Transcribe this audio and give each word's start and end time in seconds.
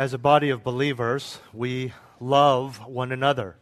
As 0.00 0.14
a 0.14 0.18
body 0.18 0.48
of 0.48 0.64
believers, 0.64 1.40
we 1.52 1.92
love 2.20 2.78
one 2.86 3.12
another. 3.12 3.58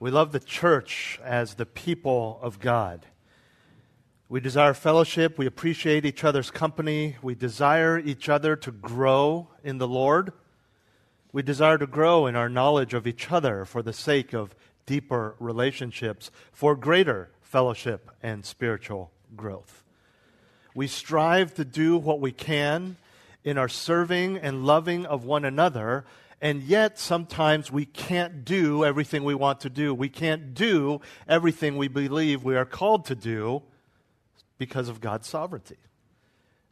We 0.00 0.10
love 0.10 0.32
the 0.32 0.40
church 0.40 1.20
as 1.22 1.54
the 1.54 1.64
people 1.64 2.40
of 2.42 2.58
God. 2.58 3.06
We 4.28 4.40
desire 4.40 4.74
fellowship. 4.74 5.38
We 5.38 5.46
appreciate 5.46 6.04
each 6.04 6.24
other's 6.24 6.50
company. 6.50 7.18
We 7.22 7.36
desire 7.36 8.00
each 8.00 8.28
other 8.28 8.56
to 8.56 8.72
grow 8.72 9.46
in 9.62 9.78
the 9.78 9.86
Lord. 9.86 10.32
We 11.32 11.42
desire 11.42 11.78
to 11.78 11.86
grow 11.86 12.26
in 12.26 12.34
our 12.34 12.48
knowledge 12.48 12.92
of 12.92 13.06
each 13.06 13.30
other 13.30 13.64
for 13.64 13.80
the 13.80 13.92
sake 13.92 14.32
of 14.32 14.56
deeper 14.86 15.36
relationships, 15.38 16.32
for 16.50 16.74
greater 16.74 17.30
fellowship 17.42 18.10
and 18.24 18.44
spiritual 18.44 19.12
growth. 19.36 19.84
We 20.74 20.88
strive 20.88 21.54
to 21.54 21.64
do 21.64 21.96
what 21.96 22.18
we 22.18 22.32
can 22.32 22.96
in 23.44 23.58
our 23.58 23.68
serving 23.68 24.36
and 24.36 24.64
loving 24.64 25.06
of 25.06 25.24
one 25.24 25.44
another, 25.44 26.04
and 26.40 26.62
yet 26.62 26.98
sometimes 26.98 27.70
we 27.70 27.84
can't 27.84 28.44
do 28.44 28.84
everything 28.84 29.24
we 29.24 29.34
want 29.34 29.60
to 29.60 29.70
do. 29.70 29.94
We 29.94 30.08
can't 30.08 30.54
do 30.54 31.00
everything 31.28 31.76
we 31.76 31.88
believe 31.88 32.42
we 32.42 32.56
are 32.56 32.64
called 32.64 33.04
to 33.06 33.14
do 33.14 33.62
because 34.58 34.88
of 34.88 35.00
God's 35.00 35.28
sovereignty. 35.28 35.76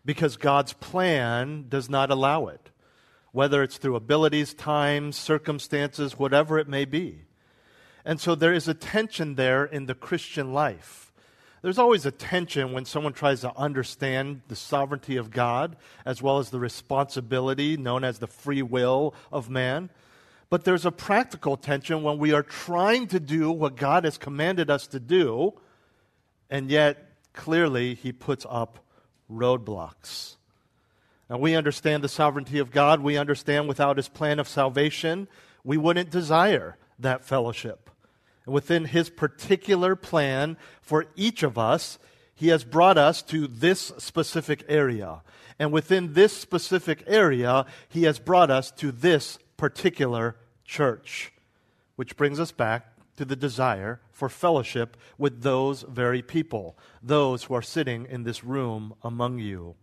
Because 0.05 0.37
God's 0.37 0.73
plan 0.73 1.67
does 1.69 1.91
not 1.91 2.11
allow 2.11 2.47
it, 2.47 2.71
whether 3.33 3.63
it's 3.63 3.77
through 3.77 3.97
abilities, 3.97 4.55
times, 4.55 5.17
circumstances, 5.17 6.19
whatever 6.19 6.59
it 6.59 6.69
may 6.69 6.87
be. 6.87 7.25
And 8.05 8.19
so 8.19 8.35
there 8.35 8.55
is 8.55 8.69
a 8.69 8.75
tension 8.75 9.35
there 9.35 9.67
in 9.67 9.85
the 9.85 9.95
Christian 9.95 10.55
life 10.55 11.08
there's 11.63 11.79
always 11.79 12.07
a 12.07 12.11
tension 12.11 12.73
when 12.73 12.85
someone 12.85 13.13
tries 13.13 13.41
to 13.41 13.57
understand 13.57 14.43
the 14.49 14.57
sovereignty 14.57 15.17
of 15.17 15.31
God 15.31 15.77
as 16.05 16.23
well 16.23 16.39
as 16.39 16.51
the 16.51 16.61
responsibility 16.61 17.77
known 17.77 18.05
as 18.05 18.19
the 18.19 18.27
free 18.27 18.63
will 18.63 19.15
of 19.33 19.51
man. 19.51 19.91
But 20.51 20.65
there's 20.65 20.87
a 20.87 20.93
practical 20.93 21.57
tension 21.57 22.03
when 22.03 22.19
we 22.19 22.33
are 22.33 22.43
trying 22.43 23.09
to 23.09 23.21
do 23.21 23.51
what 23.51 23.77
God 23.77 24.05
has 24.05 24.17
commanded 24.17 24.71
us 24.71 24.87
to 24.89 25.01
do, 25.01 25.55
and 26.49 26.71
yet 26.71 27.13
clearly 27.33 27.95
He 27.95 28.13
puts 28.13 28.47
up 28.49 28.79
roadblocks. 29.31 30.37
Now, 31.29 31.37
we 31.37 31.55
understand 31.55 32.03
the 32.03 32.09
sovereignty 32.09 32.59
of 32.59 32.71
God. 32.71 33.01
We 33.01 33.19
understand 33.19 33.69
without 33.69 33.99
His 33.99 34.09
plan 34.09 34.39
of 34.39 34.49
salvation, 34.49 35.29
we 35.65 35.77
wouldn't 35.77 36.11
desire 36.11 36.79
that 36.99 37.25
fellowship 37.25 37.91
within 38.49 38.87
his 38.87 39.11
particular 39.11 39.97
plan 39.97 40.57
for 40.81 41.07
each 41.17 41.43
of 41.43 41.59
us, 41.59 41.99
he 42.35 42.49
has 42.49 42.65
brought 42.65 42.97
us 42.97 43.23
to 43.23 43.47
this 43.47 43.93
specific 43.99 44.65
area. 44.69 45.23
And 45.59 45.73
within 45.73 46.13
this 46.13 46.33
specific 46.37 47.03
area, 47.07 47.67
he 47.89 48.05
has 48.05 48.19
brought 48.19 48.51
us 48.51 48.71
to 48.73 48.93
this 48.93 49.39
particular 49.57 50.37
church. 50.65 51.33
Which 51.97 52.17
brings 52.17 52.39
us 52.39 52.53
back 52.53 52.93
to 53.17 53.25
the 53.25 53.35
desire 53.35 54.01
for 54.13 54.29
fellowship 54.29 54.97
with 55.19 55.43
those 55.43 55.83
very 55.83 56.23
people, 56.23 56.79
those 57.03 57.45
who 57.45 57.55
are 57.55 57.63
sitting 57.63 58.07
in 58.09 58.23
this 58.23 58.45
room 58.45 58.95
among 59.03 59.41
you. 59.41 59.75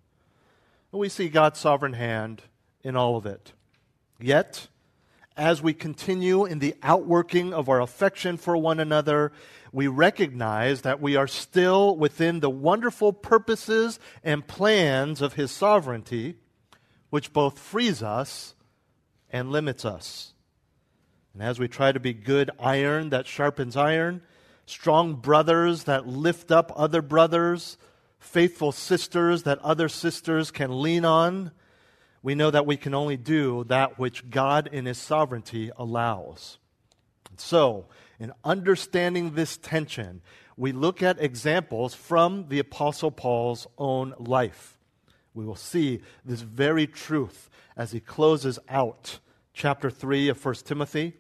And 0.94 1.02
we 1.02 1.10
see 1.10 1.28
God's 1.28 1.60
sovereign 1.60 1.94
hand 1.94 2.44
in 2.82 2.96
all 2.96 3.18
of 3.18 3.26
it. 3.26 3.52
Yet, 4.18 4.70
as 5.38 5.62
we 5.62 5.74
continue 5.74 6.46
in 6.46 6.60
the 6.60 6.76
outworking 6.82 7.54
of 7.54 7.68
our 7.68 7.82
affection 7.82 8.38
for 8.38 8.56
one 8.56 8.80
another, 8.80 9.32
we 9.72 9.88
recognize 9.88 10.82
that 10.82 11.02
we 11.02 11.16
are 11.16 11.28
still 11.28 11.96
within 11.98 12.40
the 12.40 12.50
wonderful 12.50 13.12
purposes 13.12 14.00
and 14.24 14.48
plans 14.48 15.22
of 15.22 15.34
His 15.34 15.52
sovereignty, 15.52 16.36
which 17.10 17.34
both 17.34 17.60
frees 17.60 18.02
us 18.02 18.56
and 19.30 19.52
limits 19.52 19.84
us. 19.84 20.34
And 21.34 21.44
as 21.44 21.60
we 21.60 21.68
try 21.68 21.92
to 21.92 22.00
be 22.00 22.14
good 22.14 22.50
iron 22.58 23.10
that 23.10 23.28
sharpens 23.28 23.76
iron, 23.76 24.22
strong 24.66 25.16
brothers 25.16 25.84
that 25.84 26.08
lift 26.08 26.50
up 26.50 26.72
other 26.78 27.02
brothers, 27.02 27.78
faithful 28.18 28.72
sisters 28.72 29.44
that 29.44 29.60
other 29.60 29.90
sisters 29.90 30.50
can 30.50 30.82
lean 30.82 31.04
on, 31.04 31.52
we 32.26 32.34
know 32.34 32.50
that 32.50 32.66
we 32.66 32.76
can 32.76 32.96
only 32.96 33.18
do 33.18 33.64
that 33.66 34.00
which 34.00 34.32
God 34.32 34.68
in 34.72 34.88
His 34.88 34.98
sovereignty 34.98 35.70
allows. 35.78 36.58
So, 37.38 37.86
in 38.18 38.34
understanding 38.44 39.36
this 39.36 39.58
tension, 39.58 40.24
we 40.58 40.72
look 40.72 41.04
at 41.04 41.22
examples 41.22 41.94
from 41.94 42.48
the 42.50 42.58
Apostle 42.58 43.12
Paul's 43.12 43.68
own 43.78 44.16
life. 44.18 44.80
We 45.36 45.46
will 45.46 45.56
see 45.56 46.02
this 46.26 46.42
very 46.42 46.88
truth 46.88 47.48
as 47.78 47.92
he 47.92 48.00
closes 48.00 48.58
out 48.70 49.20
chapter 49.54 49.92
3 49.92 50.30
of 50.30 50.44
1 50.44 50.56
Timothy. 50.66 51.14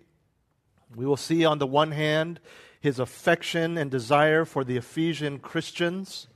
We 0.95 1.05
will 1.05 1.17
see, 1.17 1.45
on 1.45 1.59
the 1.59 1.67
one 1.67 1.91
hand, 1.91 2.39
his 2.79 2.97
affection 2.97 3.77
and 3.77 3.91
desire 3.91 4.43
for 4.43 4.63
the 4.63 4.77
Ephesian 4.77 5.37
Christians, 5.37 6.29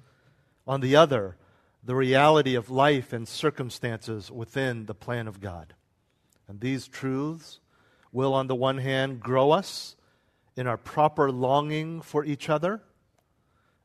on 0.68 0.82
the 0.82 0.96
other, 0.96 1.38
the 1.90 1.96
reality 1.96 2.54
of 2.54 2.70
life 2.70 3.14
and 3.14 3.28
circumstances 3.28 4.30
within 4.30 4.86
the 4.86 4.94
plan 4.94 5.28
of 5.28 5.42
God. 5.42 5.74
And 6.48 6.60
these 6.60 6.88
truths 6.88 7.62
will, 8.12 8.36
on 8.36 8.46
the 8.46 8.54
one 8.54 8.78
hand, 8.78 9.20
grow 9.20 9.50
us 9.50 9.96
in 10.56 10.68
our 10.68 10.78
proper 10.78 11.32
longing 11.32 12.02
for 12.02 12.24
each 12.24 12.48
other, 12.48 12.84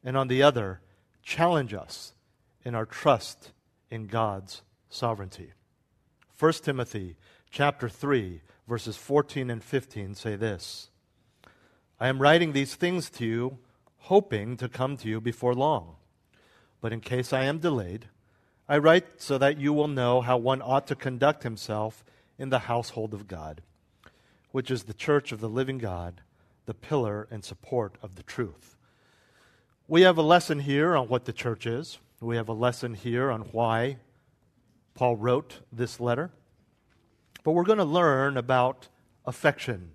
and 0.04 0.18
on 0.18 0.28
the 0.28 0.42
other, 0.42 0.82
challenge 1.22 1.72
us 1.72 2.12
in 2.62 2.74
our 2.74 2.84
trust 2.84 3.52
in 3.90 4.06
God's 4.06 4.60
sovereignty. 4.90 5.52
1 6.38 6.52
Timothy 6.62 7.16
chapter 7.50 7.88
3 7.88 8.42
verses 8.68 8.98
14 8.98 9.48
and 9.48 9.64
15 9.64 10.14
say 10.14 10.36
this 10.36 10.90
I 11.98 12.08
am 12.08 12.20
writing 12.20 12.52
these 12.52 12.74
things 12.74 13.08
to 13.12 13.24
you 13.24 13.58
hoping 13.96 14.58
to 14.58 14.68
come 14.68 14.98
to 14.98 15.08
you 15.08 15.22
before 15.22 15.54
long 15.54 15.96
but 16.84 16.92
in 16.92 17.00
case 17.00 17.32
I 17.32 17.44
am 17.44 17.60
delayed, 17.60 18.10
I 18.68 18.76
write 18.76 19.06
so 19.16 19.38
that 19.38 19.56
you 19.56 19.72
will 19.72 19.88
know 19.88 20.20
how 20.20 20.36
one 20.36 20.60
ought 20.60 20.86
to 20.88 20.94
conduct 20.94 21.42
himself 21.42 22.04
in 22.38 22.50
the 22.50 22.58
household 22.58 23.14
of 23.14 23.26
God, 23.26 23.62
which 24.50 24.70
is 24.70 24.82
the 24.82 24.92
church 24.92 25.32
of 25.32 25.40
the 25.40 25.48
living 25.48 25.78
God, 25.78 26.20
the 26.66 26.74
pillar 26.74 27.26
and 27.30 27.42
support 27.42 27.96
of 28.02 28.16
the 28.16 28.22
truth. 28.22 28.76
We 29.88 30.02
have 30.02 30.18
a 30.18 30.22
lesson 30.22 30.58
here 30.58 30.94
on 30.94 31.08
what 31.08 31.24
the 31.24 31.32
church 31.32 31.64
is. 31.64 32.00
We 32.20 32.36
have 32.36 32.50
a 32.50 32.52
lesson 32.52 32.92
here 32.92 33.30
on 33.30 33.40
why 33.52 33.96
Paul 34.92 35.16
wrote 35.16 35.60
this 35.72 36.00
letter. 36.00 36.32
But 37.44 37.52
we're 37.52 37.64
going 37.64 37.78
to 37.78 37.84
learn 37.84 38.36
about 38.36 38.88
affection 39.24 39.92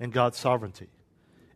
and 0.00 0.12
God's 0.12 0.38
sovereignty 0.38 0.88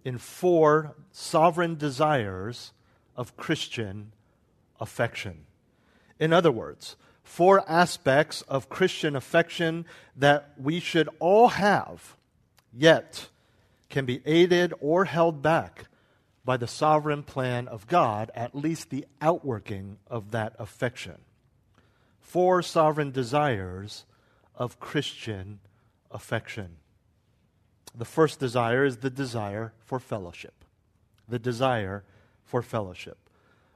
in 0.05 0.19
four 0.19 0.95
sovereign 1.11 1.75
desires 1.75 2.73
of 3.17 3.37
Christian 3.37 4.13
affection. 4.81 5.47
In 6.19 6.33
other 6.33 6.51
words, 6.51 6.97
four 7.23 7.63
aspects 7.71 8.43
of 8.43 8.69
Christian 8.69 9.15
affection 9.15 9.85
that 10.17 10.53
we 10.59 10.81
should 10.81 11.09
all 11.19 11.49
have, 11.49 12.17
yet 12.73 13.29
can 13.89 14.05
be 14.05 14.23
aided 14.25 14.73
or 14.81 15.05
held 15.05 15.43
back 15.43 15.85
by 16.45 16.57
the 16.57 16.67
sovereign 16.67 17.23
plan 17.23 17.69
of 17.69 17.87
God, 17.87 18.31
at 18.35 18.55
least 18.55 18.91
the 18.91 19.07
outworking 19.21 19.99
of 20.09 20.31
that 20.31 20.55
affection. 20.59 21.19
Four 22.21 22.63
sovereign 22.63 23.11
desires 23.11 24.05
of 24.55 24.81
Christian 24.81 25.61
affection. 26.11 26.77
The 27.95 28.05
first 28.05 28.39
desire 28.39 28.85
is 28.85 28.99
the 28.99 29.11
desire 29.11 29.73
for 29.85 29.99
fellowship. 29.99 30.65
The 31.29 31.39
desire 31.39 32.05
for 32.45 32.63
fellowship. 32.63 33.19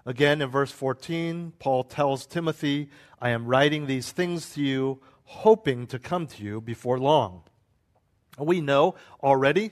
Again, 0.07 0.43
in 0.43 0.51
verse 0.51 0.71
14, 0.71 1.55
Paul 1.59 1.85
tells 1.85 2.27
Timothy, 2.27 2.91
I 3.21 3.31
am 3.31 3.47
writing 3.47 3.87
these 3.87 4.13
things 4.13 4.51
to 4.55 4.63
you, 4.63 5.01
hoping 5.25 5.87
to 5.87 5.99
come 5.99 6.27
to 6.27 6.43
you 6.43 6.61
before 6.61 6.99
long. 6.99 7.43
We 8.39 8.61
know 8.61 8.97
already, 9.23 9.71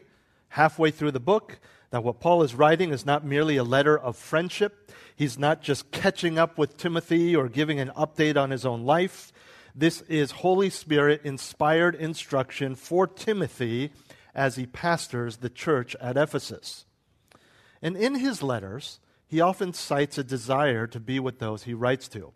halfway 0.49 0.91
through 0.91 1.11
the 1.11 1.21
book, 1.21 1.59
that 1.91 2.03
what 2.03 2.21
Paul 2.21 2.43
is 2.43 2.55
writing 2.55 2.91
is 2.93 3.05
not 3.05 3.27
merely 3.27 3.59
a 3.59 3.65
letter 3.65 3.99
of 3.99 4.17
friendship. 4.17 4.91
He's 5.15 5.39
not 5.39 5.61
just 5.63 5.91
catching 5.91 6.39
up 6.39 6.57
with 6.57 6.79
Timothy 6.79 7.37
or 7.37 7.49
giving 7.51 7.79
an 7.79 7.91
update 7.95 8.39
on 8.39 8.51
his 8.51 8.65
own 8.65 8.85
life. 8.85 9.33
This 9.75 10.01
is 10.03 10.31
Holy 10.31 10.71
Spirit 10.71 11.21
inspired 11.25 11.95
instruction 11.95 12.75
for 12.75 13.07
Timothy 13.07 13.93
as 14.35 14.57
he 14.57 14.65
pastors 14.65 15.39
the 15.39 15.51
church 15.51 15.95
at 16.01 16.17
Ephesus. 16.17 16.87
And 17.83 17.97
in 17.97 18.15
his 18.15 18.43
letters, 18.43 18.99
he 19.33 19.41
often 19.41 19.73
cites 19.73 20.19
a 20.19 20.25
desire 20.25 20.87
to 20.87 21.01
be 21.01 21.19
with 21.19 21.39
those 21.39 21.63
he 21.63 21.73
writes 21.73 22.07
to, 22.07 22.35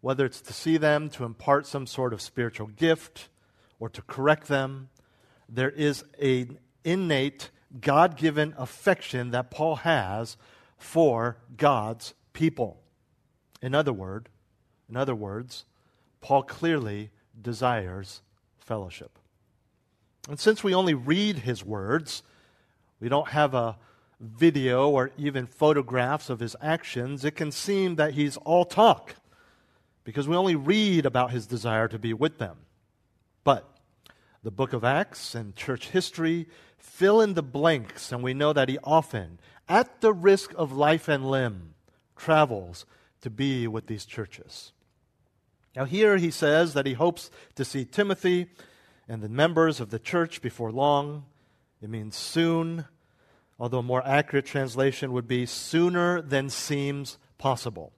whether 0.00 0.26
it's 0.26 0.40
to 0.40 0.52
see 0.52 0.76
them, 0.76 1.08
to 1.08 1.22
impart 1.22 1.68
some 1.68 1.86
sort 1.86 2.12
of 2.12 2.20
spiritual 2.20 2.66
gift, 2.66 3.28
or 3.78 3.88
to 3.88 4.02
correct 4.02 4.48
them. 4.48 4.88
There 5.48 5.70
is 5.70 6.02
an 6.20 6.58
innate, 6.82 7.50
God 7.80 8.16
given 8.16 8.54
affection 8.58 9.30
that 9.30 9.52
Paul 9.52 9.76
has 9.76 10.36
for 10.76 11.36
God's 11.56 12.14
people. 12.32 12.80
In 13.62 13.72
other, 13.72 13.92
word, 13.92 14.28
in 14.88 14.96
other 14.96 15.14
words, 15.14 15.64
Paul 16.20 16.42
clearly 16.42 17.10
desires 17.40 18.20
fellowship. 18.58 19.16
And 20.28 20.40
since 20.40 20.64
we 20.64 20.74
only 20.74 20.94
read 20.94 21.38
his 21.38 21.64
words, 21.64 22.24
we 22.98 23.08
don't 23.08 23.28
have 23.28 23.54
a 23.54 23.78
video 24.20 24.88
or 24.88 25.10
even 25.16 25.46
photographs 25.46 26.28
of 26.28 26.40
his 26.40 26.54
actions, 26.60 27.24
it 27.24 27.34
can 27.34 27.50
seem 27.50 27.96
that 27.96 28.14
he's 28.14 28.36
all 28.38 28.64
talk 28.64 29.16
because 30.04 30.28
we 30.28 30.36
only 30.36 30.56
read 30.56 31.06
about 31.06 31.30
his 31.30 31.46
desire 31.46 31.88
to 31.88 31.98
be 31.98 32.12
with 32.12 32.38
them. 32.38 32.58
But 33.44 33.68
the 34.42 34.50
book 34.50 34.72
of 34.72 34.84
Acts 34.84 35.34
and 35.34 35.56
church 35.56 35.90
history 35.90 36.48
fill 36.78 37.20
in 37.20 37.34
the 37.34 37.42
blanks, 37.42 38.12
and 38.12 38.22
we 38.22 38.34
know 38.34 38.52
that 38.52 38.68
he 38.68 38.78
often, 38.84 39.38
at 39.68 40.00
the 40.00 40.12
risk 40.12 40.52
of 40.56 40.72
life 40.72 41.08
and 41.08 41.30
limb, 41.30 41.74
travels 42.16 42.86
to 43.20 43.30
be 43.30 43.66
with 43.66 43.86
these 43.86 44.04
churches. 44.04 44.72
Now, 45.76 45.84
here 45.84 46.16
he 46.16 46.30
says 46.30 46.74
that 46.74 46.86
he 46.86 46.94
hopes 46.94 47.30
to 47.54 47.64
see 47.64 47.84
Timothy 47.84 48.48
and 49.08 49.22
the 49.22 49.28
members 49.28 49.80
of 49.80 49.90
the 49.90 49.98
church 49.98 50.42
before 50.42 50.72
long. 50.72 51.24
It 51.80 51.90
means 51.90 52.16
soon, 52.16 52.86
although 53.60 53.80
a 53.80 53.82
more 53.82 54.04
accurate 54.06 54.46
translation 54.46 55.12
would 55.12 55.28
be 55.28 55.44
sooner 55.44 56.22
than 56.22 56.48
seems 56.48 57.18
possible. 57.36 57.92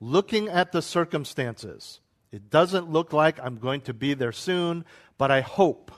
Looking 0.00 0.48
at 0.48 0.70
the 0.70 0.80
circumstances, 0.80 2.00
it 2.30 2.48
doesn't 2.48 2.88
look 2.88 3.12
like 3.12 3.40
I'm 3.42 3.58
going 3.58 3.80
to 3.82 3.92
be 3.92 4.14
there 4.14 4.32
soon, 4.32 4.84
but 5.18 5.30
I 5.30 5.40
hope 5.40 5.90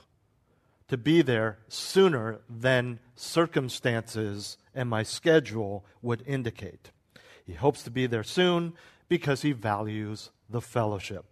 to 0.88 0.96
be 0.96 1.20
there 1.20 1.58
sooner 1.68 2.40
than 2.48 2.98
circumstances 3.14 4.56
and 4.74 4.88
my 4.88 5.02
schedule 5.02 5.84
would 6.00 6.24
indicate. 6.26 6.90
He 7.44 7.52
hopes 7.52 7.82
to 7.82 7.90
be 7.90 8.06
there 8.06 8.24
soon 8.24 8.72
because 9.08 9.42
he 9.42 9.52
values 9.52 10.30
the 10.48 10.62
fellowship. 10.62 11.26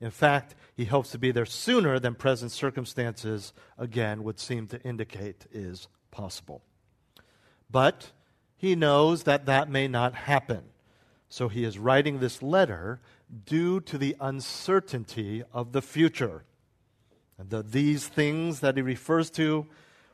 In 0.00 0.10
fact, 0.10 0.54
he 0.74 0.86
hopes 0.86 1.10
to 1.10 1.18
be 1.18 1.32
there 1.32 1.44
sooner 1.44 1.98
than 1.98 2.14
present 2.14 2.52
circumstances, 2.52 3.52
again, 3.76 4.22
would 4.22 4.38
seem 4.38 4.66
to 4.68 4.80
indicate 4.82 5.46
is 5.52 5.88
possible. 6.10 6.62
But 7.70 8.12
he 8.56 8.74
knows 8.74 9.24
that 9.24 9.46
that 9.46 9.70
may 9.70 9.88
not 9.88 10.14
happen. 10.14 10.64
So 11.28 11.48
he 11.48 11.64
is 11.64 11.78
writing 11.78 12.18
this 12.18 12.42
letter 12.42 13.00
due 13.44 13.80
to 13.82 13.98
the 13.98 14.16
uncertainty 14.20 15.44
of 15.52 15.72
the 15.72 15.82
future. 15.82 16.44
And 17.38 17.50
the, 17.50 17.62
these 17.62 18.08
things 18.08 18.60
that 18.60 18.76
he 18.76 18.82
refers 18.82 19.30
to 19.32 19.66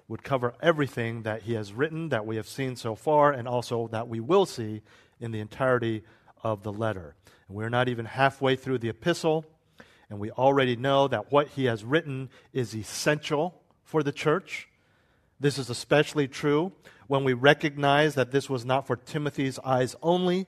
would 0.08 0.22
cover 0.22 0.54
everything 0.60 1.22
that 1.22 1.42
he 1.42 1.54
has 1.54 1.72
written 1.72 2.10
that 2.10 2.26
we 2.26 2.36
have 2.36 2.48
seen 2.48 2.76
so 2.76 2.94
far 2.94 3.32
and 3.32 3.48
also 3.48 3.88
that 3.88 4.08
we 4.08 4.20
will 4.20 4.44
see 4.44 4.82
in 5.20 5.30
the 5.30 5.40
entirety 5.40 6.02
of 6.42 6.62
the 6.62 6.72
letter. 6.72 7.14
And 7.48 7.56
we're 7.56 7.70
not 7.70 7.88
even 7.88 8.04
halfway 8.04 8.56
through 8.56 8.78
the 8.78 8.90
epistle, 8.90 9.46
and 10.10 10.18
we 10.18 10.30
already 10.32 10.76
know 10.76 11.08
that 11.08 11.32
what 11.32 11.48
he 11.48 11.64
has 11.64 11.84
written 11.84 12.28
is 12.52 12.74
essential 12.74 13.62
for 13.82 14.02
the 14.02 14.12
church. 14.12 14.68
This 15.40 15.58
is 15.58 15.70
especially 15.70 16.28
true 16.28 16.72
when 17.06 17.24
we 17.24 17.32
recognize 17.32 18.14
that 18.14 18.30
this 18.30 18.48
was 18.48 18.64
not 18.64 18.86
for 18.86 18.96
Timothy's 18.96 19.58
eyes 19.60 19.96
only, 20.02 20.46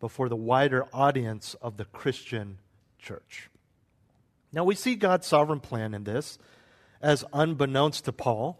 but 0.00 0.10
for 0.10 0.28
the 0.28 0.36
wider 0.36 0.86
audience 0.92 1.54
of 1.60 1.76
the 1.76 1.84
Christian 1.84 2.58
church. 2.98 3.50
Now, 4.52 4.64
we 4.64 4.74
see 4.74 4.94
God's 4.94 5.26
sovereign 5.26 5.60
plan 5.60 5.94
in 5.94 6.04
this, 6.04 6.38
as 7.02 7.24
unbeknownst 7.32 8.04
to 8.06 8.12
Paul, 8.12 8.58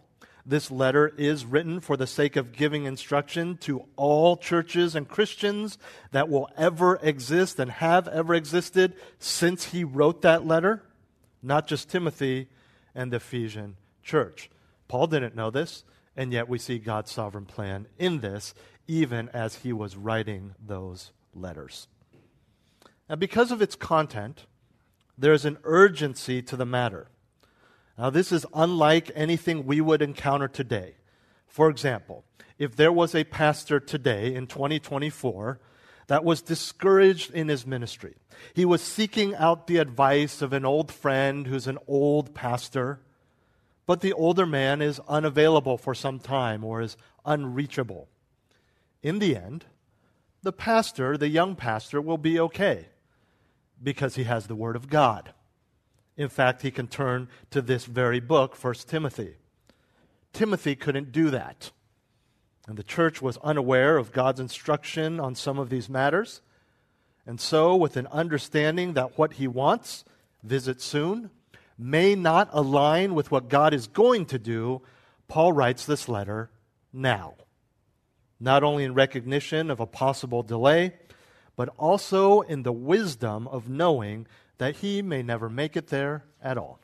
this 0.49 0.71
letter 0.71 1.13
is 1.15 1.45
written 1.45 1.79
for 1.79 1.95
the 1.95 2.07
sake 2.07 2.35
of 2.35 2.53
giving 2.53 2.85
instruction 2.85 3.57
to 3.57 3.85
all 3.95 4.35
churches 4.35 4.95
and 4.95 5.07
Christians 5.07 5.77
that 6.11 6.27
will 6.27 6.49
ever 6.57 6.97
exist 7.03 7.59
and 7.59 7.69
have 7.69 8.07
ever 8.07 8.33
existed 8.33 8.95
since 9.19 9.65
he 9.65 9.83
wrote 9.83 10.23
that 10.23 10.47
letter, 10.47 10.81
not 11.43 11.67
just 11.67 11.89
Timothy 11.89 12.47
and 12.95 13.11
the 13.11 13.17
Ephesian 13.17 13.75
church. 14.01 14.49
Paul 14.87 15.05
didn't 15.05 15.35
know 15.35 15.51
this, 15.51 15.83
and 16.15 16.33
yet 16.33 16.49
we 16.49 16.57
see 16.57 16.79
God's 16.79 17.11
sovereign 17.11 17.45
plan 17.45 17.87
in 17.97 18.19
this, 18.19 18.53
even 18.87 19.29
as 19.29 19.55
he 19.57 19.71
was 19.71 19.95
writing 19.95 20.55
those 20.63 21.11
letters. 21.33 21.87
Now, 23.09 23.15
because 23.15 23.51
of 23.51 23.61
its 23.61 23.75
content, 23.75 24.45
there's 25.17 25.45
an 25.45 25.57
urgency 25.63 26.41
to 26.43 26.55
the 26.55 26.65
matter. 26.65 27.07
Now, 27.97 28.09
this 28.09 28.31
is 28.31 28.45
unlike 28.53 29.11
anything 29.15 29.65
we 29.65 29.81
would 29.81 30.01
encounter 30.01 30.47
today. 30.47 30.95
For 31.47 31.69
example, 31.69 32.23
if 32.57 32.75
there 32.75 32.91
was 32.91 33.15
a 33.15 33.23
pastor 33.23 33.79
today 33.79 34.33
in 34.33 34.47
2024 34.47 35.59
that 36.07 36.23
was 36.23 36.41
discouraged 36.41 37.31
in 37.31 37.49
his 37.49 37.65
ministry, 37.65 38.15
he 38.53 38.65
was 38.65 38.81
seeking 38.81 39.35
out 39.35 39.67
the 39.67 39.77
advice 39.77 40.41
of 40.41 40.53
an 40.53 40.65
old 40.65 40.91
friend 40.91 41.47
who's 41.47 41.67
an 41.67 41.77
old 41.87 42.33
pastor, 42.33 43.01
but 43.89 44.01
the 44.01 44.13
older 44.13 44.45
man 44.45 44.83
is 44.83 45.01
unavailable 45.07 45.75
for 45.75 45.95
some 45.95 46.19
time 46.19 46.63
or 46.63 46.79
is 46.79 46.95
unreachable. 47.25 48.07
In 49.01 49.17
the 49.17 49.35
end, 49.35 49.65
the 50.43 50.51
pastor, 50.51 51.17
the 51.17 51.27
young 51.27 51.55
pastor, 51.55 51.99
will 51.99 52.19
be 52.19 52.39
okay 52.39 52.89
because 53.81 54.13
he 54.13 54.25
has 54.25 54.45
the 54.45 54.53
Word 54.53 54.75
of 54.75 54.91
God. 54.91 55.33
In 56.15 56.29
fact, 56.29 56.61
he 56.61 56.69
can 56.69 56.85
turn 56.85 57.29
to 57.49 57.63
this 57.63 57.85
very 57.85 58.19
book, 58.19 58.63
1 58.63 58.75
Timothy. 58.85 59.37
Timothy 60.33 60.75
couldn't 60.75 61.11
do 61.11 61.31
that. 61.31 61.71
And 62.67 62.77
the 62.77 62.83
church 62.83 63.23
was 63.23 63.37
unaware 63.37 63.97
of 63.97 64.11
God's 64.11 64.39
instruction 64.39 65.19
on 65.19 65.33
some 65.33 65.57
of 65.57 65.71
these 65.71 65.89
matters. 65.89 66.41
And 67.25 67.41
so, 67.41 67.75
with 67.75 67.97
an 67.97 68.05
understanding 68.11 68.93
that 68.93 69.17
what 69.17 69.33
he 69.33 69.47
wants, 69.47 70.05
visit 70.43 70.79
soon, 70.79 71.31
may 71.79 72.13
not 72.13 72.49
align 72.51 73.15
with 73.15 73.31
what 73.31 73.49
God 73.49 73.73
is 73.73 73.87
going 73.87 74.25
to 74.27 74.37
do, 74.37 74.81
Paul 75.29 75.53
writes 75.53 75.85
this 75.85 76.09
letter 76.09 76.51
now. 76.91 77.35
Not 78.39 78.63
only 78.63 78.83
in 78.83 78.93
recognition 78.93 79.71
of 79.71 79.79
a 79.79 79.85
possible 79.85 80.43
delay, 80.43 80.93
but 81.55 81.69
also 81.77 82.41
in 82.41 82.63
the 82.63 82.71
wisdom 82.71 83.47
of 83.47 83.69
knowing 83.69 84.27
that 84.57 84.77
he 84.77 85.01
may 85.01 85.23
never 85.23 85.49
make 85.49 85.77
it 85.77 85.87
there 85.87 86.25
at 86.41 86.57
all. 86.57 86.79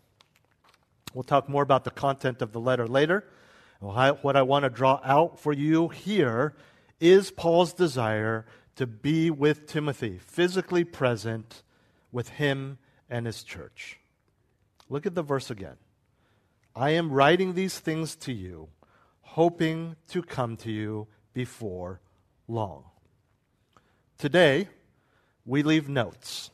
We'll 1.14 1.24
talk 1.24 1.48
more 1.50 1.64
about 1.64 1.84
the 1.84 1.92
content 1.92 2.42
of 2.42 2.52
the 2.52 2.60
letter 2.60 2.88
later. 2.88 3.26
What 3.80 4.36
I 4.36 4.42
want 4.42 4.64
to 4.64 4.70
draw 4.70 5.00
out 5.04 5.40
for 5.40 5.54
you 5.54 5.90
here 5.90 6.56
is 7.00 7.32
Paul's 7.32 7.74
desire 7.74 8.46
to 8.78 8.88
be 8.88 9.30
with 9.30 9.68
Timothy, 9.68 10.18
physically 10.18 10.84
present 10.84 11.64
with 12.12 12.30
him 12.30 12.78
and 13.10 13.26
his 13.26 13.44
church. 13.44 14.00
Look 14.90 15.06
at 15.06 15.16
the 15.16 15.24
verse 15.24 15.50
again. 15.50 15.78
I 16.76 16.92
am 16.92 17.12
writing 17.12 17.54
these 17.54 17.80
things 17.80 18.16
to 18.18 18.34
you, 18.34 18.70
hoping 19.22 19.96
to 20.10 20.22
come 20.22 20.58
to 20.58 20.72
you 20.72 21.08
before 21.34 22.02
long. 22.48 22.84
Today, 24.18 24.70
we 25.46 25.64
leave 25.64 25.90
notes 25.90 26.52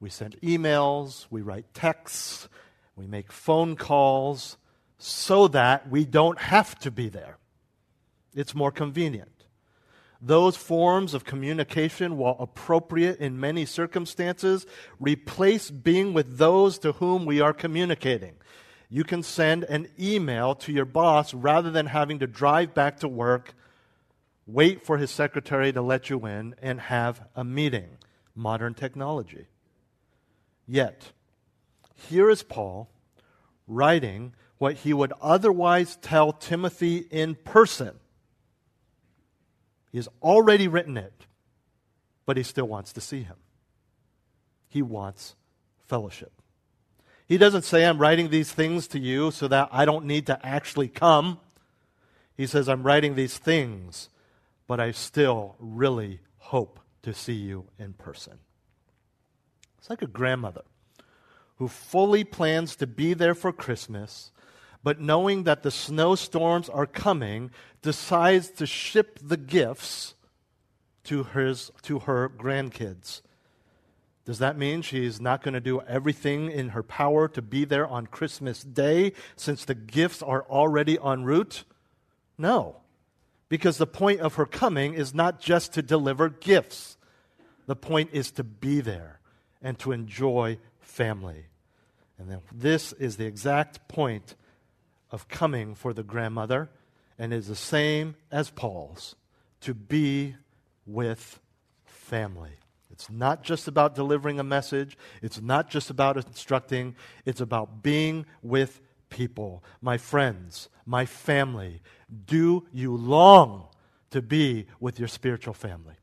we 0.00 0.10
send 0.10 0.40
emails, 0.40 1.26
we 1.30 1.42
write 1.42 1.72
texts, 1.74 2.48
we 2.96 3.06
make 3.06 3.32
phone 3.32 3.76
calls 3.76 4.56
so 4.98 5.48
that 5.48 5.88
we 5.88 6.04
don't 6.04 6.38
have 6.38 6.78
to 6.80 6.90
be 6.90 7.08
there. 7.08 7.38
It's 8.34 8.54
more 8.54 8.70
convenient. 8.70 9.37
Those 10.20 10.56
forms 10.56 11.14
of 11.14 11.24
communication, 11.24 12.16
while 12.16 12.36
appropriate 12.40 13.20
in 13.20 13.38
many 13.38 13.64
circumstances, 13.64 14.66
replace 14.98 15.70
being 15.70 16.12
with 16.12 16.38
those 16.38 16.78
to 16.80 16.92
whom 16.92 17.24
we 17.24 17.40
are 17.40 17.52
communicating. 17.52 18.34
You 18.88 19.04
can 19.04 19.22
send 19.22 19.64
an 19.64 19.88
email 19.98 20.54
to 20.56 20.72
your 20.72 20.86
boss 20.86 21.34
rather 21.34 21.70
than 21.70 21.86
having 21.86 22.18
to 22.18 22.26
drive 22.26 22.74
back 22.74 22.98
to 23.00 23.08
work, 23.08 23.54
wait 24.46 24.84
for 24.84 24.98
his 24.98 25.10
secretary 25.10 25.72
to 25.72 25.82
let 25.82 26.10
you 26.10 26.26
in, 26.26 26.56
and 26.60 26.80
have 26.80 27.22
a 27.36 27.44
meeting. 27.44 27.98
Modern 28.34 28.74
technology. 28.74 29.46
Yet, 30.66 31.12
here 31.94 32.30
is 32.30 32.42
Paul 32.42 32.88
writing 33.66 34.32
what 34.58 34.76
he 34.76 34.92
would 34.92 35.12
otherwise 35.20 35.96
tell 36.02 36.32
Timothy 36.32 36.98
in 37.10 37.34
person. 37.36 38.00
He 39.90 39.98
has 39.98 40.08
already 40.22 40.68
written 40.68 40.96
it, 40.96 41.26
but 42.26 42.36
he 42.36 42.42
still 42.42 42.68
wants 42.68 42.92
to 42.92 43.00
see 43.00 43.22
him. 43.22 43.36
He 44.68 44.82
wants 44.82 45.34
fellowship. 45.86 46.32
He 47.26 47.38
doesn't 47.38 47.64
say, 47.64 47.84
I'm 47.84 47.98
writing 47.98 48.30
these 48.30 48.52
things 48.52 48.88
to 48.88 48.98
you 48.98 49.30
so 49.30 49.48
that 49.48 49.68
I 49.72 49.84
don't 49.84 50.06
need 50.06 50.26
to 50.26 50.46
actually 50.46 50.88
come. 50.88 51.38
He 52.36 52.46
says, 52.46 52.68
I'm 52.68 52.82
writing 52.82 53.14
these 53.14 53.36
things, 53.36 54.08
but 54.66 54.80
I 54.80 54.92
still 54.92 55.56
really 55.58 56.20
hope 56.38 56.80
to 57.02 57.12
see 57.12 57.34
you 57.34 57.66
in 57.78 57.92
person. 57.94 58.38
It's 59.78 59.90
like 59.90 60.02
a 60.02 60.06
grandmother 60.06 60.62
who 61.56 61.68
fully 61.68 62.24
plans 62.24 62.76
to 62.76 62.86
be 62.86 63.14
there 63.14 63.34
for 63.34 63.52
Christmas, 63.52 64.30
but 64.82 65.00
knowing 65.00 65.42
that 65.44 65.62
the 65.62 65.70
snowstorms 65.70 66.68
are 66.68 66.86
coming, 66.86 67.50
decides 67.82 68.50
to 68.50 68.66
ship 68.66 69.18
the 69.22 69.36
gifts 69.36 70.14
to, 71.04 71.22
hers, 71.22 71.70
to 71.82 72.00
her 72.00 72.28
grandkids. 72.28 73.22
Does 74.24 74.40
that 74.40 74.58
mean 74.58 74.82
she's 74.82 75.20
not 75.20 75.42
going 75.42 75.54
to 75.54 75.60
do 75.60 75.80
everything 75.80 76.50
in 76.50 76.70
her 76.70 76.82
power 76.82 77.28
to 77.28 77.40
be 77.40 77.64
there 77.64 77.86
on 77.86 78.06
Christmas 78.06 78.62
Day 78.62 79.14
since 79.36 79.64
the 79.64 79.74
gifts 79.74 80.22
are 80.22 80.42
already 80.42 80.98
en 81.02 81.24
route? 81.24 81.64
No. 82.36 82.76
Because 83.48 83.78
the 83.78 83.86
point 83.86 84.20
of 84.20 84.34
her 84.34 84.44
coming 84.44 84.92
is 84.92 85.14
not 85.14 85.40
just 85.40 85.72
to 85.72 85.82
deliver 85.82 86.28
gifts, 86.28 86.98
the 87.66 87.76
point 87.76 88.10
is 88.12 88.30
to 88.32 88.44
be 88.44 88.82
there 88.82 89.20
and 89.62 89.78
to 89.78 89.92
enjoy 89.92 90.58
family. 90.80 91.46
And 92.18 92.30
then 92.30 92.40
this 92.52 92.92
is 92.92 93.16
the 93.16 93.24
exact 93.24 93.88
point 93.88 94.34
of 95.10 95.28
coming 95.28 95.74
for 95.74 95.94
the 95.94 96.02
grandmother, 96.02 96.68
and 97.18 97.32
is 97.32 97.48
the 97.48 97.56
same 97.56 98.14
as 98.30 98.50
Paul's 98.50 99.16
to 99.60 99.74
be 99.74 100.36
with 100.86 101.40
family. 101.84 102.52
It's 102.90 103.10
not 103.10 103.42
just 103.42 103.68
about 103.68 103.94
delivering 103.94 104.40
a 104.40 104.44
message, 104.44 104.96
it's 105.22 105.40
not 105.40 105.70
just 105.70 105.90
about 105.90 106.16
instructing, 106.16 106.96
it's 107.24 107.40
about 107.40 107.82
being 107.82 108.26
with 108.42 108.80
people. 109.10 109.62
My 109.80 109.98
friends, 109.98 110.68
my 110.84 111.06
family, 111.06 111.80
do 112.26 112.66
you 112.72 112.96
long 112.96 113.68
to 114.10 114.22
be 114.22 114.66
with 114.80 114.98
your 114.98 115.08
spiritual 115.08 115.54
family? 115.54 115.94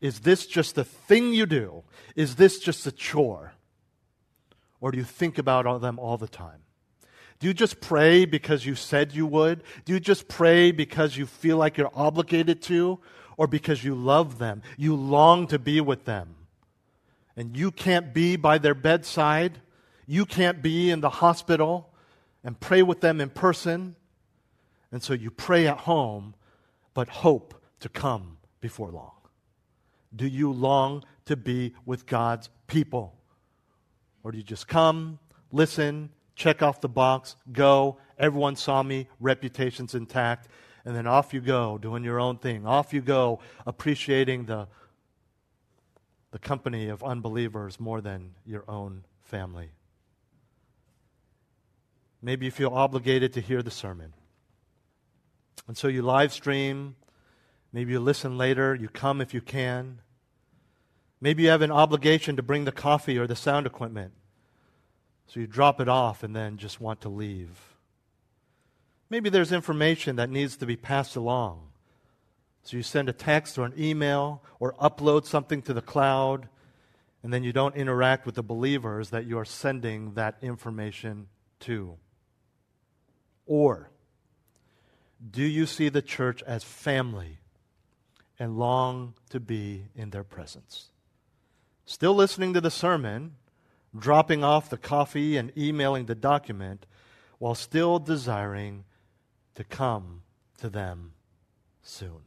Is 0.00 0.20
this 0.20 0.46
just 0.46 0.76
a 0.78 0.84
thing 0.84 1.32
you 1.32 1.46
do? 1.46 1.84
Is 2.16 2.36
this 2.36 2.58
just 2.58 2.86
a 2.86 2.92
chore? 2.92 3.52
Or 4.80 4.90
do 4.90 4.98
you 4.98 5.04
think 5.04 5.38
about 5.38 5.80
them 5.80 5.98
all 5.98 6.18
the 6.18 6.28
time? 6.28 6.63
Do 7.44 7.48
you 7.50 7.54
just 7.54 7.78
pray 7.82 8.24
because 8.24 8.64
you 8.64 8.74
said 8.74 9.12
you 9.12 9.26
would? 9.26 9.62
Do 9.84 9.92
you 9.92 10.00
just 10.00 10.28
pray 10.28 10.72
because 10.72 11.14
you 11.14 11.26
feel 11.26 11.58
like 11.58 11.76
you're 11.76 11.90
obligated 11.94 12.62
to? 12.62 12.98
or 13.36 13.46
because 13.46 13.82
you 13.82 13.94
love 13.94 14.38
them. 14.38 14.62
You 14.76 14.94
long 14.94 15.46
to 15.48 15.58
be 15.58 15.80
with 15.80 16.04
them. 16.04 16.34
And 17.36 17.56
you 17.56 17.70
can't 17.70 18.14
be 18.14 18.36
by 18.36 18.58
their 18.58 18.74
bedside. 18.74 19.60
You 20.06 20.24
can't 20.24 20.62
be 20.62 20.90
in 20.90 21.00
the 21.00 21.10
hospital 21.10 21.90
and 22.44 22.58
pray 22.58 22.82
with 22.82 23.00
them 23.00 23.20
in 23.20 23.30
person. 23.30 23.96
And 24.92 25.02
so 25.02 25.14
you 25.14 25.30
pray 25.30 25.66
at 25.66 25.78
home, 25.78 26.34
but 26.92 27.08
hope 27.08 27.60
to 27.80 27.88
come 27.88 28.38
before 28.60 28.90
long. 28.90 29.12
Do 30.14 30.26
you 30.26 30.52
long 30.52 31.02
to 31.24 31.36
be 31.36 31.74
with 31.84 32.06
God's 32.06 32.48
people? 32.68 33.18
Or 34.22 34.30
do 34.30 34.38
you 34.38 34.44
just 34.44 34.68
come, 34.68 35.18
listen, 35.50 36.10
check 36.34 36.62
off 36.62 36.80
the 36.80 36.88
box, 36.88 37.36
go, 37.52 37.98
everyone 38.18 38.56
saw 38.56 38.82
me, 38.82 39.08
reputation's 39.20 39.94
intact, 39.94 40.48
and 40.84 40.94
then 40.94 41.06
off 41.06 41.32
you 41.32 41.40
go, 41.40 41.78
doing 41.78 42.04
your 42.04 42.20
own 42.20 42.38
thing. 42.38 42.66
Off 42.66 42.92
you 42.92 43.00
go, 43.00 43.40
appreciating 43.66 44.44
the, 44.46 44.68
the 46.30 46.38
company 46.38 46.88
of 46.88 47.02
unbelievers 47.02 47.80
more 47.80 48.00
than 48.00 48.32
your 48.44 48.64
own 48.68 49.04
family. 49.22 49.70
Maybe 52.20 52.46
you 52.46 52.52
feel 52.52 52.70
obligated 52.70 53.32
to 53.34 53.40
hear 53.40 53.62
the 53.62 53.70
sermon. 53.70 54.14
And 55.66 55.76
so 55.76 55.88
you 55.88 56.02
live 56.02 56.32
stream. 56.32 56.96
Maybe 57.72 57.92
you 57.92 58.00
listen 58.00 58.36
later. 58.38 58.74
You 58.74 58.88
come 58.88 59.20
if 59.20 59.34
you 59.34 59.40
can. 59.40 60.00
Maybe 61.20 61.44
you 61.44 61.48
have 61.48 61.62
an 61.62 61.70
obligation 61.70 62.36
to 62.36 62.42
bring 62.42 62.64
the 62.64 62.72
coffee 62.72 63.18
or 63.18 63.26
the 63.26 63.36
sound 63.36 63.66
equipment. 63.66 64.12
So 65.26 65.40
you 65.40 65.46
drop 65.46 65.80
it 65.80 65.88
off 65.88 66.22
and 66.22 66.34
then 66.34 66.58
just 66.58 66.80
want 66.80 67.00
to 67.02 67.08
leave. 67.08 67.74
Maybe 69.10 69.30
there's 69.30 69.52
information 69.52 70.16
that 70.16 70.30
needs 70.30 70.56
to 70.58 70.66
be 70.66 70.76
passed 70.76 71.16
along. 71.16 71.68
So 72.62 72.76
you 72.76 72.82
send 72.82 73.08
a 73.08 73.12
text 73.12 73.58
or 73.58 73.64
an 73.66 73.74
email 73.78 74.42
or 74.58 74.74
upload 74.74 75.26
something 75.26 75.60
to 75.62 75.74
the 75.74 75.82
cloud, 75.82 76.48
and 77.22 77.32
then 77.32 77.44
you 77.44 77.52
don't 77.52 77.76
interact 77.76 78.26
with 78.26 78.34
the 78.34 78.42
believers 78.42 79.10
that 79.10 79.26
you 79.26 79.38
are 79.38 79.44
sending 79.44 80.14
that 80.14 80.36
information 80.40 81.26
to. 81.60 81.96
Or 83.46 83.90
do 85.30 85.42
you 85.42 85.66
see 85.66 85.88
the 85.88 86.02
church 86.02 86.42
as 86.42 86.64
family 86.64 87.38
and 88.38 88.58
long 88.58 89.14
to 89.30 89.40
be 89.40 89.84
in 89.94 90.10
their 90.10 90.24
presence? 90.24 90.90
Still 91.84 92.14
listening 92.14 92.54
to 92.54 92.60
the 92.60 92.70
sermon, 92.70 93.36
dropping 93.96 94.42
off 94.42 94.70
the 94.70 94.76
coffee 94.76 95.36
and 95.36 95.56
emailing 95.56 96.06
the 96.06 96.14
document, 96.14 96.86
while 97.38 97.54
still 97.54 97.98
desiring 97.98 98.84
to 99.54 99.64
come 99.64 100.22
to 100.58 100.68
them 100.68 101.12
soon. 101.82 102.22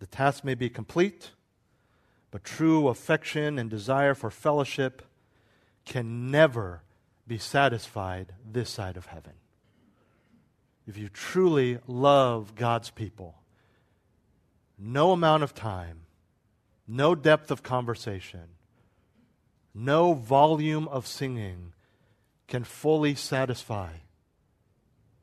The 0.00 0.06
task 0.06 0.44
may 0.44 0.54
be 0.54 0.68
complete, 0.68 1.32
but 2.30 2.44
true 2.44 2.88
affection 2.88 3.58
and 3.58 3.68
desire 3.68 4.14
for 4.14 4.30
fellowship 4.30 5.02
can 5.84 6.30
never 6.30 6.82
be 7.26 7.38
satisfied 7.38 8.32
this 8.50 8.70
side 8.70 8.96
of 8.96 9.06
heaven. 9.06 9.34
If 10.86 10.96
you 10.96 11.08
truly 11.08 11.78
love 11.86 12.54
God's 12.54 12.90
people, 12.90 13.36
no 14.78 15.12
amount 15.12 15.42
of 15.42 15.54
time, 15.54 16.00
no 16.86 17.14
depth 17.14 17.50
of 17.50 17.62
conversation, 17.62 18.48
no 19.78 20.12
volume 20.12 20.88
of 20.88 21.06
singing 21.06 21.72
can 22.48 22.64
fully 22.64 23.14
satisfy 23.14 23.90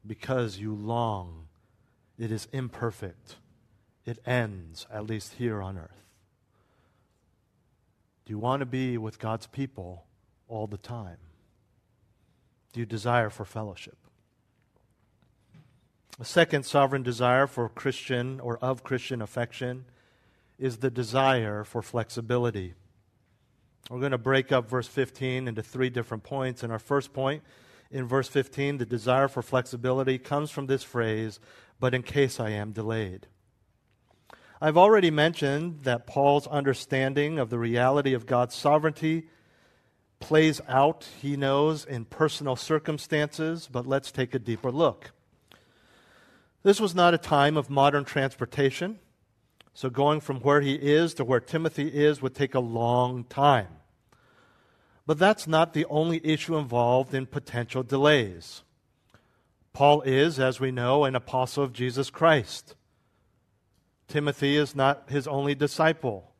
because 0.08 0.58
you 0.58 0.74
long. 0.74 1.48
It 2.18 2.32
is 2.32 2.48
imperfect. 2.54 3.36
It 4.06 4.20
ends, 4.26 4.88
at 4.90 5.06
least 5.06 5.34
here 5.34 5.62
on 5.62 5.78
earth. 5.78 6.06
Do 8.26 8.32
you 8.32 8.40
want 8.40 8.62
to 8.62 8.66
be 8.66 8.98
with 8.98 9.20
God's 9.20 9.48
people 9.48 10.06
all 10.48 10.68
the 10.68 10.78
time? 10.78 11.18
Do 12.72 12.80
you 12.80 12.86
desire 12.86 13.30
for 13.30 13.44
fellowship? 13.44 13.98
A 16.18 16.26
second 16.26 16.66
sovereign 16.66 17.04
desire 17.04 17.46
for 17.46 17.68
Christian 17.68 18.40
or 18.40 18.58
of 18.60 18.84
Christian 18.84 19.22
affection 19.22 19.84
is 20.58 20.78
the 20.78 20.90
desire 20.90 21.66
for 21.66 21.82
flexibility. 21.82 22.74
We're 23.90 24.00
going 24.00 24.14
to 24.14 24.18
break 24.18 24.52
up 24.52 24.68
verse 24.68 24.88
15 24.88 25.48
into 25.48 25.62
three 25.62 25.90
different 25.90 26.24
points. 26.24 26.64
And 26.64 26.72
our 26.72 26.80
first 26.80 27.14
point 27.14 27.44
in 27.92 28.08
verse 28.08 28.28
15, 28.28 28.80
the 28.80 28.86
desire 28.86 29.28
for 29.28 29.42
flexibility 29.42 30.18
comes 30.18 30.50
from 30.50 30.66
this 30.66 30.84
phrase, 30.84 31.40
but 31.80 31.94
in 31.94 32.02
case 32.02 32.40
I 32.40 32.50
am 32.50 32.72
delayed. 32.72 33.28
I've 34.60 34.78
already 34.78 35.12
mentioned 35.12 35.82
that 35.84 36.08
Paul's 36.08 36.48
understanding 36.48 37.38
of 37.38 37.50
the 37.50 37.60
reality 37.60 38.14
of 38.14 38.26
God's 38.26 38.56
sovereignty 38.56 39.28
plays 40.20 40.62
out, 40.68 41.08
he 41.22 41.38
knows, 41.38 41.86
in 41.86 42.06
personal 42.06 42.56
circumstances, 42.56 43.70
but 43.72 43.86
let's 43.86 44.12
take 44.12 44.34
a 44.34 44.40
deeper 44.40 44.72
look. 44.72 45.12
This 46.64 46.80
was 46.80 46.96
not 46.96 47.14
a 47.14 47.20
time 47.20 47.58
of 47.58 47.70
modern 47.70 48.06
transportation, 48.06 48.98
so 49.76 49.90
going 49.90 50.22
from 50.22 50.40
where 50.40 50.62
he 50.62 50.76
is 50.76 51.14
to 51.16 51.26
where 51.26 51.42
Timothy 51.42 51.90
is 51.90 52.22
would 52.22 52.34
take 52.34 52.56
a 52.56 52.62
long 52.62 53.26
time. 53.26 53.68
But 55.06 55.20
that's 55.20 55.48
not 55.48 55.74
the 55.74 55.86
only 55.88 56.26
issue 56.26 56.56
involved 56.56 57.14
in 57.14 57.26
potential 57.26 57.84
delays. 57.84 58.64
Paul 59.74 60.02
is, 60.04 60.40
as 60.40 60.62
we 60.62 60.72
know, 60.72 61.04
an 61.04 61.14
apostle 61.14 61.66
of 61.66 61.74
Jesus 61.74 62.10
Christ. 62.10 62.76
Timothy 64.08 64.56
is 64.56 64.76
not 64.76 65.10
his 65.10 65.28
only 65.28 65.54
disciple. 65.54 66.32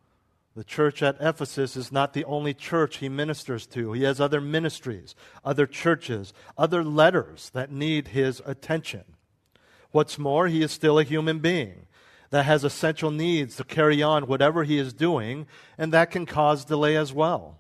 The 0.56 0.64
church 0.64 1.04
at 1.04 1.18
Ephesus 1.20 1.76
is 1.76 1.92
not 1.92 2.14
the 2.14 2.24
only 2.24 2.54
church 2.54 2.98
he 2.98 3.10
ministers 3.10 3.68
to. 3.68 3.92
He 3.92 4.04
has 4.04 4.22
other 4.22 4.40
ministries, 4.40 5.14
other 5.44 5.68
churches, 5.68 6.34
other 6.58 6.86
letters 6.86 7.52
that 7.54 7.70
need 7.70 8.10
his 8.10 8.42
attention. 8.46 9.04
What's 9.92 10.18
more, 10.18 10.48
he 10.48 10.64
is 10.64 10.72
still 10.72 10.98
a 10.98 11.04
human 11.04 11.40
being 11.40 11.85
that 12.30 12.46
has 12.46 12.64
essential 12.64 13.12
needs 13.12 13.56
to 13.56 13.64
carry 13.64 14.02
on 14.02 14.28
whatever 14.28 14.64
he 14.64 14.78
is 14.78 14.94
doing, 14.94 15.48
and 15.78 15.92
that 15.94 16.12
can 16.12 16.26
cause 16.26 16.66
delay 16.66 16.96
as 16.96 17.14
well 17.14 17.58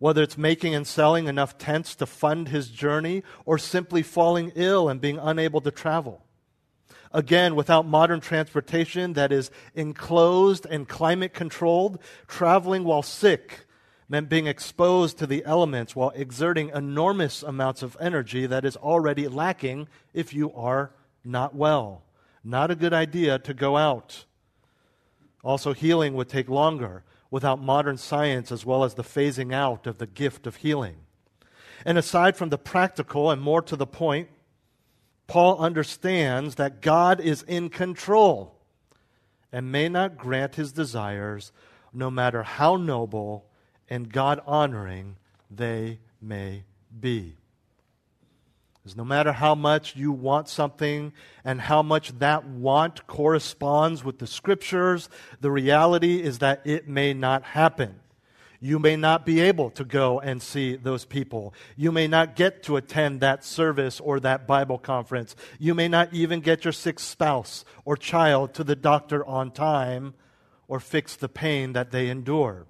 whether 0.00 0.22
it's 0.22 0.38
making 0.38 0.74
and 0.74 0.86
selling 0.86 1.28
enough 1.28 1.58
tents 1.58 1.94
to 1.94 2.06
fund 2.06 2.48
his 2.48 2.70
journey 2.70 3.22
or 3.44 3.58
simply 3.58 4.02
falling 4.02 4.50
ill 4.56 4.88
and 4.88 5.00
being 5.00 5.18
unable 5.18 5.60
to 5.60 5.70
travel. 5.70 6.24
Again, 7.12 7.54
without 7.54 7.86
modern 7.86 8.20
transportation 8.20 9.12
that 9.12 9.30
is 9.30 9.50
enclosed 9.74 10.64
and 10.64 10.88
climate 10.88 11.34
controlled, 11.34 11.98
traveling 12.26 12.82
while 12.84 13.02
sick 13.02 13.66
meant 14.08 14.28
being 14.28 14.46
exposed 14.46 15.18
to 15.18 15.26
the 15.26 15.44
elements 15.44 15.94
while 15.94 16.10
exerting 16.14 16.70
enormous 16.70 17.42
amounts 17.42 17.82
of 17.82 17.96
energy 18.00 18.46
that 18.46 18.64
is 18.64 18.76
already 18.76 19.28
lacking 19.28 19.86
if 20.14 20.32
you 20.32 20.50
are 20.54 20.92
not 21.24 21.54
well. 21.54 22.02
Not 22.42 22.70
a 22.70 22.74
good 22.74 22.92
idea 22.92 23.38
to 23.40 23.54
go 23.54 23.76
out. 23.76 24.24
Also, 25.42 25.72
healing 25.72 26.14
would 26.14 26.28
take 26.28 26.48
longer 26.48 27.04
without 27.30 27.62
modern 27.62 27.96
science 27.96 28.50
as 28.50 28.66
well 28.66 28.84
as 28.84 28.94
the 28.94 29.04
phasing 29.04 29.54
out 29.54 29.86
of 29.86 29.98
the 29.98 30.06
gift 30.06 30.46
of 30.46 30.56
healing. 30.56 30.96
And 31.84 31.96
aside 31.96 32.36
from 32.36 32.50
the 32.50 32.58
practical 32.58 33.30
and 33.30 33.40
more 33.40 33.62
to 33.62 33.76
the 33.76 33.86
point, 33.86 34.28
Paul 35.26 35.58
understands 35.58 36.56
that 36.56 36.82
God 36.82 37.20
is 37.20 37.42
in 37.42 37.68
control 37.68 38.56
and 39.52 39.72
may 39.72 39.88
not 39.88 40.18
grant 40.18 40.56
his 40.56 40.72
desires, 40.72 41.52
no 41.92 42.10
matter 42.10 42.42
how 42.42 42.76
noble 42.76 43.46
and 43.88 44.12
God 44.12 44.40
honoring 44.46 45.16
they 45.50 46.00
may 46.20 46.64
be. 46.98 47.36
Because 48.90 48.96
no 48.96 49.04
matter 49.04 49.30
how 49.30 49.54
much 49.54 49.94
you 49.94 50.10
want 50.10 50.48
something 50.48 51.12
and 51.44 51.60
how 51.60 51.80
much 51.80 52.18
that 52.18 52.44
want 52.44 53.06
corresponds 53.06 54.02
with 54.02 54.18
the 54.18 54.26
scriptures, 54.26 55.08
the 55.40 55.52
reality 55.52 56.20
is 56.20 56.40
that 56.40 56.60
it 56.64 56.88
may 56.88 57.14
not 57.14 57.44
happen. 57.44 58.00
You 58.58 58.80
may 58.80 58.96
not 58.96 59.24
be 59.24 59.38
able 59.38 59.70
to 59.70 59.84
go 59.84 60.18
and 60.18 60.42
see 60.42 60.74
those 60.74 61.04
people. 61.04 61.54
You 61.76 61.92
may 61.92 62.08
not 62.08 62.34
get 62.34 62.64
to 62.64 62.74
attend 62.74 63.20
that 63.20 63.44
service 63.44 64.00
or 64.00 64.18
that 64.20 64.48
Bible 64.48 64.78
conference. 64.78 65.36
You 65.60 65.72
may 65.72 65.86
not 65.86 66.12
even 66.12 66.40
get 66.40 66.64
your 66.64 66.72
sick 66.72 66.98
spouse 66.98 67.64
or 67.84 67.96
child 67.96 68.54
to 68.54 68.64
the 68.64 68.74
doctor 68.74 69.24
on 69.24 69.52
time 69.52 70.14
or 70.66 70.80
fix 70.80 71.14
the 71.14 71.28
pain 71.28 71.74
that 71.74 71.92
they 71.92 72.08
endure. 72.08 72.66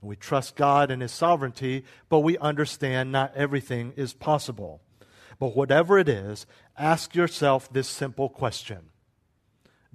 And 0.00 0.08
we 0.08 0.16
trust 0.16 0.56
God 0.56 0.90
and 0.90 1.00
His 1.02 1.12
sovereignty, 1.12 1.84
but 2.08 2.18
we 2.18 2.36
understand 2.38 3.12
not 3.12 3.36
everything 3.36 3.92
is 3.94 4.12
possible. 4.12 4.80
But 5.42 5.56
whatever 5.56 5.98
it 5.98 6.08
is, 6.08 6.46
ask 6.78 7.16
yourself 7.16 7.68
this 7.72 7.88
simple 7.88 8.28
question 8.28 8.90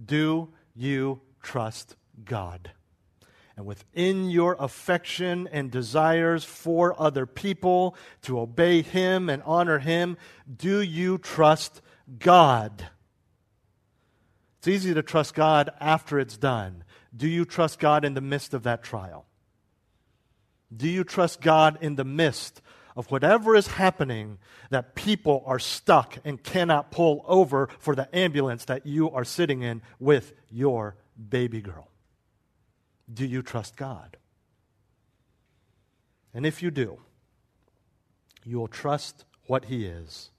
Do 0.06 0.50
you 0.76 1.22
trust 1.42 1.96
God? 2.26 2.72
And 3.56 3.66
within 3.66 4.30
your 4.30 4.58
affection 4.60 5.48
and 5.50 5.72
desires 5.72 6.44
for 6.44 7.02
other 7.02 7.26
people 7.26 7.96
to 8.24 8.42
obey 8.42 8.82
Him 8.82 9.30
and 9.30 9.42
honor 9.46 9.80
Him, 9.80 10.18
do 10.54 10.82
you 10.82 11.18
trust 11.18 11.82
God? 12.20 12.86
It's 14.58 14.68
easy 14.68 14.94
to 14.94 15.02
trust 15.02 15.34
God 15.34 15.70
after 15.80 16.20
it's 16.20 16.36
done. 16.36 16.84
Do 17.16 17.26
you 17.26 17.46
trust 17.46 17.80
God 17.80 18.04
in 18.04 18.16
the 18.16 18.22
midst 18.22 18.54
of 18.54 18.64
that 18.64 18.84
trial? 18.84 19.26
Do 20.76 20.90
you 20.90 21.06
trust 21.06 21.40
God 21.40 21.78
in 21.80 21.96
the 21.96 22.04
midst 22.04 22.62
of 22.98 23.12
whatever 23.12 23.56
is 23.56 23.68
happening 23.68 24.40
that 24.72 24.96
people 24.96 25.44
are 25.46 25.60
stuck 25.60 26.18
and 26.26 26.42
cannot 26.42 26.90
pull 26.90 27.24
over 27.28 27.70
for 27.78 27.96
the 27.96 28.14
ambulance 28.14 28.66
that 28.66 28.88
you 28.88 29.12
are 29.12 29.24
sitting 29.24 29.62
in 29.62 29.84
with 30.00 30.34
your 30.50 30.96
baby 31.30 31.62
girl? 31.62 31.90
Do 33.14 33.24
you 33.26 33.44
trust 33.44 33.78
God? 33.78 34.18
And 36.34 36.44
if 36.44 36.64
you 36.64 36.72
do, 36.72 37.00
you 38.44 38.58
will 38.58 38.68
trust 38.68 39.26
what 39.46 39.66
He 39.66 39.86
is, 39.86 40.32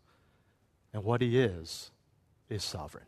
and 0.93 1.05
what 1.05 1.23
He 1.23 1.39
is 1.39 1.93
is 2.51 2.65
sovereign. 2.65 3.07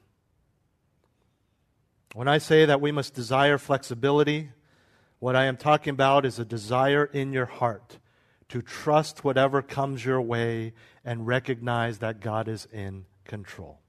When 2.14 2.28
I 2.28 2.38
say 2.38 2.66
that 2.66 2.80
we 2.80 2.92
must 2.92 3.14
desire 3.14 3.58
flexibility, 3.58 4.50
what 5.18 5.34
I 5.34 5.46
am 5.46 5.56
talking 5.56 5.90
about 5.90 6.24
is 6.24 6.38
a 6.38 6.44
desire 6.44 7.04
in 7.04 7.32
your 7.32 7.46
heart 7.46 7.98
to 8.50 8.62
trust 8.62 9.24
whatever 9.24 9.62
comes 9.62 10.04
your 10.04 10.20
way 10.20 10.72
and 11.04 11.26
recognize 11.26 11.98
that 11.98 12.20
God 12.20 12.48
is 12.48 12.66
in 12.72 13.06
control. 13.24 13.80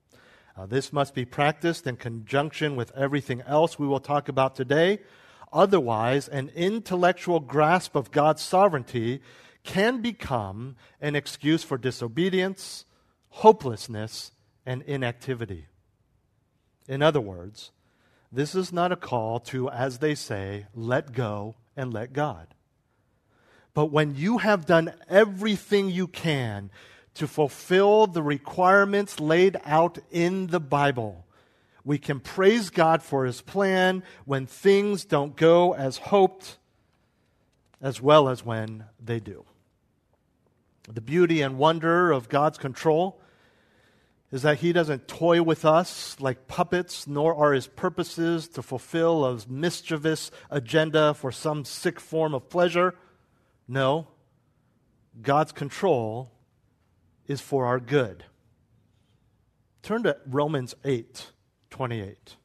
Uh, 0.56 0.66
this 0.66 0.94
must 0.94 1.14
be 1.14 1.26
practiced 1.26 1.88
in 1.88 1.96
conjunction 1.96 2.76
with 2.76 2.96
everything 2.96 3.42
else 3.42 3.80
we 3.80 3.88
will 3.88 4.00
talk 4.00 4.30
about 4.30 4.56
today. 4.56 5.00
Otherwise, 5.52 6.28
an 6.28 6.50
intellectual 6.56 7.40
grasp 7.40 7.96
of 7.96 8.12
God's 8.12 8.42
sovereignty 8.42 9.22
can 9.64 10.02
become 10.02 10.76
an 11.00 11.16
excuse 11.16 11.64
for 11.64 11.78
disobedience, 11.78 12.86
hopelessness, 13.30 14.32
and 14.66 14.82
inactivity. 14.84 15.68
In 16.88 17.02
other 17.02 17.22
words, 17.22 17.72
this 18.32 18.56
is 18.56 18.72
not 18.72 18.92
a 18.92 18.96
call 18.96 19.40
to, 19.40 19.70
as 19.70 20.00
they 20.00 20.16
say, 20.16 20.68
let 20.74 21.14
go 21.14 21.56
and 21.76 21.94
let 21.94 22.14
God. 22.14 22.48
But 23.74 23.88
when 23.88 24.16
you 24.16 24.40
have 24.40 24.66
done 24.66 24.94
everything 25.10 25.90
you 25.90 26.08
can 26.08 26.72
to 27.16 27.28
fulfill 27.28 28.08
the 28.08 28.24
requirements 28.24 29.20
laid 29.20 29.58
out 29.66 29.98
in 30.12 30.48
the 30.48 30.60
Bible, 30.60 31.26
we 31.84 31.98
can 31.98 32.20
praise 32.20 32.70
God 32.70 33.02
for 33.02 33.26
His 33.26 33.42
plan 33.42 34.04
when 34.26 34.46
things 34.46 35.06
don't 35.06 35.36
go 35.36 35.74
as 35.74 35.98
hoped, 35.98 36.58
as 37.82 38.02
well 38.02 38.30
as 38.30 38.46
when 38.46 38.86
they 39.04 39.20
do. 39.20 39.46
The 40.88 41.02
beauty 41.02 41.42
and 41.42 41.58
wonder 41.58 42.12
of 42.12 42.28
God's 42.28 42.58
control 42.58 43.22
is 44.32 44.42
that 44.44 44.60
he 44.60 44.72
doesn't 44.72 45.08
toy 45.08 45.42
with 45.42 45.66
us 45.66 46.16
like 46.20 46.48
puppets, 46.48 47.06
nor 47.06 47.36
are 47.36 47.54
his 47.54 47.68
purposes 47.68 48.48
to 48.50 48.62
fulfill 48.62 49.26
a 49.26 49.38
mischievous 49.48 50.32
agenda 50.50 51.14
for 51.14 51.32
some 51.32 51.66
sick 51.66 52.00
form 52.00 52.34
of 52.34 52.50
pleasure. 52.50 52.96
No, 53.72 54.10
God's 55.22 55.54
control 55.54 56.30
is 57.26 57.40
for 57.40 57.66
our 57.66 57.80
good. 57.80 58.26
Turn 59.82 60.04
to 60.04 60.18
Romans 60.26 60.76
8 60.84 61.32
28. 61.70 62.36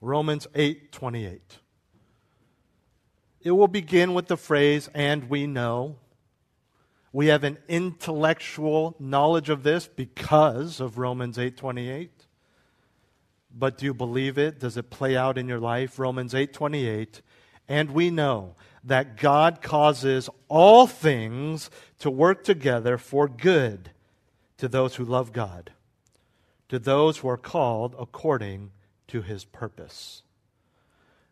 Romans 0.00 0.46
8 0.54 0.92
28. 0.92 1.58
It 3.40 3.50
will 3.50 3.66
begin 3.66 4.14
with 4.14 4.28
the 4.28 4.36
phrase, 4.36 4.88
and 4.94 5.28
we 5.28 5.44
know. 5.44 5.96
We 7.12 7.26
have 7.26 7.42
an 7.42 7.58
intellectual 7.66 8.94
knowledge 9.00 9.48
of 9.50 9.64
this 9.64 9.88
because 9.88 10.78
of 10.78 10.98
Romans 10.98 11.36
8:28. 11.36 12.28
But 13.52 13.76
do 13.76 13.86
you 13.86 13.92
believe 13.92 14.38
it? 14.38 14.60
Does 14.60 14.76
it 14.76 14.88
play 14.88 15.16
out 15.16 15.36
in 15.36 15.48
your 15.48 15.58
life? 15.58 15.98
Romans 15.98 16.32
8:28. 16.32 17.22
And 17.70 17.92
we 17.92 18.10
know 18.10 18.56
that 18.82 19.16
God 19.16 19.62
causes 19.62 20.28
all 20.48 20.88
things 20.88 21.70
to 22.00 22.10
work 22.10 22.42
together 22.42 22.98
for 22.98 23.28
good 23.28 23.92
to 24.58 24.66
those 24.66 24.96
who 24.96 25.04
love 25.04 25.32
God, 25.32 25.70
to 26.68 26.80
those 26.80 27.18
who 27.18 27.28
are 27.28 27.36
called 27.36 27.94
according 27.96 28.72
to 29.06 29.22
his 29.22 29.44
purpose. 29.44 30.24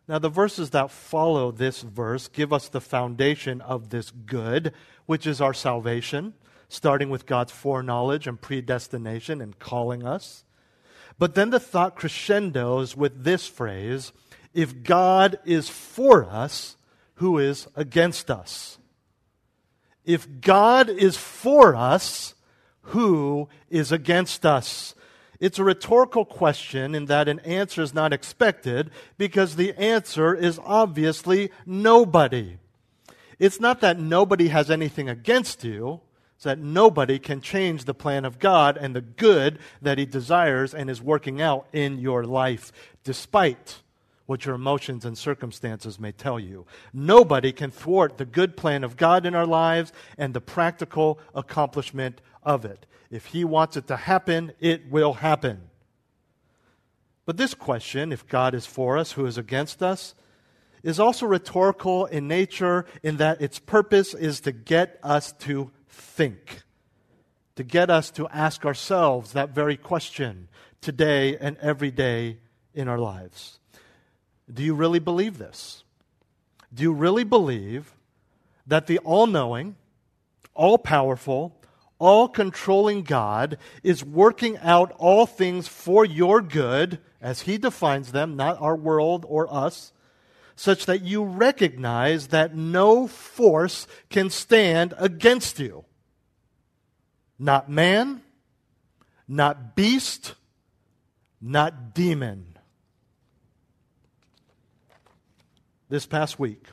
Now, 0.07 0.17
the 0.17 0.29
verses 0.29 0.69
that 0.69 0.91
follow 0.91 1.51
this 1.51 1.81
verse 1.81 2.29
give 2.29 2.53
us 2.53 2.69
the 2.69 2.81
foundation 2.81 3.59
of 3.59 3.89
this 3.89 4.09
good, 4.09 4.73
which 5.07 5.27
is 5.27 5.41
our 5.41 5.53
salvation, 5.53 6.35
starting 6.69 7.09
with 7.09 7.25
God's 7.25 7.51
foreknowledge 7.51 8.27
and 8.27 8.39
predestination 8.39 9.41
and 9.41 9.59
calling 9.59 10.05
us. 10.05 10.45
But 11.17 11.35
then 11.35 11.49
the 11.49 11.59
thought 11.59 11.97
crescendos 11.97 12.95
with 12.95 13.25
this 13.25 13.45
phrase 13.45 14.13
if 14.53 14.83
God 14.83 15.39
is 15.45 15.69
for 15.69 16.25
us, 16.25 16.75
who 17.15 17.37
is 17.37 17.67
against 17.75 18.31
us? 18.31 18.77
If 20.05 20.41
God 20.41 20.89
is 20.89 21.17
for 21.17 21.75
us, 21.75 22.33
who 22.81 23.49
is 23.69 23.91
against 23.91 24.45
us? 24.45 24.95
It's 25.39 25.59
a 25.59 25.63
rhetorical 25.63 26.25
question 26.25 26.95
in 26.95 27.05
that 27.05 27.29
an 27.29 27.39
answer 27.39 27.81
is 27.81 27.93
not 27.93 28.11
expected 28.11 28.91
because 29.17 29.55
the 29.55 29.73
answer 29.73 30.35
is 30.35 30.59
obviously 30.63 31.51
nobody. 31.65 32.57
It's 33.37 33.59
not 33.59 33.79
that 33.81 33.99
nobody 33.99 34.49
has 34.49 34.69
anything 34.69 35.07
against 35.07 35.63
you, 35.63 36.01
it's 36.35 36.43
that 36.43 36.59
nobody 36.59 37.19
can 37.19 37.41
change 37.41 37.85
the 37.85 37.93
plan 37.93 38.25
of 38.25 38.39
God 38.39 38.77
and 38.77 38.95
the 38.95 39.01
good 39.01 39.59
that 39.81 39.97
He 39.97 40.05
desires 40.05 40.73
and 40.73 40.89
is 40.89 41.01
working 41.01 41.41
out 41.41 41.67
in 41.71 41.99
your 41.99 42.25
life, 42.25 42.71
despite 43.03 43.81
what 44.29 44.45
your 44.45 44.53
emotions 44.53 45.05
and 45.05 45.17
circumstances 45.17 45.99
may 45.99 46.11
tell 46.11 46.39
you. 46.39 46.63
Nobody 46.93 47.51
can 47.51 47.71
thwart 47.71 48.19
the 48.19 48.25
good 48.25 48.55
plan 48.55 48.83
of 48.83 48.95
God 48.95 49.25
in 49.25 49.33
our 49.33 49.47
lives 49.47 49.91
and 50.19 50.35
the 50.35 50.39
practical 50.39 51.19
accomplishment 51.33 52.21
of 52.43 52.63
it. 52.63 52.85
If 53.09 53.25
He 53.25 53.43
wants 53.43 53.75
it 53.75 53.87
to 53.87 53.95
happen, 53.95 54.51
it 54.59 54.87
will 54.91 55.13
happen. 55.13 55.71
But 57.25 57.37
this 57.37 57.55
question, 57.55 58.13
if 58.13 58.27
God 58.27 58.53
is 58.53 58.67
for 58.67 58.99
us, 58.99 59.13
who 59.13 59.25
is 59.25 59.39
against 59.39 59.81
us, 59.81 60.13
is 60.83 60.99
also 60.99 61.25
rhetorical 61.25 62.05
in 62.05 62.27
nature 62.27 62.85
in 63.01 63.17
that 63.17 63.41
its 63.41 63.57
purpose 63.57 64.13
is 64.13 64.41
to 64.41 64.51
get 64.51 64.99
us 65.01 65.31
to 65.39 65.71
think, 65.87 66.61
to 67.55 67.63
get 67.63 67.89
us 67.89 68.11
to 68.11 68.27
ask 68.27 68.63
ourselves 68.63 69.33
that 69.33 69.55
very 69.55 69.75
question 69.75 70.49
today 70.81 71.35
and 71.35 71.57
every 71.57 71.89
day 71.89 72.37
in 72.75 72.87
our 72.87 72.99
lives. 72.99 73.59
Do 74.51 74.63
you 74.63 74.73
really 74.73 74.99
believe 74.99 75.37
this? 75.37 75.83
Do 76.73 76.83
you 76.83 76.93
really 76.93 77.23
believe 77.23 77.93
that 78.65 78.87
the 78.87 78.99
all 78.99 79.27
knowing, 79.27 79.75
all 80.53 80.77
powerful, 80.77 81.55
all 81.97 82.27
controlling 82.27 83.03
God 83.03 83.57
is 83.83 84.03
working 84.03 84.57
out 84.59 84.93
all 84.97 85.25
things 85.25 85.67
for 85.67 86.05
your 86.05 86.41
good, 86.41 86.99
as 87.21 87.41
He 87.41 87.57
defines 87.57 88.11
them, 88.11 88.35
not 88.35 88.61
our 88.61 88.75
world 88.75 89.25
or 89.27 89.51
us, 89.53 89.91
such 90.55 90.85
that 90.85 91.01
you 91.01 91.23
recognize 91.23 92.27
that 92.27 92.55
no 92.55 93.07
force 93.07 93.87
can 94.09 94.29
stand 94.29 94.93
against 94.97 95.59
you? 95.59 95.85
Not 97.37 97.69
man, 97.69 98.21
not 99.27 99.75
beast, 99.75 100.35
not 101.41 101.93
demon. 101.93 102.58
This 105.89 106.05
past 106.05 106.37
week, 106.37 106.67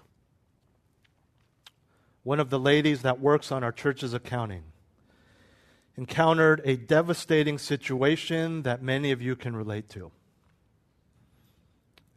one 2.23 2.39
of 2.39 2.51
the 2.51 2.59
ladies 2.59 3.01
that 3.01 3.19
works 3.19 3.51
on 3.51 3.65
our 3.65 3.73
church's 3.73 4.13
accounting 4.13 4.65
encountered 5.97 6.61
a 6.67 6.77
devastating 6.77 7.57
situation 7.57 8.63
that 8.65 8.83
many 8.83 9.13
of 9.13 9.23
you 9.23 9.35
can 9.35 9.57
relate 9.57 9.89
to. 9.89 10.13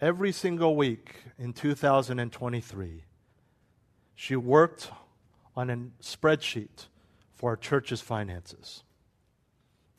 Every 0.02 0.34
single 0.34 0.76
week 0.76 1.24
in 1.38 1.54
2023, 1.54 3.06
she 4.16 4.36
worked 4.36 4.92
on 5.56 5.70
a 5.70 5.78
spreadsheet 6.04 6.88
for 7.32 7.52
our 7.52 7.56
church's 7.56 8.02
finances. 8.02 8.84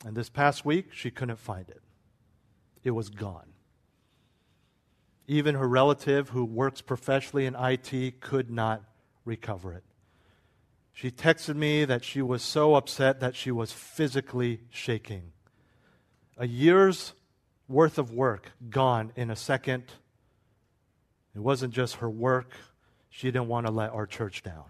And 0.05 0.15
this 0.15 0.29
past 0.29 0.65
week, 0.65 0.93
she 0.93 1.09
couldn't 1.09 1.39
find 1.39 1.67
it, 1.67 1.81
it 2.83 2.91
was 2.91 3.09
gone. 3.09 3.50
Even 5.27 5.55
her 5.55 5.67
relative, 5.67 6.29
who 6.29 6.43
works 6.43 6.81
professionally 6.81 7.45
in 7.45 7.55
IT, 7.55 8.19
could 8.19 8.49
not 8.49 8.83
recover 9.25 9.73
it. 9.73 9.83
She 10.93 11.09
texted 11.09 11.55
me 11.55 11.85
that 11.85 12.03
she 12.03 12.21
was 12.21 12.41
so 12.41 12.75
upset 12.75 13.19
that 13.21 13.35
she 13.35 13.51
was 13.51 13.71
physically 13.71 14.61
shaking. 14.69 15.31
A 16.37 16.47
year's 16.47 17.13
worth 17.67 17.97
of 17.97 18.11
work 18.11 18.51
gone 18.69 19.11
in 19.15 19.31
a 19.31 19.35
second. 19.35 19.83
It 21.33 21.39
wasn't 21.39 21.73
just 21.73 21.95
her 21.95 22.09
work, 22.09 22.51
she 23.09 23.27
didn't 23.27 23.47
want 23.47 23.67
to 23.67 23.71
let 23.71 23.91
our 23.91 24.05
church 24.05 24.43
down. 24.43 24.65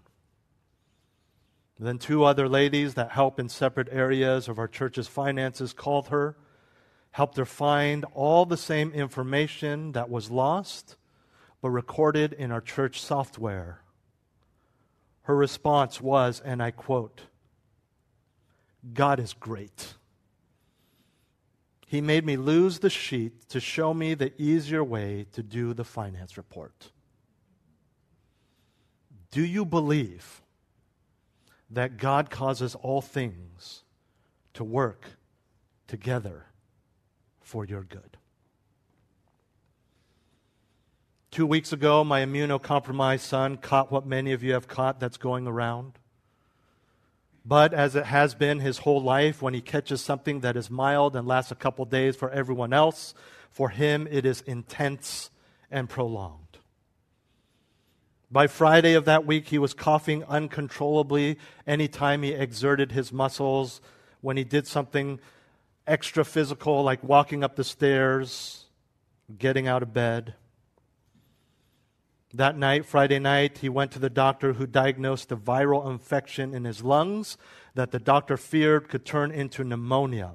And 1.78 1.86
then 1.86 1.98
two 1.98 2.24
other 2.24 2.48
ladies 2.48 2.94
that 2.94 3.10
help 3.10 3.40
in 3.40 3.48
separate 3.48 3.88
areas 3.90 4.48
of 4.48 4.58
our 4.58 4.68
church's 4.68 5.08
finances 5.08 5.72
called 5.72 6.08
her, 6.08 6.36
helped 7.12 7.36
her 7.36 7.44
find 7.44 8.04
all 8.14 8.44
the 8.44 8.56
same 8.56 8.92
information 8.92 9.92
that 9.92 10.10
was 10.10 10.30
lost, 10.30 10.96
but 11.60 11.70
recorded 11.70 12.32
in 12.32 12.50
our 12.50 12.60
church 12.60 13.00
software 13.00 13.82
her 15.22 15.36
response 15.36 16.00
was, 16.00 16.40
and 16.40 16.62
I 16.62 16.70
quote, 16.72 17.22
God 18.92 19.20
is 19.20 19.32
great. 19.32 19.94
He 21.86 22.00
made 22.00 22.24
me 22.24 22.36
lose 22.36 22.80
the 22.80 22.90
sheet 22.90 23.48
to 23.50 23.60
show 23.60 23.94
me 23.94 24.14
the 24.14 24.32
easier 24.40 24.82
way 24.82 25.26
to 25.32 25.42
do 25.42 25.74
the 25.74 25.84
finance 25.84 26.36
report. 26.36 26.90
Do 29.30 29.44
you 29.44 29.64
believe 29.64 30.42
that 31.70 31.96
God 31.96 32.28
causes 32.28 32.74
all 32.74 33.00
things 33.00 33.84
to 34.54 34.64
work 34.64 35.06
together 35.86 36.46
for 37.42 37.64
your 37.64 37.82
good? 37.82 38.16
Two 41.30 41.46
weeks 41.46 41.72
ago, 41.72 42.04
my 42.04 42.24
immunocompromised 42.24 43.20
son 43.20 43.56
caught 43.56 43.90
what 43.90 44.06
many 44.06 44.32
of 44.32 44.42
you 44.42 44.52
have 44.52 44.68
caught 44.68 45.00
that's 45.00 45.16
going 45.16 45.46
around. 45.46 45.98
But 47.44 47.72
as 47.72 47.96
it 47.96 48.04
has 48.04 48.34
been 48.34 48.60
his 48.60 48.78
whole 48.78 49.02
life, 49.02 49.40
when 49.40 49.54
he 49.54 49.60
catches 49.62 50.00
something 50.02 50.40
that 50.40 50.56
is 50.56 50.70
mild 50.70 51.16
and 51.16 51.26
lasts 51.26 51.50
a 51.50 51.56
couple 51.56 51.84
days 51.86 52.16
for 52.16 52.30
everyone 52.30 52.72
else, 52.72 53.14
for 53.50 53.70
him 53.70 54.06
it 54.10 54.26
is 54.26 54.42
intense 54.42 55.30
and 55.70 55.88
prolonged. 55.88 56.38
By 58.30 58.46
Friday 58.46 58.94
of 58.94 59.04
that 59.06 59.26
week, 59.26 59.48
he 59.48 59.58
was 59.58 59.74
coughing 59.74 60.24
uncontrollably 60.24 61.38
anytime 61.66 62.22
he 62.22 62.32
exerted 62.32 62.92
his 62.92 63.12
muscles, 63.12 63.80
when 64.20 64.36
he 64.36 64.44
did 64.44 64.66
something 64.66 65.18
extra 65.86 66.24
physical, 66.24 66.82
like 66.82 67.02
walking 67.02 67.42
up 67.42 67.56
the 67.56 67.64
stairs, 67.64 68.66
getting 69.38 69.66
out 69.66 69.82
of 69.82 69.92
bed. 69.92 70.34
That 72.34 72.56
night, 72.56 72.86
Friday 72.86 73.18
night, 73.18 73.58
he 73.58 73.68
went 73.68 73.90
to 73.92 73.98
the 73.98 74.08
doctor 74.08 74.54
who 74.54 74.66
diagnosed 74.66 75.30
a 75.32 75.36
viral 75.36 75.90
infection 75.90 76.54
in 76.54 76.64
his 76.64 76.82
lungs 76.82 77.36
that 77.74 77.90
the 77.90 77.98
doctor 77.98 78.36
feared 78.36 78.88
could 78.88 79.04
turn 79.04 79.30
into 79.30 79.64
pneumonia. 79.64 80.32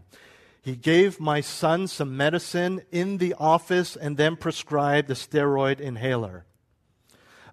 He 0.61 0.75
gave 0.75 1.19
my 1.19 1.41
son 1.41 1.87
some 1.87 2.15
medicine 2.17 2.81
in 2.91 3.17
the 3.17 3.33
office 3.35 3.95
and 3.95 4.17
then 4.17 4.35
prescribed 4.35 5.09
a 5.09 5.15
steroid 5.15 5.79
inhaler. 5.79 6.45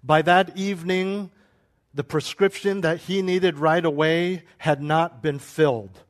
By 0.03 0.21
that 0.23 0.55
evening, 0.57 1.31
the 1.93 2.03
prescription 2.03 2.81
that 2.81 2.99
he 2.99 3.21
needed 3.21 3.57
right 3.57 3.83
away 3.83 4.43
had 4.59 4.81
not 4.81 5.23
been 5.23 5.39
filled. 5.39 6.03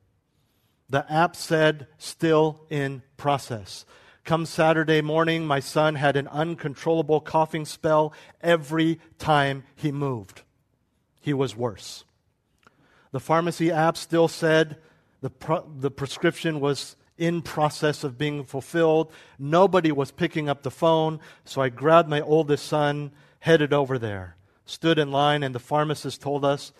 The 0.90 1.12
app 1.12 1.36
said, 1.36 1.88
still 1.98 2.62
in 2.70 3.02
process. 3.18 3.86
Come 4.24 4.46
Saturday 4.46 5.02
morning, 5.02 5.46
my 5.46 5.60
son 5.60 5.96
had 5.96 6.16
an 6.16 6.28
uncontrollable 6.28 7.22
coughing 7.22 7.66
spell 7.66 8.14
every 8.42 9.00
time 9.20 9.64
he 9.76 9.92
moved. 9.92 10.42
He 11.22 11.34
was 11.34 11.56
worse. 11.56 12.06
The 13.12 13.20
pharmacy 13.20 13.72
app 13.72 13.98
still 13.98 14.28
said 14.28 14.78
the, 15.22 15.30
pro- 15.30 15.68
the 15.80 15.92
prescription 15.92 16.60
was 16.60 16.96
in 17.18 17.42
process 17.42 18.04
of 18.04 18.18
being 18.18 18.44
fulfilled. 18.44 19.12
Nobody 19.40 19.92
was 19.92 20.12
picking 20.12 20.50
up 20.50 20.64
the 20.64 20.72
phone, 20.72 21.20
so 21.44 21.62
I 21.62 21.70
grabbed 21.70 22.10
my 22.10 22.22
oldest 22.22 22.66
son, 22.66 23.12
headed 23.40 23.74
over 23.74 23.98
there, 23.98 24.36
stood 24.66 25.00
in 25.00 25.12
line, 25.12 25.44
and 25.44 25.56
the 25.56 25.60
pharmacist 25.60 26.22
told 26.22 26.44
us 26.44 26.74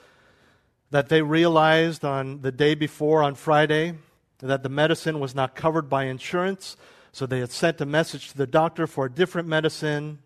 that 0.92 1.10
they 1.10 1.22
realized 1.22 2.06
on 2.06 2.42
the 2.42 2.52
day 2.52 2.76
before, 2.76 3.24
on 3.24 3.36
Friday, 3.36 3.96
that 4.40 4.64
the 4.64 4.70
medicine 4.70 5.20
was 5.20 5.34
not 5.34 5.56
covered 5.56 5.90
by 5.90 6.06
insurance, 6.06 6.78
so 7.12 7.26
they 7.26 7.40
had 7.40 7.52
sent 7.52 7.82
a 7.82 7.86
message 7.86 8.30
to 8.30 8.38
the 8.38 8.48
doctor 8.48 8.86
for 8.88 9.06
a 9.06 9.12
different 9.12 9.48
medicine. 9.48 10.20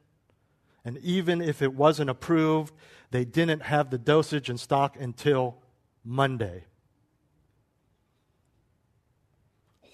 And 0.83 0.97
even 0.99 1.41
if 1.41 1.61
it 1.61 1.73
wasn't 1.73 2.09
approved, 2.09 2.73
they 3.11 3.25
didn't 3.25 3.63
have 3.63 3.89
the 3.89 3.97
dosage 3.97 4.49
in 4.49 4.57
stock 4.57 4.97
until 4.99 5.57
Monday. 6.03 6.65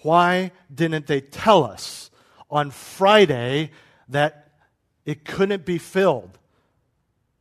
Why 0.02 0.52
didn't 0.72 1.06
they 1.06 1.20
tell 1.20 1.64
us 1.64 2.10
on 2.50 2.70
Friday 2.70 3.70
that 4.08 4.52
it 5.04 5.24
couldn't 5.24 5.64
be 5.64 5.78
filled? 5.78 6.38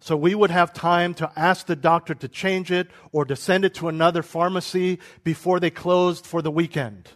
So 0.06 0.16
we 0.16 0.36
would 0.36 0.52
have 0.52 0.72
time 0.72 1.16
to 1.16 1.32
ask 1.36 1.66
the 1.66 1.76
doctor 1.76 2.14
to 2.14 2.28
change 2.28 2.72
it 2.72 2.92
or 3.12 3.26
to 3.26 3.36
send 3.36 3.66
it 3.66 3.74
to 3.74 3.88
another 3.88 4.22
pharmacy 4.22 5.00
before 5.24 5.60
they 5.60 5.72
closed 5.72 6.28
for 6.28 6.44
the 6.44 6.52
weekend. 6.52 7.10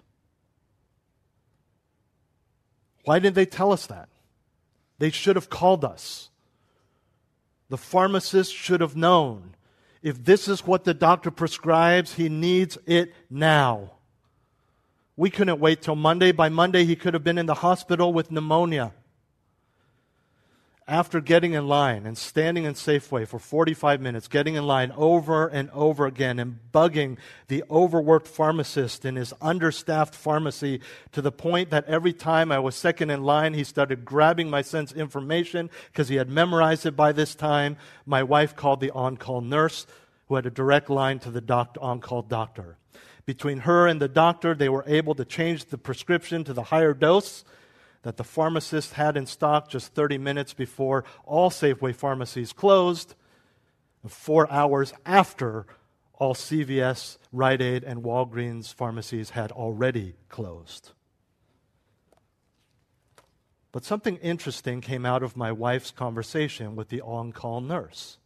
Why 3.06 3.20
didn't 3.20 3.36
they 3.36 3.46
tell 3.46 3.72
us 3.72 3.86
that? 3.86 4.10
They 4.98 5.12
should 5.12 5.36
have 5.36 5.52
called 5.52 5.86
us. 5.86 6.30
The 7.70 7.78
pharmacist 7.78 8.56
should 8.56 8.82
have 8.82 8.96
known. 8.96 9.56
If 10.02 10.26
this 10.26 10.48
is 10.48 10.66
what 10.66 10.84
the 10.84 10.96
doctor 10.96 11.30
prescribes, 11.30 12.16
he 12.16 12.28
needs 12.28 12.76
it 12.88 13.14
now. 13.30 13.92
We 15.16 15.30
couldn't 15.30 15.60
wait 15.60 15.84
till 15.84 15.96
Monday. 15.96 16.32
By 16.32 16.50
Monday, 16.50 16.86
he 16.86 16.96
could 16.96 17.14
have 17.14 17.24
been 17.24 17.38
in 17.38 17.46
the 17.46 17.54
hospital 17.54 18.12
with 18.12 18.32
pneumonia 18.32 18.94
after 20.90 21.22
getting 21.22 21.54
in 21.54 21.68
line 21.68 22.06
and 22.08 22.18
standing 22.18 22.66
in 22.66 22.74
Safeway 22.74 23.28
for 23.28 23.38
45 23.38 24.02
minutes, 24.02 24.28
getting 24.28 24.56
in 24.56 24.66
line 24.66 24.92
over 24.98 25.48
and 25.48 25.70
over 25.70 26.08
again 26.08 26.40
and 26.40 26.60
bugging 26.74 27.18
the 27.48 27.64
overworked 27.70 28.28
pharmacist 28.28 29.06
in 29.06 29.16
his 29.16 29.32
understaffed 29.40 30.16
pharmacy 30.16 30.82
to 31.12 31.22
the 31.22 31.32
point 31.32 31.70
that 31.70 31.86
every 31.86 32.12
time 32.12 32.52
I 32.52 32.58
was 32.58 32.76
second 32.76 33.12
in 33.12 33.24
line, 33.24 33.54
he 33.54 33.64
started 33.64 34.04
grabbing 34.04 34.50
my 34.50 34.64
son's 34.64 34.92
information 34.92 35.70
because 35.92 36.10
he 36.10 36.16
had 36.16 36.30
memorized 36.30 36.88
it 36.88 36.96
by 36.96 37.12
this 37.12 37.36
time. 37.36 37.78
My 38.06 38.24
wife 38.24 38.56
called 38.56 38.80
the 38.80 38.92
on 38.92 39.16
call 39.16 39.42
nurse 39.42 39.86
who 40.28 40.36
had 40.36 40.48
a 40.48 40.52
direct 40.52 40.90
line 40.90 41.20
to 41.20 41.32
the 41.32 41.42
doc- 41.42 41.78
on 41.80 42.02
call 42.02 42.24
doctor. 42.24 42.78
Between 43.26 43.60
her 43.60 43.86
and 43.86 44.02
the 44.02 44.08
doctor, 44.08 44.56
they 44.56 44.70
were 44.70 44.86
able 44.88 45.14
to 45.14 45.24
change 45.24 45.66
the 45.66 45.78
prescription 45.78 46.44
to 46.46 46.54
the 46.54 46.64
higher 46.64 46.96
dose 46.96 47.44
that 48.04 48.18
the 48.18 48.24
pharmacist 48.24 48.94
had 48.94 49.18
in 49.18 49.26
stock 49.26 49.70
just 49.70 49.94
30 49.94 50.18
minutes 50.18 50.54
before 50.54 51.04
all 51.26 51.50
Safeway 51.50 51.94
pharmacies 51.94 52.54
closed, 52.54 53.16
four 54.08 54.50
hours 54.52 54.94
after 55.06 55.66
all 56.14 56.34
CVS, 56.34 57.18
Rite 57.32 57.62
Aid, 57.62 57.84
and 57.84 58.04
Walgreens 58.04 58.74
pharmacies 58.74 59.32
had 59.32 59.52
already 59.52 60.16
closed. 60.28 60.92
But 63.72 63.86
something 63.86 64.18
interesting 64.18 64.82
came 64.82 65.06
out 65.06 65.24
of 65.24 65.38
my 65.38 65.52
wife's 65.52 65.92
conversation 65.92 66.76
with 66.76 66.90
the 66.90 67.02
on 67.02 67.32
call 67.32 67.62
nurse. 67.62 68.18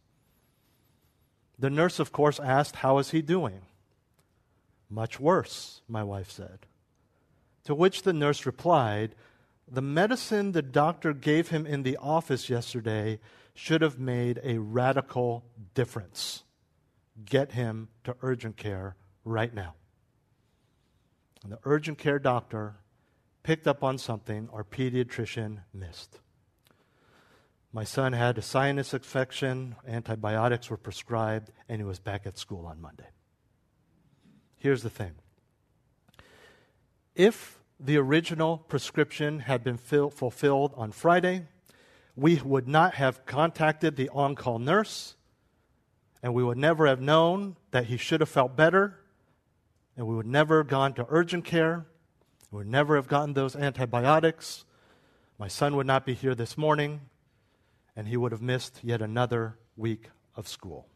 The 1.58 1.70
nurse, 1.70 1.98
of 1.98 2.12
course, 2.12 2.40
asked, 2.40 2.76
How 2.76 2.98
is 2.98 3.10
he 3.10 3.22
doing? 3.22 3.62
Much 4.88 5.20
worse, 5.20 5.82
my 5.88 6.02
wife 6.02 6.30
said. 6.30 6.66
To 7.64 7.74
which 7.74 8.02
the 8.02 8.12
nurse 8.12 8.46
replied, 8.46 9.14
The 9.66 9.82
medicine 9.82 10.52
the 10.52 10.62
doctor 10.62 11.12
gave 11.12 11.48
him 11.48 11.66
in 11.66 11.82
the 11.82 11.96
office 11.96 12.50
yesterday 12.50 13.18
should 13.54 13.82
have 13.82 13.98
made 13.98 14.40
a 14.42 14.58
radical 14.58 15.44
difference. 15.74 16.44
Get 17.24 17.52
him 17.52 17.88
to 18.04 18.16
urgent 18.20 18.56
care 18.56 18.96
right 19.24 19.54
now. 19.54 19.74
And 21.42 21.52
the 21.52 21.58
urgent 21.64 21.98
care 21.98 22.18
doctor 22.18 22.76
picked 23.42 23.66
up 23.66 23.84
on 23.84 23.98
something 23.98 24.48
our 24.52 24.64
pediatrician 24.64 25.60
missed. 25.72 26.20
My 27.72 27.84
son 27.84 28.12
had 28.12 28.38
a 28.38 28.42
sinus 28.42 28.94
infection, 28.94 29.76
antibiotics 29.86 30.70
were 30.70 30.76
prescribed, 30.76 31.50
and 31.68 31.80
he 31.80 31.84
was 31.84 31.98
back 31.98 32.26
at 32.26 32.38
school 32.38 32.66
on 32.66 32.80
Monday. 32.80 33.08
Here's 34.56 34.82
the 34.82 34.90
thing 34.90 35.12
if 37.14 37.60
the 37.80 37.96
original 37.96 38.58
prescription 38.58 39.40
had 39.40 39.64
been 39.64 39.76
fill- 39.76 40.10
fulfilled 40.10 40.72
on 40.76 40.92
Friday, 40.92 41.46
we 42.16 42.40
would 42.42 42.68
not 42.68 42.94
have 42.94 43.26
contacted 43.26 43.96
the 43.96 44.08
on 44.10 44.34
call 44.34 44.58
nurse, 44.58 45.16
and 46.22 46.32
we 46.32 46.44
would 46.44 46.58
never 46.58 46.86
have 46.86 47.00
known 47.00 47.56
that 47.72 47.86
he 47.86 47.96
should 47.96 48.20
have 48.20 48.28
felt 48.28 48.56
better, 48.56 49.00
and 49.96 50.06
we 50.06 50.14
would 50.14 50.26
never 50.26 50.58
have 50.58 50.68
gone 50.68 50.94
to 50.94 51.06
urgent 51.08 51.44
care, 51.44 51.86
we 52.50 52.58
would 52.58 52.68
never 52.68 52.94
have 52.94 53.08
gotten 53.08 53.34
those 53.34 53.56
antibiotics. 53.56 54.64
My 55.38 55.48
son 55.48 55.74
would 55.74 55.86
not 55.86 56.06
be 56.06 56.14
here 56.14 56.36
this 56.36 56.56
morning, 56.56 57.00
and 57.96 58.06
he 58.06 58.16
would 58.16 58.30
have 58.30 58.42
missed 58.42 58.78
yet 58.84 59.02
another 59.02 59.58
week 59.76 60.10
of 60.36 60.46
school. 60.46 60.86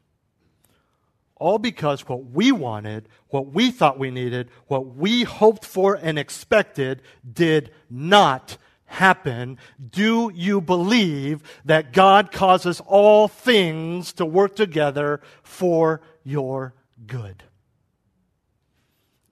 All 1.39 1.59
because 1.59 2.09
what 2.09 2.31
we 2.31 2.53
wanted, 2.53 3.09
what 3.29 3.53
we 3.53 3.71
thought 3.71 3.99
we 3.99 4.11
needed, 4.11 4.51
what 4.67 4.97
we 4.97 5.25
hoped 5.25 5.65
for 5.65 5.95
and 5.95 6.19
expected 6.19 7.03
did 7.31 7.71
not 7.89 8.57
happen. 8.87 9.59
Do 9.91 10.31
you 10.35 10.61
believe 10.61 11.43
that 11.65 11.93
God 11.93 12.33
causes 12.33 12.81
all 12.87 13.29
things 13.29 14.13
to 14.15 14.25
work 14.25 14.57
together 14.57 15.21
for 15.43 16.01
your 16.25 16.75
good? 17.07 17.45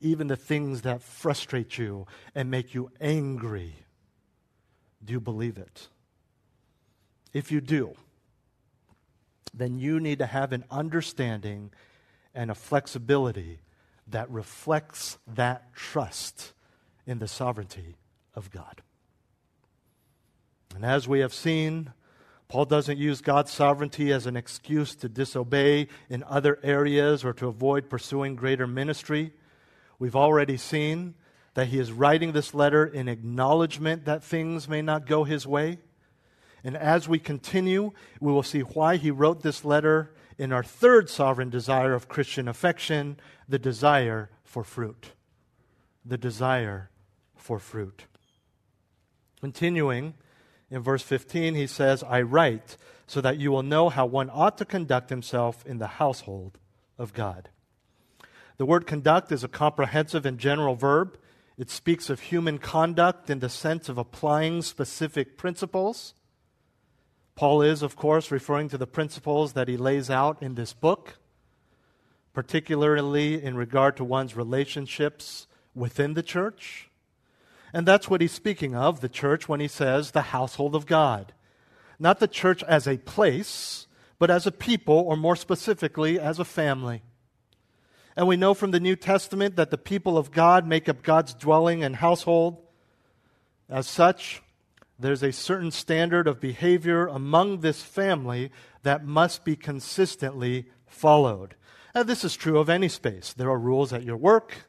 even 0.01 0.29
the 0.29 0.37
things 0.37 0.83
that 0.83 1.03
frustrate 1.03 1.79
you 1.79 2.07
and 2.35 2.51
make 2.51 2.75
you 2.75 2.91
angry. 3.01 3.75
Do 5.05 5.13
you 5.13 5.21
believe 5.21 5.59
it? 5.59 5.89
If 7.33 7.53
you 7.53 7.61
do, 7.61 7.95
then 9.53 9.79
you 9.79 10.01
need 10.01 10.19
to 10.19 10.27
have 10.27 10.53
an 10.53 10.65
understanding 10.71 11.73
and 12.37 12.51
a 12.51 12.55
flexibility 12.55 13.59
that 14.07 14.31
reflects 14.31 15.19
that 15.27 15.75
trust 15.75 16.53
in 17.07 17.19
the 17.19 17.27
sovereignty 17.27 17.97
of 18.35 18.51
God. 18.51 18.83
And 20.75 20.85
as 20.85 21.09
we 21.09 21.21
have 21.21 21.33
seen, 21.33 21.93
Paul 22.49 22.67
doesn't 22.67 22.99
use 22.99 23.23
God's 23.23 23.51
sovereignty 23.51 24.13
as 24.13 24.27
an 24.27 24.37
excuse 24.37 24.95
to 24.97 25.09
disobey 25.09 25.89
in 26.11 26.23
other 26.25 26.61
areas 26.63 27.25
or 27.25 27.33
to 27.33 27.49
avoid 27.49 27.89
pursuing 27.89 28.37
greater 28.37 28.67
ministry. 28.67 29.33
We've 29.99 30.15
already 30.15 30.59
seen 30.59 31.15
that 31.55 31.69
he 31.69 31.79
is 31.79 31.91
writing 31.91 32.33
this 32.33 32.53
letter 32.53 32.87
in 32.87 33.09
acknowledgement 33.09 34.05
that 34.05 34.23
things 34.23 34.69
may 34.69 34.83
not 34.83 35.07
go 35.07 35.25
his 35.25 35.47
way. 35.47 35.79
And 36.63 36.77
as 36.77 37.09
we 37.09 37.19
continue, 37.19 37.93
we 38.21 38.31
will 38.31 38.43
see 38.43 38.61
why 38.61 38.97
he 38.97 39.11
wrote 39.11 39.43
this 39.43 39.65
letter 39.65 40.13
in 40.39 40.53
our 40.53 40.63
third 40.63 41.09
sovereign 41.09 41.51
desire 41.51 41.95
of 41.95 42.09
Christian 42.09 42.49
affection 42.49 43.19
the 43.49 43.59
desire 43.59 44.31
for 44.45 44.65
fruit. 44.65 45.13
The 46.05 46.19
desire 46.19 46.91
for 47.35 47.59
fruit. 47.59 48.05
Continuing 49.41 50.15
in 50.71 50.83
verse 50.83 51.03
15, 51.03 51.55
he 51.55 51.67
says, 51.67 52.03
I 52.03 52.23
write 52.23 52.77
so 53.07 53.21
that 53.21 53.39
you 53.39 53.53
will 53.53 53.63
know 53.63 53.89
how 53.89 54.05
one 54.07 54.31
ought 54.31 54.59
to 54.59 54.65
conduct 54.65 55.11
himself 55.11 55.65
in 55.65 55.79
the 55.79 55.87
household 55.87 56.59
of 56.99 57.13
God. 57.13 57.51
The 58.57 58.67
word 58.67 58.87
conduct 58.87 59.31
is 59.31 59.45
a 59.45 59.49
comprehensive 59.49 60.27
and 60.27 60.39
general 60.39 60.75
verb. 60.75 61.19
It 61.57 61.71
speaks 61.71 62.11
of 62.11 62.21
human 62.21 62.59
conduct 62.59 63.31
in 63.31 63.39
the 63.39 63.49
sense 63.49 63.89
of 63.89 63.99
applying 63.99 64.63
specific 64.63 65.39
principles. 65.39 66.15
Paul 67.37 67.61
is, 67.61 67.83
of 67.83 67.97
course, 67.97 68.31
referring 68.31 68.71
to 68.71 68.79
the 68.79 68.87
principles 68.87 69.53
that 69.53 69.69
he 69.69 69.77
lays 69.77 70.09
out 70.09 70.43
in 70.43 70.55
this 70.55 70.73
book, 70.73 71.19
particularly 72.33 73.43
in 73.43 73.57
regard 73.57 73.97
to 73.99 74.05
one's 74.05 74.35
relationships 74.35 75.47
within 75.75 76.15
the 76.15 76.23
church. 76.23 76.89
And 77.75 77.87
that's 77.87 78.09
what 78.09 78.23
he's 78.23 78.33
speaking 78.33 78.75
of, 78.75 79.03
the 79.03 79.09
church, 79.09 79.49
when 79.49 79.61
he 79.61 79.69
says 79.69 80.11
the 80.11 80.23
household 80.23 80.75
of 80.75 80.87
God. 80.87 81.35
Not 81.99 82.21
the 82.21 82.29
church 82.29 82.63
as 82.63 82.89
a 82.89 82.97
place, 82.97 83.87
but 84.19 84.31
as 84.31 84.47
a 84.47 84.53
people, 84.53 84.95
or 84.95 85.15
more 85.15 85.37
specifically, 85.37 86.19
as 86.19 86.39
a 86.39 86.45
family. 86.45 87.03
And 88.17 88.27
we 88.27 88.39
know 88.39 88.55
from 88.55 88.71
the 88.71 88.81
New 88.81 88.97
Testament 88.97 89.57
that 89.57 89.71
the 89.71 89.77
people 89.77 90.17
of 90.17 90.31
God 90.31 90.67
make 90.67 90.89
up 90.89 91.03
God's 91.03 91.35
dwelling 91.35 91.85
and 91.85 91.97
household. 91.97 92.63
As 93.69 93.87
such, 93.87 94.41
there's 94.99 95.23
a 95.23 95.33
certain 95.33 95.71
standard 95.71 96.27
of 96.27 96.41
behavior 96.41 97.07
among 97.07 97.61
this 97.61 97.83
family 97.83 98.51
that 98.83 99.05
must 99.05 99.45
be 99.45 99.57
consistently 99.57 100.67
followed. 100.87 101.55
And 101.95 102.09
this 102.09 102.25
is 102.25 102.37
true 102.37 102.59
of 102.59 102.69
any 102.69 102.89
space. 102.89 103.33
There 103.33 103.51
are 103.51 103.59
rules 103.59 103.93
at 103.93 104.05
your 104.05 104.17
work, 104.17 104.69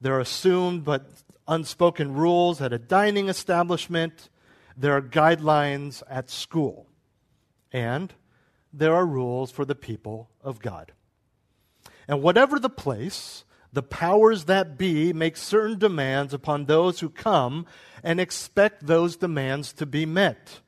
there 0.00 0.14
are 0.14 0.20
assumed 0.20 0.84
but 0.84 1.10
unspoken 1.46 2.14
rules 2.14 2.60
at 2.60 2.72
a 2.72 2.78
dining 2.78 3.28
establishment, 3.28 4.30
there 4.76 4.96
are 4.96 5.02
guidelines 5.02 6.02
at 6.08 6.30
school, 6.30 6.86
and 7.72 8.14
there 8.72 8.94
are 8.94 9.04
rules 9.04 9.50
for 9.50 9.64
the 9.64 9.74
people 9.74 10.30
of 10.42 10.60
God. 10.60 10.92
And 12.06 12.22
whatever 12.22 12.58
the 12.58 12.70
place, 12.70 13.44
the 13.72 13.82
powers 13.82 14.44
that 14.44 14.76
be 14.76 15.12
make 15.12 15.36
certain 15.36 15.78
demands 15.78 16.34
upon 16.34 16.64
those 16.64 17.00
who 17.00 17.08
come 17.08 17.66
and 18.02 18.20
expect 18.20 18.86
those 18.86 19.16
demands 19.16 19.72
to 19.74 19.86
be 19.86 20.06
met. 20.06 20.60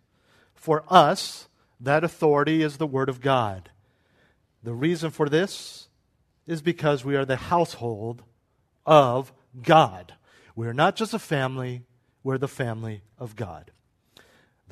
For 0.54 0.84
us, 0.88 1.48
that 1.80 2.04
authority 2.04 2.62
is 2.62 2.76
the 2.76 2.86
Word 2.86 3.08
of 3.08 3.20
God. 3.20 3.70
The 4.62 4.74
reason 4.74 5.10
for 5.10 5.28
this 5.28 5.88
is 6.46 6.62
because 6.62 7.04
we 7.04 7.16
are 7.16 7.24
the 7.24 7.36
household 7.36 8.22
of 8.86 9.32
God. 9.60 10.14
We 10.54 10.66
are 10.68 10.74
not 10.74 10.94
just 10.94 11.14
a 11.14 11.18
family, 11.18 11.82
we're 12.22 12.38
the 12.38 12.48
family 12.48 13.02
of 13.18 13.34
God. 13.34 13.72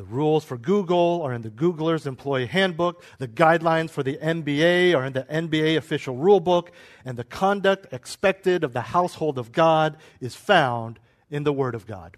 The 0.00 0.06
rules 0.06 0.46
for 0.46 0.56
Google 0.56 1.20
are 1.20 1.34
in 1.34 1.42
the 1.42 1.50
Googler's 1.50 2.06
Employee 2.06 2.46
Handbook. 2.46 3.04
The 3.18 3.28
guidelines 3.28 3.90
for 3.90 4.02
the 4.02 4.16
NBA 4.16 4.96
are 4.96 5.04
in 5.04 5.12
the 5.12 5.24
NBA 5.24 5.76
Official 5.76 6.16
Rulebook. 6.16 6.68
And 7.04 7.18
the 7.18 7.24
conduct 7.24 7.92
expected 7.92 8.64
of 8.64 8.72
the 8.72 8.80
household 8.80 9.36
of 9.36 9.52
God 9.52 9.98
is 10.18 10.34
found 10.34 10.98
in 11.30 11.44
the 11.44 11.52
Word 11.52 11.74
of 11.74 11.86
God. 11.86 12.16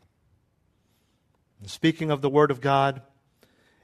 And 1.58 1.68
speaking 1.68 2.12
of 2.12 2.22
the 2.22 2.30
Word 2.30 2.52
of 2.52 2.60
God, 2.60 3.02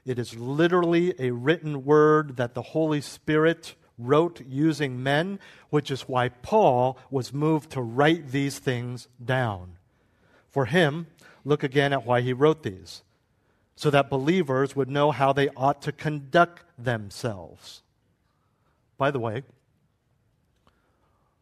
it 0.05 0.17
is 0.17 0.33
literally 0.33 1.13
a 1.19 1.31
written 1.31 1.83
word 1.83 2.37
that 2.37 2.53
the 2.53 2.61
Holy 2.61 3.01
Spirit 3.01 3.75
wrote 3.97 4.39
using 4.47 5.03
men, 5.03 5.39
which 5.71 5.91
is 5.91 6.03
why 6.03 6.29
Paul 6.29 6.97
was 7.11 7.33
moved 7.33 7.71
to 7.71 7.81
write 7.81 8.29
these 8.29 8.59
things 8.59 9.09
down. 9.21 9.73
For 10.47 10.67
him, 10.67 11.07
look 11.43 11.63
again 11.63 11.91
at 11.91 12.05
why 12.05 12.21
he 12.21 12.31
wrote 12.31 12.63
these 12.63 13.03
so 13.79 13.89
that 13.89 14.09
believers 14.09 14.75
would 14.75 14.89
know 14.89 15.09
how 15.09 15.31
they 15.31 15.47
ought 15.55 15.81
to 15.81 15.93
conduct 15.93 16.65
themselves. 16.77 17.81
By 18.97 19.09
the 19.09 19.21
way, 19.21 19.43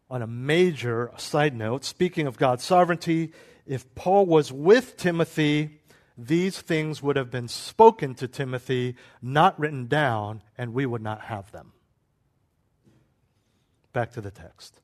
on 0.08 0.22
a 0.22 0.28
major 0.28 1.10
side 1.18 1.56
note, 1.56 1.84
speaking 1.84 2.28
of 2.28 2.38
God's 2.38 2.64
sovereignty, 2.64 3.32
if 3.66 3.92
Paul 3.96 4.28
was 4.28 4.52
with 4.52 4.98
Timothy, 4.98 5.80
these 6.16 6.62
things 6.62 7.02
would 7.02 7.16
have 7.16 7.32
been 7.32 7.48
spoken 7.48 8.14
to 8.14 8.28
Timothy, 8.28 8.96
not 9.20 9.60
written 9.60 9.88
down, 9.88 10.44
and 10.60 10.76
we 10.76 10.86
would 10.86 11.02
not 11.02 11.22
have 11.22 11.52
them. 11.52 11.74
Back 13.94 14.12
to 14.12 14.22
the 14.22 14.30
text. 14.30 14.80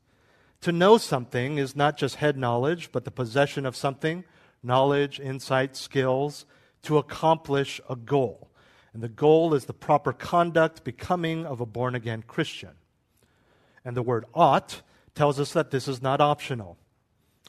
To 0.61 0.71
know 0.71 0.97
something 0.97 1.59
is 1.59 1.75
not 1.75 1.97
just 1.97 2.15
head 2.15 2.35
knowledge, 2.35 2.91
but 2.91 3.05
the 3.05 3.11
possession 3.11 3.67
of 3.67 3.75
something 3.75 4.23
knowledge, 4.63 5.19
insight, 5.19 5.75
skills 5.75 6.45
to 6.83 6.97
accomplish 6.97 7.81
a 7.89 7.95
goal. 7.95 8.49
And 8.93 9.01
the 9.01 9.09
goal 9.09 9.53
is 9.53 9.65
the 9.65 9.73
proper 9.73 10.13
conduct, 10.13 10.83
becoming 10.83 11.45
of 11.45 11.59
a 11.59 11.65
born 11.65 11.95
again 11.95 12.23
Christian. 12.23 12.71
And 13.83 13.97
the 13.97 14.03
word 14.03 14.25
ought 14.33 14.81
tells 15.15 15.39
us 15.39 15.53
that 15.53 15.71
this 15.71 15.87
is 15.87 16.01
not 16.01 16.21
optional, 16.21 16.77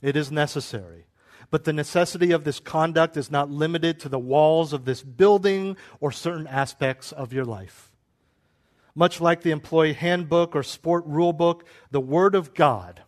it 0.03 0.17
is 0.17 0.33
necessary. 0.33 1.07
But 1.51 1.65
the 1.65 1.73
necessity 1.73 2.33
of 2.33 2.45
this 2.45 2.59
conduct 2.59 3.17
is 3.17 3.31
not 3.31 3.51
limited 3.51 4.01
to 4.01 4.09
the 4.09 4.19
walls 4.19 4.73
of 4.73 4.87
this 4.87 5.03
building 5.03 5.77
or 6.01 6.11
certain 6.11 6.47
aspects 6.47 7.13
of 7.13 7.33
your 7.33 7.45
life. 7.45 7.93
Much 8.95 9.21
like 9.21 9.43
the 9.43 9.51
employee 9.51 9.93
handbook 9.93 10.57
or 10.57 10.63
sport 10.63 11.05
rule 11.07 11.33
book, 11.33 11.67
the 11.91 12.01
Word 12.01 12.35
of 12.35 12.55
God 12.55 13.03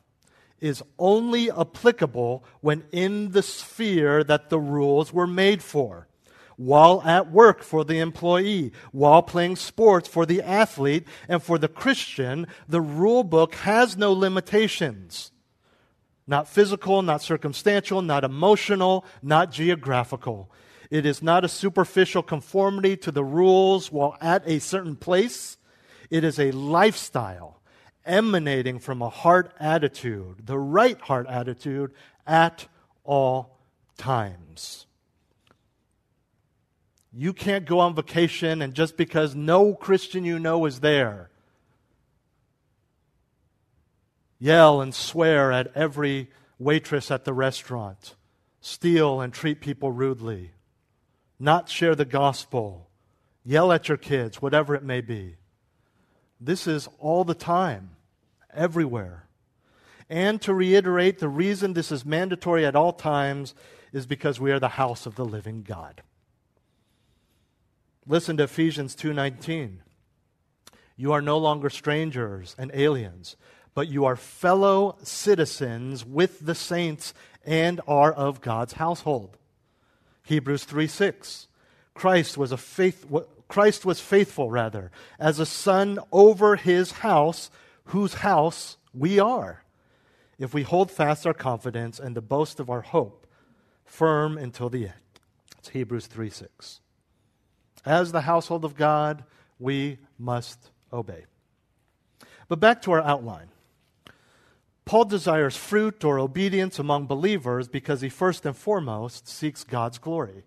is 0.61 0.83
only 0.99 1.51
applicable 1.51 2.45
when 2.61 2.85
in 2.93 3.33
the 3.33 3.43
sphere 3.43 4.23
that 4.25 4.51
the 4.51 4.59
rules 4.59 5.12
were 5.12 5.27
made 5.27 5.62
for. 5.62 6.09
While 6.57 7.03
at 7.03 7.31
work 7.31 7.62
for 7.62 7.85
the 7.85 7.99
employee, 7.99 8.73
while 8.90 9.23
playing 9.23 9.57
sports 9.57 10.09
for 10.09 10.25
the 10.25 10.42
athlete, 10.42 11.07
and 11.29 11.42
for 11.42 11.59
the 11.59 11.69
Christian, 11.69 12.47
the 12.66 12.81
rule 12.81 13.25
book 13.25 13.55
has 13.57 13.97
no 13.97 14.12
limitations. 14.12 15.33
Not 16.27 16.49
physical, 16.49 17.03
not 17.03 17.23
circumstantial, 17.23 18.03
not 18.03 18.25
emotional, 18.25 19.05
not 19.23 19.53
geographical. 19.53 20.51
It 20.90 21.05
is 21.05 21.23
not 21.23 21.45
a 21.45 21.49
superficial 21.49 22.23
conformity 22.23 22.97
to 22.99 23.11
the 23.11 23.25
rules 23.25 23.92
while 23.92 24.16
at 24.21 24.42
a 24.47 24.59
certain 24.59 24.97
place. 24.97 25.59
It 26.11 26.25
is 26.25 26.38
a 26.38 26.53
lifestyle 26.53 27.61
emanating 28.05 28.79
from 28.79 29.03
a 29.03 29.09
heart 29.09 29.53
attitude, 29.59 30.47
the 30.47 30.59
right 30.59 31.01
heart 31.01 31.27
attitude, 31.29 31.92
at 32.27 32.66
all 33.05 33.59
times. 33.99 34.86
You 37.18 37.33
can't 37.33 37.64
go 37.64 37.81
on 37.81 37.94
vacation 37.94 38.61
and 38.61 38.74
just 38.74 38.98
because 38.98 39.35
no 39.35 39.74
Christian 39.74 40.22
you 40.26 40.38
know 40.38 40.66
is 40.66 40.81
there, 40.81 41.31
yell 44.38 44.83
and 44.83 44.94
swear 44.94 45.50
at 45.50 45.74
every 45.74 46.29
waitress 46.59 47.11
at 47.11 47.24
the 47.24 47.33
restaurant, 47.33 48.16
steal 48.61 49.22
and 49.22 49.33
treat 49.33 49.62
people 49.62 49.92
rudely, 49.92 50.50
not 51.38 51.70
share 51.70 51.94
the 51.94 52.05
gospel, 52.05 52.90
yell 53.42 53.72
at 53.72 53.88
your 53.88 53.96
kids, 53.96 54.42
whatever 54.42 54.74
it 54.74 54.83
may 54.83 55.00
be. 55.00 55.37
This 56.38 56.66
is 56.66 56.87
all 56.98 57.24
the 57.24 57.35
time 57.35 57.96
everywhere. 58.52 59.26
And 60.11 60.38
to 60.42 60.52
reiterate, 60.52 61.18
the 61.18 61.31
reason 61.31 61.72
this 61.72 61.90
is 61.90 62.05
mandatory 62.05 62.66
at 62.66 62.76
all 62.76 62.92
times 62.92 63.55
is 63.90 64.05
because 64.05 64.38
we 64.38 64.52
are 64.52 64.61
the 64.61 64.68
house 64.68 65.07
of 65.07 65.14
the 65.14 65.24
living 65.24 65.62
God. 65.62 66.02
Listen 68.07 68.37
to 68.37 68.45
Ephesians 68.45 68.95
2:19. 68.95 69.83
You 70.97 71.12
are 71.12 71.21
no 71.21 71.38
longer 71.38 71.69
strangers 71.69 72.55
and 72.57 72.71
aliens, 72.73 73.37
but 73.75 73.88
you 73.88 74.05
are 74.05 74.16
fellow 74.16 74.97
citizens 75.03 76.05
with 76.05 76.47
the 76.47 76.55
saints 76.55 77.12
and 77.45 77.81
are 77.88 78.12
of 78.12 78.40
God's 78.40 78.75
household. 78.75 79.37
Hebrews 80.23 80.64
3:6. 80.64 81.49
Christ 81.95 82.38
was 82.38 82.53
a 82.53 82.57
faith 82.57 83.07
Christ 83.49 83.85
was 83.85 84.01
faithful 84.01 84.51
rather 84.51 84.90
as 85.19 85.38
a 85.38 85.47
son 85.47 85.99
over 86.12 86.57
his 86.57 86.92
house 86.92 87.51
whose 87.87 88.14
house 88.14 88.77
we 88.92 89.19
are, 89.19 89.64
if 90.38 90.53
we 90.53 90.62
hold 90.62 90.90
fast 90.90 91.27
our 91.27 91.35
confidence 91.35 91.99
and 92.01 92.16
the 92.16 92.23
boast 92.23 92.59
of 92.59 92.71
our 92.71 92.83
hope 92.83 93.27
firm 93.85 94.37
until 94.38 94.69
the 94.69 94.87
end. 94.87 95.21
It's 95.59 95.71
Hebrews 95.71 96.07
3 96.07 96.31
6. 96.31 96.81
As 97.87 98.11
the 98.11 98.22
household 98.22 98.64
of 98.64 98.75
God, 98.75 99.25
we 99.59 99.99
must 100.18 100.70
obey. 100.92 101.25
But 102.49 102.61
back 102.61 102.83
to 102.83 102.92
our 102.92 103.01
outline. 103.01 103.49
Paul 104.85 105.05
desires 105.05 105.57
fruit 105.57 106.05
or 106.05 106.18
obedience 106.18 106.79
among 106.79 107.07
believers 107.07 107.68
because 107.68 108.01
he 108.01 108.09
first 108.09 108.44
and 108.44 108.57
foremost 108.57 109.29
seeks 109.29 109.64
God's 109.64 109.99
glory. 109.99 110.44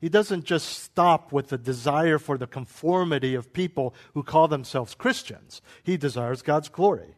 He 0.00 0.08
doesn't 0.08 0.44
just 0.44 0.68
stop 0.68 1.32
with 1.32 1.48
the 1.48 1.58
desire 1.58 2.18
for 2.18 2.38
the 2.38 2.46
conformity 2.46 3.34
of 3.34 3.52
people 3.52 3.94
who 4.14 4.22
call 4.22 4.48
themselves 4.48 4.94
Christians. 4.94 5.60
He 5.82 5.96
desires 5.96 6.42
God's 6.42 6.68
glory, 6.68 7.16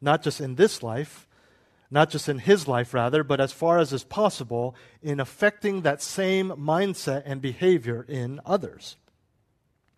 not 0.00 0.22
just 0.22 0.40
in 0.40 0.54
this 0.54 0.82
life, 0.82 1.28
not 1.94 2.10
just 2.10 2.28
in 2.28 2.40
his 2.40 2.66
life, 2.66 2.92
rather, 2.92 3.22
but 3.22 3.40
as 3.40 3.52
far 3.52 3.78
as 3.78 3.92
is 3.92 4.02
possible 4.02 4.74
in 5.00 5.20
affecting 5.20 5.82
that 5.82 6.02
same 6.02 6.50
mindset 6.50 7.22
and 7.24 7.40
behavior 7.40 8.04
in 8.08 8.40
others. 8.44 8.96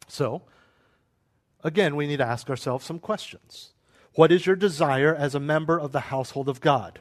So, 0.07 0.43
again, 1.65 1.97
we 1.97 2.07
need 2.07 2.19
to 2.19 2.27
ask 2.27 2.51
ourselves 2.51 2.85
some 2.85 2.99
questions. 2.99 3.73
What 4.15 4.31
is 4.31 4.45
your 4.45 4.57
desire 4.57 5.15
as 5.15 5.35
a 5.35 5.41
member 5.41 5.81
of 5.81 5.93
the 5.93 6.13
household 6.13 6.51
of 6.51 6.61
God? 6.61 7.01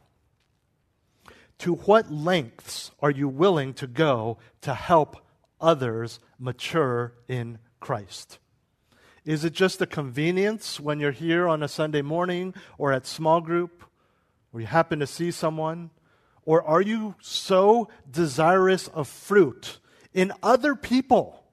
To 1.59 1.73
what 1.73 2.09
lengths 2.09 2.91
are 3.01 3.11
you 3.11 3.27
willing 3.27 3.73
to 3.73 3.87
go 3.87 4.37
to 4.61 4.73
help 4.73 5.17
others 5.59 6.21
mature 6.39 7.11
in 7.27 7.59
Christ? 7.81 8.39
Is 9.25 9.43
it 9.43 9.51
just 9.51 9.81
a 9.81 9.85
convenience 9.85 10.79
when 10.79 11.01
you're 11.01 11.11
here 11.11 11.49
on 11.49 11.61
a 11.61 11.67
Sunday 11.67 12.01
morning 12.01 12.53
or 12.77 12.93
at 12.93 13.05
small 13.05 13.41
group 13.41 13.83
or 14.55 14.61
you 14.61 14.67
happen 14.67 14.99
to 14.99 15.07
see 15.07 15.29
someone? 15.29 15.91
Or 16.45 16.63
are 16.63 16.81
you 16.81 17.15
so 17.21 17.89
desirous 18.09 18.87
of 18.87 19.07
fruit 19.07 19.79
in 20.13 20.31
other 20.41 20.75
people 20.75 21.43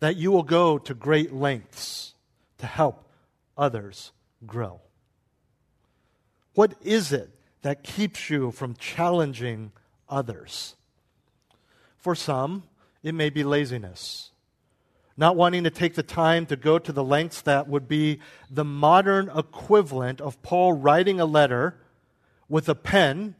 that 0.00 0.16
you 0.16 0.30
will 0.30 0.42
go 0.42 0.76
to 0.76 0.94
great 0.94 1.32
lengths 1.32 2.14
to 2.58 2.66
help 2.66 3.08
others 3.56 4.12
grow? 4.46 4.80
What 6.54 6.74
is 6.82 7.12
it 7.12 7.30
that 7.66 7.82
keeps 7.82 8.30
you 8.30 8.52
from 8.52 8.76
challenging 8.76 9.72
others. 10.08 10.76
For 11.98 12.14
some, 12.14 12.62
it 13.02 13.12
may 13.12 13.28
be 13.28 13.42
laziness. 13.42 14.30
Not 15.16 15.34
wanting 15.34 15.64
to 15.64 15.70
take 15.70 15.94
the 15.94 16.04
time 16.04 16.46
to 16.46 16.54
go 16.54 16.78
to 16.78 16.92
the 16.92 17.02
lengths 17.02 17.40
that 17.40 17.68
would 17.68 17.88
be 17.88 18.20
the 18.48 18.64
modern 18.64 19.30
equivalent 19.34 20.20
of 20.20 20.40
Paul 20.42 20.74
writing 20.74 21.18
a 21.18 21.24
letter 21.24 21.80
with 22.48 22.68
a 22.68 22.74
pen 22.74 23.34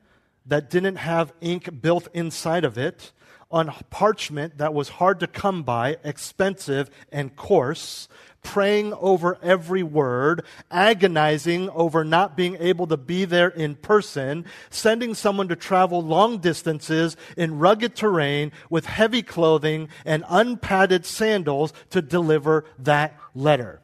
that 0.47 0.71
didn't 0.71 0.97
have 0.97 1.33
ink 1.41 1.81
built 1.81 2.09
inside 2.15 2.65
of 2.65 2.79
it 2.79 3.13
on 3.51 3.73
parchment 3.91 4.59
that 4.59 4.75
was 4.75 4.89
hard 4.89 5.21
to 5.21 5.27
come 5.27 5.63
by, 5.63 5.97
expensive, 6.03 6.91
and 7.13 7.37
coarse, 7.37 8.09
praying 8.43 8.93
over 8.95 9.39
every 9.43 9.83
word, 9.83 10.45
agonizing 10.71 11.69
over 11.71 12.05
not 12.05 12.37
being 12.37 12.57
able 12.61 12.87
to 12.87 12.97
be 12.97 13.25
there 13.25 13.49
in 13.49 13.75
person, 13.75 14.45
sending 14.71 15.15
someone 15.15 15.49
to 15.49 15.57
travel 15.57 16.03
long 16.03 16.39
distances 16.39 17.17
in 17.37 17.59
rugged 17.59 17.95
terrain 17.95 18.53
with 18.71 18.87
heavy 18.87 19.23
clothing 19.23 19.89
and 20.05 20.25
unpadded 20.29 21.05
sandals 21.05 21.73
to 21.91 22.01
deliver 22.01 22.65
that 22.79 23.17
letter. 23.35 23.81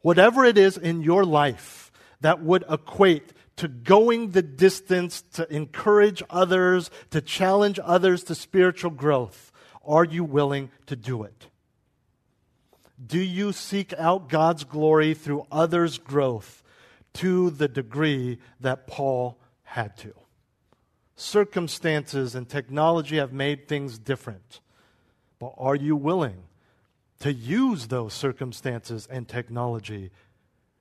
Whatever 0.00 0.44
it 0.44 0.56
is 0.56 0.78
in 0.78 1.02
your 1.02 1.24
life 1.24 1.92
that 2.20 2.42
would 2.42 2.64
equate 2.70 3.32
to 3.60 3.68
going 3.68 4.30
the 4.30 4.40
distance 4.40 5.20
to 5.34 5.54
encourage 5.54 6.22
others, 6.30 6.90
to 7.10 7.20
challenge 7.20 7.78
others 7.84 8.24
to 8.24 8.34
spiritual 8.34 8.90
growth, 8.90 9.52
are 9.86 10.04
you 10.04 10.24
willing 10.24 10.70
to 10.86 10.96
do 10.96 11.24
it? 11.24 11.48
Do 13.06 13.18
you 13.18 13.52
seek 13.52 13.92
out 13.98 14.30
God's 14.30 14.64
glory 14.64 15.12
through 15.12 15.46
others' 15.52 15.98
growth 15.98 16.62
to 17.14 17.50
the 17.50 17.68
degree 17.68 18.38
that 18.60 18.86
Paul 18.86 19.38
had 19.64 19.94
to? 19.98 20.14
Circumstances 21.14 22.34
and 22.34 22.48
technology 22.48 23.18
have 23.18 23.34
made 23.34 23.68
things 23.68 23.98
different. 23.98 24.60
But 25.38 25.52
are 25.58 25.76
you 25.76 25.96
willing 25.96 26.44
to 27.18 27.30
use 27.30 27.88
those 27.88 28.14
circumstances 28.14 29.06
and 29.10 29.28
technology 29.28 30.12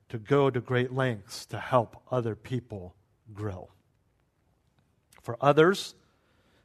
to 0.10 0.18
go 0.18 0.50
to 0.50 0.60
great 0.60 0.94
lengths 0.94 1.46
to 1.48 1.60
help 1.60 2.02
other 2.12 2.36
people 2.36 2.96
grow? 3.34 3.70
For 5.22 5.38
others, 5.42 5.96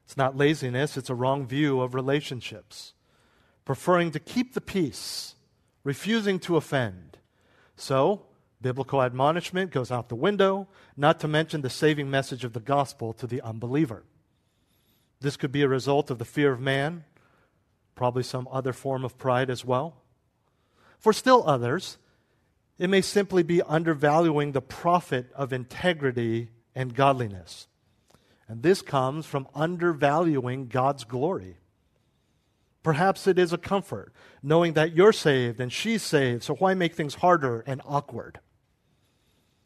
it's 0.05 0.17
not 0.17 0.37
laziness, 0.37 0.97
it's 0.97 1.11
a 1.11 1.15
wrong 1.15 1.47
view 1.47 1.81
of 1.81 1.95
relationships. 1.95 2.93
Preferring 3.65 4.11
to 4.11 4.21
keep 4.21 4.55
the 4.55 4.61
peace 4.61 5.35
refusing 5.85 6.39
to 6.41 6.57
offend. 6.57 7.19
So, 7.77 8.23
biblical 8.61 9.03
admonishment 9.03 9.71
goes 9.71 9.91
out 9.91 10.09
the 10.09 10.15
window, 10.15 10.67
not 10.97 11.21
to 11.21 11.29
mention 11.29 11.61
the 11.61 11.71
saving 11.71 12.11
message 12.11 12.45
of 12.45 12.55
the 12.55 12.61
gospel 12.61 13.13
to 13.13 13.27
the 13.27 13.43
unbeliever. 13.43 14.03
This 15.21 15.37
could 15.37 15.53
be 15.53 15.63
a 15.63 15.69
result 15.69 16.11
of 16.11 16.19
the 16.19 16.25
fear 16.25 16.53
of 16.53 16.61
man, 16.61 17.05
probably 17.95 18.23
some 18.23 18.49
other 18.51 18.73
form 18.73 19.05
of 19.05 19.19
pride 19.19 19.51
as 19.51 19.65
well. 19.65 19.97
For 20.99 21.13
still 21.13 21.45
others, 21.47 21.99
it 22.79 22.91
may 22.91 23.01
simply 23.01 23.43
be 23.43 23.63
undervaluing 23.63 24.53
the 24.53 24.61
profit 24.61 25.31
of 25.35 25.53
integrity 25.53 26.51
and 26.75 26.95
godliness. 26.95 27.69
And 28.49 28.63
this 28.63 28.83
comes 28.83 29.27
from 29.27 29.49
undervaluing 29.55 30.69
God's 30.69 31.05
glory. 31.05 31.57
Perhaps 32.83 33.27
it 33.27 33.39
is 33.39 33.53
a 33.53 33.59
comfort 33.59 34.13
knowing 34.43 34.75
that 34.75 34.95
you're 34.95 35.13
saved 35.13 35.61
and 35.61 35.73
she's 35.73 36.03
saved, 36.03 36.43
so 36.43 36.55
why 36.55 36.75
make 36.75 36.95
things 36.95 37.15
harder 37.15 37.61
and 37.61 37.81
awkward? 37.87 38.41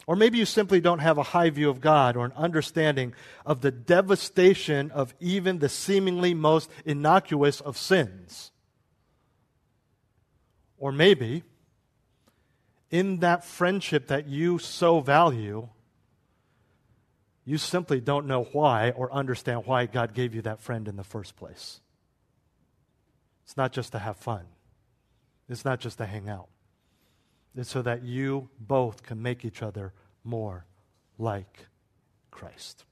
Or 0.06 0.16
maybe 0.16 0.38
you 0.38 0.46
simply 0.46 0.80
don't 0.80 1.00
have 1.00 1.18
a 1.18 1.22
high 1.22 1.50
view 1.50 1.68
of 1.68 1.80
God 1.80 2.16
or 2.16 2.24
an 2.24 2.32
understanding 2.36 3.12
of 3.44 3.60
the 3.60 3.70
devastation 3.70 4.90
of 4.90 5.14
even 5.20 5.58
the 5.58 5.68
seemingly 5.68 6.32
most 6.32 6.70
innocuous 6.86 7.60
of 7.60 7.76
sins. 7.76 8.52
Or 10.78 10.92
maybe 10.92 11.42
in 12.90 13.18
that 13.18 13.44
friendship 13.44 14.08
that 14.08 14.28
you 14.28 14.58
so 14.58 15.00
value, 15.00 15.68
you 17.44 17.58
simply 17.58 18.00
don't 18.00 18.26
know 18.26 18.44
why 18.44 18.90
or 18.90 19.12
understand 19.12 19.66
why 19.66 19.86
God 19.86 20.14
gave 20.14 20.34
you 20.34 20.42
that 20.42 20.60
friend 20.60 20.88
in 20.88 20.96
the 20.96 21.04
first 21.04 21.36
place. 21.36 21.80
It's 23.44 23.56
not 23.56 23.72
just 23.72 23.92
to 23.92 23.98
have 23.98 24.16
fun, 24.16 24.44
it's 25.48 25.64
not 25.64 25.80
just 25.80 25.98
to 25.98 26.06
hang 26.06 26.28
out. 26.28 26.48
It's 27.56 27.70
so 27.70 27.82
that 27.82 28.04
you 28.04 28.50
both 28.60 29.02
can 29.02 29.22
make 29.22 29.44
each 29.44 29.62
other 29.62 29.92
more 30.22 30.66
like 31.18 31.66
Christ. 32.30 32.84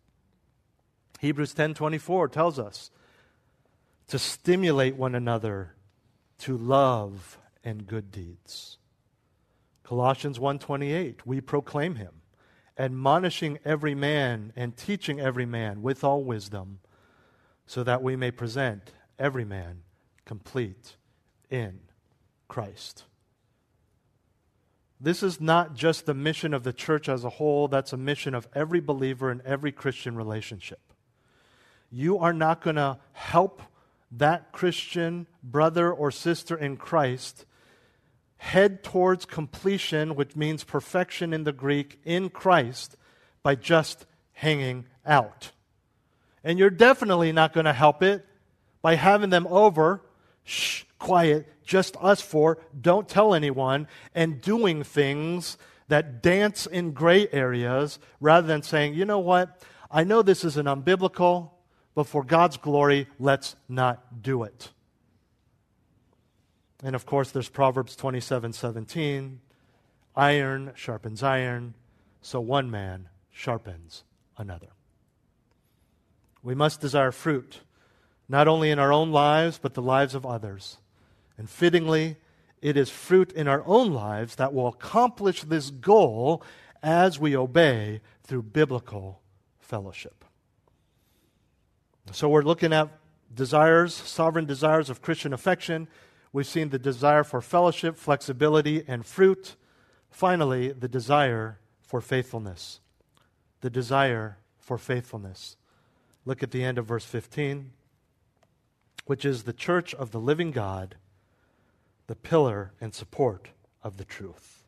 Hebrews 1.21 1.55
10:24 1.55 2.29
tells 2.29 2.59
us 2.59 2.91
to 4.09 4.19
stimulate 4.19 4.97
one 4.97 5.15
another 5.15 5.75
to 6.39 6.57
love 6.57 7.39
and 7.63 7.87
good 7.87 8.11
deeds. 8.11 8.79
Colossians 9.87 10.41
1:28 10.41 11.25
we 11.25 11.41
proclaim 11.41 11.95
him 11.95 12.23
admonishing 12.77 13.61
every 13.65 13.95
man 13.95 14.53
and 14.57 14.77
teaching 14.77 15.21
every 15.21 15.47
man 15.47 15.81
with 15.81 16.03
all 16.03 16.25
wisdom 16.25 16.81
so 17.67 17.85
that 17.85 18.03
we 18.03 18.17
may 18.17 18.33
present 18.33 18.93
every 19.17 19.45
man 19.45 19.85
complete 20.25 20.97
in 21.51 21.79
Christ. 22.49 23.05
This 25.01 25.23
is 25.23 25.41
not 25.41 25.75
just 25.75 26.05
the 26.05 26.15
mission 26.15 26.53
of 26.53 26.65
the 26.65 26.73
church 26.73 27.09
as 27.09 27.23
a 27.23 27.31
whole, 27.31 27.69
that's 27.69 27.93
a 27.93 27.97
mission 27.97 28.35
of 28.35 28.49
every 28.57 28.81
believer 28.81 29.31
in 29.31 29.41
every 29.45 29.71
Christian 29.71 30.17
relationship. 30.17 30.93
You 31.93 32.19
are 32.19 32.33
not 32.33 32.61
going 32.61 32.77
to 32.77 32.99
help 33.13 33.63
that 34.11 34.51
Christian 34.51 35.29
brother 35.45 35.93
or 35.93 36.11
sister 36.11 36.57
in 36.57 36.77
Christ 36.77 37.47
head 38.39 38.83
towards 38.83 39.25
completion, 39.25 40.15
which 40.15 40.37
means 40.37 40.65
perfection 40.65 41.33
in 41.33 41.45
the 41.45 41.53
Greek, 41.53 42.01
in 42.05 42.29
Christ 42.29 42.97
by 43.43 43.55
just 43.55 44.07
hanging 44.33 44.87
out. 45.05 45.53
And 46.45 46.59
you're 46.59 46.71
definitely 46.71 47.33
not 47.33 47.53
going 47.53 47.67
to 47.67 47.73
help 47.73 48.03
it 48.03 48.25
by 48.83 48.95
having 48.95 49.31
them 49.31 49.47
over, 49.49 50.03
shh, 50.45 50.85
quiet, 50.99 51.47
just 51.65 51.97
us 52.01 52.21
four, 52.21 52.59
don't 52.79 53.09
tell 53.09 53.35
anyone, 53.35 53.89
and 54.15 54.41
doing 54.41 54.85
things 54.85 55.59
that 55.89 56.23
dance 56.23 56.67
in 56.67 56.93
gray 56.93 57.29
areas 57.33 57.99
rather 58.21 58.47
than 58.47 58.63
saying, 58.63 58.95
you 58.95 59.05
know 59.05 59.19
what, 59.19 59.63
I 59.91 60.05
know 60.05 60.23
this 60.23 60.45
is 60.45 60.57
an 60.57 60.67
unbiblical, 60.67 61.51
but 61.95 62.05
for 62.07 62.23
God's 62.23 62.57
glory, 62.57 63.09
let's 63.19 63.57
not 63.69 64.23
do 64.23 64.43
it. 64.43 64.71
And 66.83 66.95
of 66.95 67.07
course, 67.07 67.31
there's 67.31 67.49
Proverbs 67.49 67.97
27 67.97 68.53
17. 68.53 69.41
Iron 70.15 70.73
sharpens 70.75 71.23
iron, 71.23 71.75
so 72.23 72.41
one 72.41 72.71
man 72.71 73.09
sharpens 73.31 74.03
another. 74.39 74.69
We 76.43 76.55
must 76.55 76.81
desire 76.81 77.13
fruit, 77.13 77.61
not 78.29 78.49
only 78.49 78.71
in 78.71 78.79
our 78.79 78.93
own 78.93 79.13
lives, 79.13 79.59
but 79.61 79.75
the 79.75 79.83
lives 79.83 80.15
of 80.15 80.25
others. 80.25 80.79
And 81.37 81.51
fittingly, 81.51 82.17
it 82.63 82.77
is 82.77 82.89
fruit 82.89 83.33
in 83.33 83.47
our 83.47 83.63
own 83.67 83.93
lives 83.93 84.37
that 84.37 84.55
will 84.55 84.69
accomplish 84.69 85.43
this 85.43 85.71
goal 85.71 86.43
as 86.83 87.19
we 87.19 87.37
obey 87.37 88.01
through 88.23 88.43
biblical 88.43 89.21
fellowship. 89.59 90.25
So 92.13 92.29
we're 92.29 92.43
looking 92.43 92.73
at 92.73 92.89
desires, 93.35 93.93
sovereign 93.93 94.47
desires 94.47 94.89
of 94.89 95.03
Christian 95.03 95.33
affection 95.33 95.89
We've 96.37 96.47
seen 96.47 96.69
the 96.69 96.79
desire 96.79 97.25
for 97.25 97.41
fellowship, 97.41 97.97
flexibility, 97.97 98.85
and 98.87 99.07
fruit. 99.07 99.57
Finally, 100.11 100.71
the 100.71 100.87
desire 100.87 101.61
for 101.81 102.03
faithfulness. 102.03 102.81
The 103.63 103.71
desire 103.71 104.37
for 104.59 104.77
faithfulness. 104.77 105.57
Look 106.27 106.43
at 106.43 106.51
the 106.51 106.63
end 106.63 106.77
of 106.77 106.85
verse 106.85 107.07
15, 107.07 107.71
which 109.07 109.25
is 109.25 109.45
the 109.45 109.55
church 109.55 109.95
of 109.95 110.11
the 110.11 110.21
living 110.21 110.51
God, 110.51 110.97
the 112.07 112.15
pillar 112.15 112.73
and 112.83 112.93
support 112.93 113.49
of 113.83 113.97
the 113.97 114.05
truth. 114.05 114.63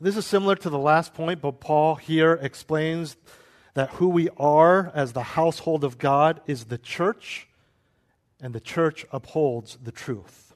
This 0.00 0.16
is 0.16 0.24
similar 0.24 0.54
to 0.54 0.70
the 0.70 0.78
last 0.78 1.14
point, 1.14 1.40
but 1.40 1.58
Paul 1.58 1.96
here 1.96 2.38
explains 2.40 3.16
that 3.74 3.90
who 3.94 4.08
we 4.08 4.28
are 4.36 4.92
as 4.94 5.14
the 5.14 5.24
household 5.34 5.82
of 5.82 5.98
God 5.98 6.40
is 6.46 6.66
the 6.66 6.78
church, 6.78 7.48
and 8.40 8.54
the 8.54 8.60
church 8.60 9.04
upholds 9.10 9.78
the 9.82 9.90
truth. 9.90 10.51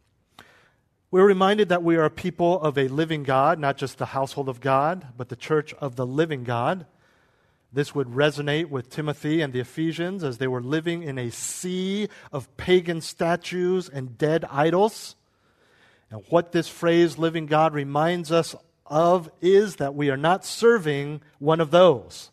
We're 1.10 1.26
reminded 1.26 1.68
that 1.68 1.84
we 1.84 1.96
are 1.96 2.04
a 2.04 2.10
people 2.10 2.60
of 2.60 2.76
a 2.76 2.88
living 2.88 3.22
God, 3.22 3.60
not 3.60 3.76
just 3.76 3.98
the 3.98 4.06
household 4.06 4.48
of 4.48 4.60
God, 4.60 5.06
but 5.16 5.28
the 5.28 5.36
church 5.36 5.72
of 5.74 5.94
the 5.94 6.06
living 6.06 6.42
God. 6.42 6.86
This 7.72 7.94
would 7.94 8.08
resonate 8.08 8.70
with 8.70 8.90
Timothy 8.90 9.40
and 9.40 9.52
the 9.52 9.60
Ephesians 9.60 10.24
as 10.24 10.38
they 10.38 10.48
were 10.48 10.62
living 10.62 11.04
in 11.04 11.18
a 11.18 11.30
sea 11.30 12.08
of 12.32 12.54
pagan 12.56 13.00
statues 13.00 13.88
and 13.88 14.18
dead 14.18 14.44
idols. 14.50 15.14
And 16.10 16.22
what 16.28 16.50
this 16.52 16.68
phrase, 16.68 17.18
living 17.18 17.46
God, 17.46 17.72
reminds 17.72 18.32
us 18.32 18.56
of 18.84 19.30
is 19.40 19.76
that 19.76 19.94
we 19.94 20.10
are 20.10 20.16
not 20.16 20.44
serving 20.44 21.20
one 21.38 21.60
of 21.60 21.70
those. 21.70 22.30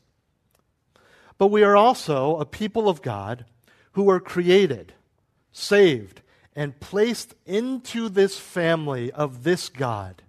But 1.38 1.48
we 1.48 1.64
are 1.64 1.76
also 1.76 2.38
a 2.38 2.46
people 2.46 2.90
of 2.90 3.04
God 3.04 3.46
who 3.92 4.04
were 4.04 4.20
created, 4.20 4.94
saved, 5.52 6.22
and 6.56 6.80
placed 6.80 7.34
into 7.46 8.10
this 8.10 8.38
family 8.38 9.12
of 9.12 9.44
this 9.44 9.70
God. 9.70 10.22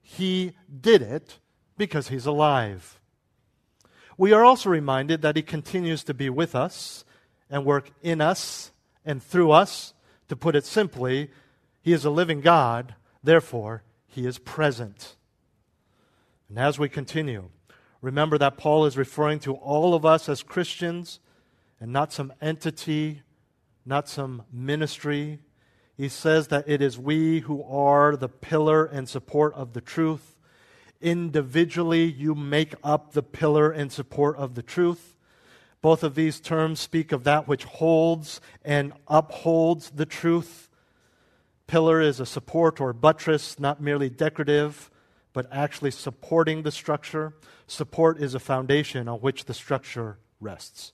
He 0.00 0.52
did 0.80 1.02
it 1.02 1.38
because 1.76 2.08
he's 2.08 2.26
alive. 2.26 3.00
We 4.16 4.32
are 4.32 4.44
also 4.44 4.70
reminded 4.70 5.22
that 5.22 5.36
he 5.36 5.42
continues 5.42 6.04
to 6.04 6.14
be 6.14 6.30
with 6.30 6.54
us 6.54 7.04
and 7.50 7.64
work 7.64 7.90
in 8.02 8.20
us 8.20 8.70
and 9.04 9.22
through 9.22 9.50
us. 9.52 9.92
To 10.28 10.36
put 10.36 10.56
it 10.56 10.64
simply, 10.64 11.30
he 11.82 11.92
is 11.92 12.04
a 12.04 12.10
living 12.10 12.40
God, 12.40 12.94
therefore, 13.22 13.82
he 14.06 14.26
is 14.26 14.38
present. 14.38 15.14
And 16.48 16.58
as 16.58 16.78
we 16.78 16.88
continue, 16.88 17.50
remember 18.00 18.38
that 18.38 18.56
Paul 18.56 18.86
is 18.86 18.96
referring 18.96 19.40
to 19.40 19.54
all 19.54 19.94
of 19.94 20.04
us 20.04 20.28
as 20.28 20.42
Christians 20.42 21.20
and 21.80 21.92
not 21.92 22.12
some 22.12 22.32
entity, 22.40 23.22
not 23.84 24.08
some 24.08 24.42
ministry, 24.50 25.40
he 25.96 26.08
says 26.08 26.48
that 26.48 26.68
it 26.68 26.82
is 26.82 26.98
we 26.98 27.40
who 27.40 27.62
are 27.64 28.16
the 28.16 28.28
pillar 28.28 28.84
and 28.84 29.08
support 29.08 29.54
of 29.54 29.72
the 29.72 29.80
truth. 29.80 30.36
Individually, 31.00 32.04
you 32.04 32.34
make 32.34 32.74
up 32.84 33.12
the 33.12 33.22
pillar 33.22 33.70
and 33.70 33.90
support 33.90 34.36
of 34.36 34.54
the 34.54 34.62
truth. 34.62 35.16
Both 35.80 36.02
of 36.02 36.14
these 36.14 36.40
terms 36.40 36.80
speak 36.80 37.12
of 37.12 37.24
that 37.24 37.48
which 37.48 37.64
holds 37.64 38.40
and 38.64 38.92
upholds 39.08 39.90
the 39.90 40.06
truth. 40.06 40.68
Pillar 41.66 42.00
is 42.00 42.20
a 42.20 42.26
support 42.26 42.80
or 42.80 42.92
buttress, 42.92 43.58
not 43.58 43.80
merely 43.80 44.10
decorative, 44.10 44.90
but 45.32 45.46
actually 45.50 45.90
supporting 45.90 46.62
the 46.62 46.70
structure. 46.70 47.34
Support 47.66 48.20
is 48.20 48.34
a 48.34 48.40
foundation 48.40 49.08
on 49.08 49.20
which 49.20 49.46
the 49.46 49.54
structure 49.54 50.18
rests. 50.40 50.92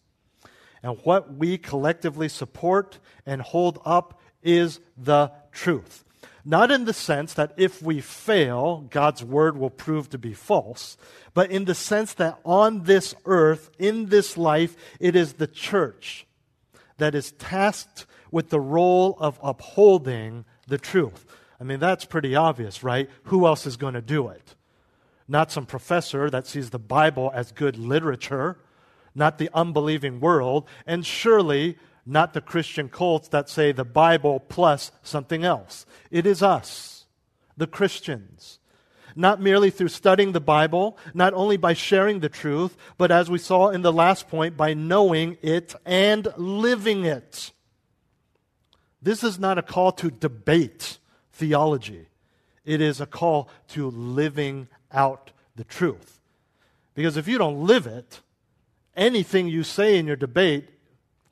And 0.82 0.98
what 1.04 1.34
we 1.34 1.58
collectively 1.58 2.28
support 2.28 2.98
and 3.24 3.40
hold 3.40 3.80
up 3.84 4.20
is 4.42 4.80
the 4.96 5.32
truth. 5.52 6.04
Not 6.44 6.72
in 6.72 6.86
the 6.86 6.92
sense 6.92 7.34
that 7.34 7.52
if 7.56 7.80
we 7.82 8.00
fail, 8.00 8.86
God's 8.90 9.22
word 9.22 9.56
will 9.56 9.70
prove 9.70 10.10
to 10.10 10.18
be 10.18 10.34
false, 10.34 10.96
but 11.34 11.50
in 11.50 11.66
the 11.66 11.74
sense 11.74 12.14
that 12.14 12.40
on 12.44 12.82
this 12.82 13.14
earth, 13.26 13.70
in 13.78 14.06
this 14.06 14.36
life, 14.36 14.76
it 14.98 15.14
is 15.14 15.34
the 15.34 15.46
church 15.46 16.26
that 16.98 17.14
is 17.14 17.32
tasked 17.32 18.06
with 18.32 18.50
the 18.50 18.60
role 18.60 19.16
of 19.20 19.38
upholding 19.42 20.44
the 20.66 20.78
truth. 20.78 21.26
I 21.60 21.64
mean, 21.64 21.78
that's 21.78 22.04
pretty 22.04 22.34
obvious, 22.34 22.82
right? 22.82 23.08
Who 23.24 23.46
else 23.46 23.66
is 23.66 23.76
going 23.76 23.94
to 23.94 24.02
do 24.02 24.26
it? 24.28 24.56
Not 25.28 25.52
some 25.52 25.64
professor 25.64 26.28
that 26.28 26.46
sees 26.46 26.70
the 26.70 26.78
Bible 26.78 27.30
as 27.32 27.52
good 27.52 27.76
literature, 27.78 28.58
not 29.14 29.38
the 29.38 29.50
unbelieving 29.54 30.18
world, 30.18 30.66
and 30.86 31.06
surely 31.06 31.78
not 32.04 32.34
the 32.34 32.40
Christian 32.40 32.88
cults 32.88 33.28
that 33.28 33.48
say 33.48 33.72
the 33.72 33.84
Bible 33.84 34.40
plus 34.40 34.90
something 35.02 35.44
else. 35.44 35.86
It 36.10 36.26
is 36.26 36.42
us, 36.42 37.06
the 37.56 37.66
Christians. 37.66 38.58
Not 39.14 39.40
merely 39.40 39.70
through 39.70 39.88
studying 39.88 40.32
the 40.32 40.40
Bible, 40.40 40.96
not 41.12 41.34
only 41.34 41.58
by 41.58 41.74
sharing 41.74 42.20
the 42.20 42.30
truth, 42.30 42.76
but 42.96 43.10
as 43.10 43.30
we 43.30 43.38
saw 43.38 43.68
in 43.68 43.82
the 43.82 43.92
last 43.92 44.28
point, 44.28 44.56
by 44.56 44.72
knowing 44.72 45.36
it 45.42 45.74
and 45.84 46.32
living 46.36 47.04
it. 47.04 47.52
This 49.02 49.22
is 49.22 49.38
not 49.38 49.58
a 49.58 49.62
call 49.62 49.92
to 49.92 50.10
debate 50.10 50.98
theology, 51.32 52.06
it 52.64 52.80
is 52.80 53.00
a 53.00 53.06
call 53.06 53.48
to 53.68 53.90
living 53.90 54.68
out 54.90 55.30
the 55.56 55.64
truth. 55.64 56.20
Because 56.94 57.16
if 57.16 57.26
you 57.26 57.38
don't 57.38 57.66
live 57.66 57.86
it, 57.86 58.20
anything 58.96 59.48
you 59.48 59.62
say 59.62 59.98
in 59.98 60.06
your 60.06 60.16
debate 60.16 60.68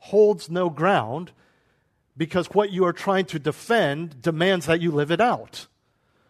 holds 0.01 0.51
no 0.51 0.69
ground 0.69 1.33
because 2.17 2.49
what 2.49 2.71
you 2.71 2.85
are 2.85 2.93
trying 2.93 3.25
to 3.27 3.39
defend 3.39 4.21
demands 4.21 4.67
that 4.67 4.81
you 4.81 4.91
live 4.91 5.11
it 5.11 5.21
out. 5.21 5.67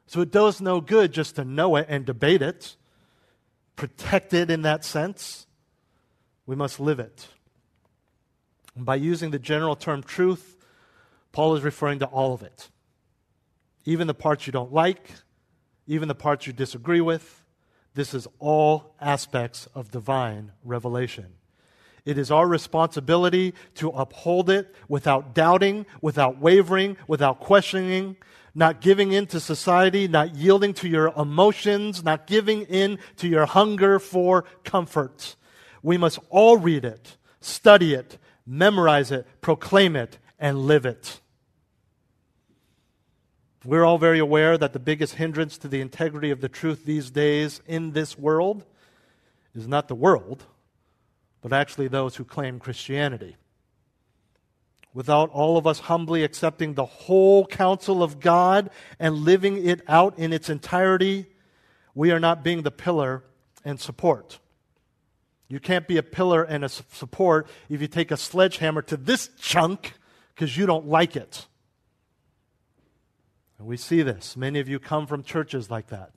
So 0.07 0.21
it 0.21 0.31
does 0.31 0.61
no 0.61 0.81
good 0.81 1.13
just 1.13 1.37
to 1.37 1.45
know 1.45 1.77
it 1.77 1.87
and 1.89 2.05
debate 2.05 2.43
it, 2.43 2.77
protect 3.77 4.35
it 4.35 4.51
in 4.51 4.63
that 4.63 4.85
sense. 4.85 5.47
We 6.47 6.57
must 6.57 6.81
live 6.81 7.01
it. 7.01 7.29
And 8.75 8.85
by 8.85 8.97
using 8.97 9.31
the 9.31 9.39
general 9.39 9.77
term 9.77 10.03
truth, 10.03 10.57
Paul 11.33 11.55
is 11.55 11.63
referring 11.63 12.01
to 12.01 12.07
all 12.07 12.35
of 12.35 12.43
it. 12.43 12.71
Even 13.85 14.07
the 14.07 14.15
parts 14.15 14.47
you 14.47 14.53
don't 14.53 14.73
like, 14.73 15.11
even 15.87 16.09
the 16.09 16.15
parts 16.15 16.47
you 16.47 16.53
disagree 16.53 17.01
with. 17.01 17.45
This 17.95 18.15
is 18.15 18.29
all 18.39 18.95
aspects 19.01 19.67
of 19.75 19.91
divine 19.91 20.53
revelation. 20.65 21.35
It 22.05 22.19
is 22.19 22.31
our 22.31 22.47
responsibility 22.47 23.55
to 23.77 23.91
uphold 23.91 24.51
it 24.51 24.75
without 24.89 25.35
doubting, 25.35 25.87
without 26.01 26.39
wavering, 26.39 26.97
without 27.07 27.41
questioning, 27.41 28.17
not 28.55 28.81
giving 28.81 29.13
in 29.13 29.27
to 29.29 29.41
society, 29.41 30.09
not 30.09 30.35
yielding 30.35 30.75
to 30.75 30.89
your 30.89 31.13
emotions, 31.17 32.03
not 32.03 32.27
giving 32.27 32.63
in 32.63 32.99
to 33.17 33.29
your 33.29 33.47
hunger 33.47 33.99
for 33.99 34.45
comfort. 34.65 35.37
We 35.83 35.97
must 35.97 36.19
all 36.31 36.57
read 36.57 36.85
it, 36.85 37.17
study 37.41 37.95
it, 37.95 38.19
memorize 38.47 39.11
it, 39.11 39.27
proclaim 39.41 39.97
it, 39.97 40.19
and 40.39 40.67
live 40.67 40.85
it. 40.87 41.21
We're 43.65 43.85
all 43.85 43.99
very 43.99 44.19
aware 44.19 44.57
that 44.57 44.73
the 44.73 44.79
biggest 44.79 45.17
hindrance 45.17 45.59
to 45.59 45.69
the 45.69 45.83
integrity 45.83 46.31
of 46.31 46.41
the 46.41 46.49
truth 46.49 46.85
these 46.87 47.11
days 47.11 47.61
in 47.67 47.93
this 47.93 48.19
world 48.19 48.65
is 49.55 49.69
not 49.69 49.89
the 49.89 49.95
world, 49.95 50.47
but 51.41 51.53
actually 51.53 51.89
those 51.89 52.17
who 52.17 52.25
claim 52.25 52.59
Christianity 52.59 53.37
without 54.93 55.31
all 55.31 55.57
of 55.57 55.67
us 55.67 55.81
humbly 55.81 56.25
accepting 56.25 56.75
the 56.75 56.85
whole 56.85 57.47
counsel 57.47 58.03
of 58.03 58.21
God 58.21 58.71
and 58.99 59.15
living 59.15 59.65
it 59.65 59.83
out 59.87 60.19
in 60.19 60.33
its 60.33 60.51
entirety, 60.51 61.27
we 61.95 62.11
are 62.11 62.21
not 62.21 62.43
being 62.43 62.63
the 62.63 62.71
pillar 62.71 63.25
and 63.65 63.79
support. 63.79 64.41
You 65.49 65.61
can't 65.61 65.87
be 65.87 65.97
a 65.97 66.03
pillar 66.03 66.43
and 66.43 66.65
a 66.65 66.69
support 66.69 67.49
if 67.69 67.81
you 67.81 67.89
take 67.89 68.11
a 68.11 68.17
sledgehammer 68.17 68.83
to 68.83 68.97
this 68.97 69.31
chunk 69.39 69.95
because 70.35 70.57
you 70.57 70.67
don't 70.67 70.87
like 70.87 71.17
it. 71.17 71.47
And 73.59 73.67
we 73.67 73.77
see 73.77 74.03
this. 74.03 74.37
Many 74.37 74.61
of 74.61 74.69
you 74.69 74.79
come 74.79 75.07
from 75.07 75.23
churches 75.23 75.71
like 75.71 75.89
that. 75.89 76.11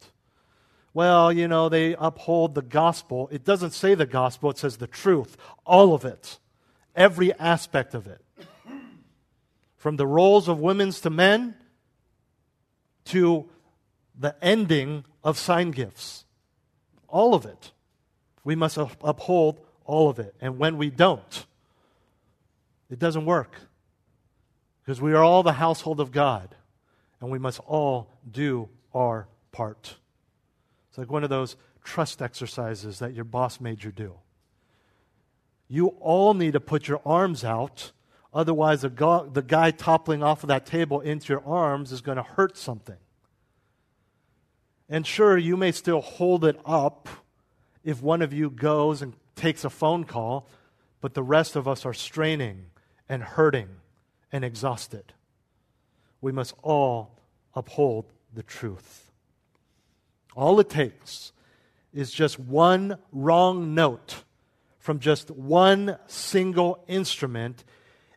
Well, 0.94 1.32
you 1.34 1.48
know, 1.48 1.70
they 1.70 1.96
uphold 1.98 2.54
the 2.54 2.62
gospel. 2.62 3.28
It 3.32 3.44
doesn't 3.44 3.72
say 3.72 3.96
the 3.96 4.06
gospel, 4.06 4.52
it 4.52 4.58
says 4.58 4.78
the 4.78 4.88
truth. 4.88 5.38
All 5.66 5.94
of 5.94 6.06
it. 6.06 6.40
Every 6.96 7.34
aspect 7.34 7.96
of 7.96 8.06
it 8.06 8.22
from 9.78 9.98
the 9.98 10.08
roles 10.08 10.48
of 10.48 10.60
women's 10.60 11.02
to 11.02 11.10
men 11.10 11.56
to 13.06 13.50
the 14.18 14.36
ending 14.42 15.04
of 15.24 15.38
sign 15.38 15.72
gifts. 15.72 16.24
All 17.10 17.34
of 17.34 17.46
it. 17.46 17.72
We 18.46 18.56
must 18.56 18.78
uphold 18.78 19.60
all 19.84 20.10
of 20.10 20.20
it. 20.20 20.36
And 20.40 20.58
when 20.58 20.78
we 20.78 20.90
don't, 20.90 21.46
it 22.90 23.00
doesn't 23.00 23.26
work. 23.26 23.56
Because 24.82 25.02
we 25.02 25.14
are 25.14 25.24
all 25.24 25.44
the 25.44 25.54
household 25.54 26.00
of 26.00 26.12
God, 26.12 26.56
and 27.20 27.30
we 27.30 27.40
must 27.40 27.60
all 27.62 28.10
do 28.30 28.70
our 28.94 29.28
part. 29.52 29.96
It's 30.94 30.98
like 30.98 31.12
one 31.12 31.24
of 31.24 31.30
those 31.30 31.58
trust 31.84 32.22
exercises 32.22 33.00
that 33.00 33.14
your 33.14 33.26
boss 33.26 33.60
made 33.60 33.84
you 33.84 33.92
do. 33.92 34.14
You 35.68 35.88
all 36.00 36.34
need 36.34 36.54
to 36.54 36.60
put 36.60 36.88
your 36.88 37.02
arms 37.04 37.44
out 37.44 37.92
Otherwise, 38.34 38.82
the, 38.82 38.90
go- 38.90 39.30
the 39.32 39.44
guy 39.44 39.70
toppling 39.72 40.24
off 40.24 40.44
of 40.44 40.48
that 40.48 40.66
table 40.66 41.02
into 41.02 41.32
your 41.32 41.46
arms 41.46 41.92
is 41.92 42.02
going 42.02 42.18
to 42.18 42.24
hurt 42.24 42.58
something. 42.58 42.98
And 44.90 45.06
sure, 45.06 45.38
you 45.38 45.56
may 45.56 45.72
still 45.72 46.02
hold 46.02 46.44
it 46.44 46.60
up 46.66 47.08
if 47.84 48.02
one 48.02 48.22
of 48.22 48.34
you 48.34 48.50
goes 48.50 49.02
and 49.02 49.14
takes 49.36 49.64
a 49.64 49.70
phone 49.70 50.04
call, 50.04 50.48
but 51.00 51.14
the 51.14 51.24
rest 51.24 51.56
of 51.56 51.68
us 51.68 51.86
are 51.86 51.94
straining 51.94 52.66
and 53.08 53.22
hurting 53.22 53.70
and 54.32 54.44
exhausted. 54.44 55.14
We 56.20 56.32
must 56.32 56.56
all 56.64 57.20
uphold 57.54 58.06
the 58.34 58.44
truth. 58.44 59.12
All 60.36 60.60
it 60.60 60.70
takes 60.70 61.32
is 61.94 62.12
just 62.12 62.40
one 62.40 62.98
wrong 63.12 63.76
note 63.76 64.24
from 64.80 65.00
just 65.00 65.32
one 65.32 65.98
single 66.08 66.84
instrument 66.88 67.64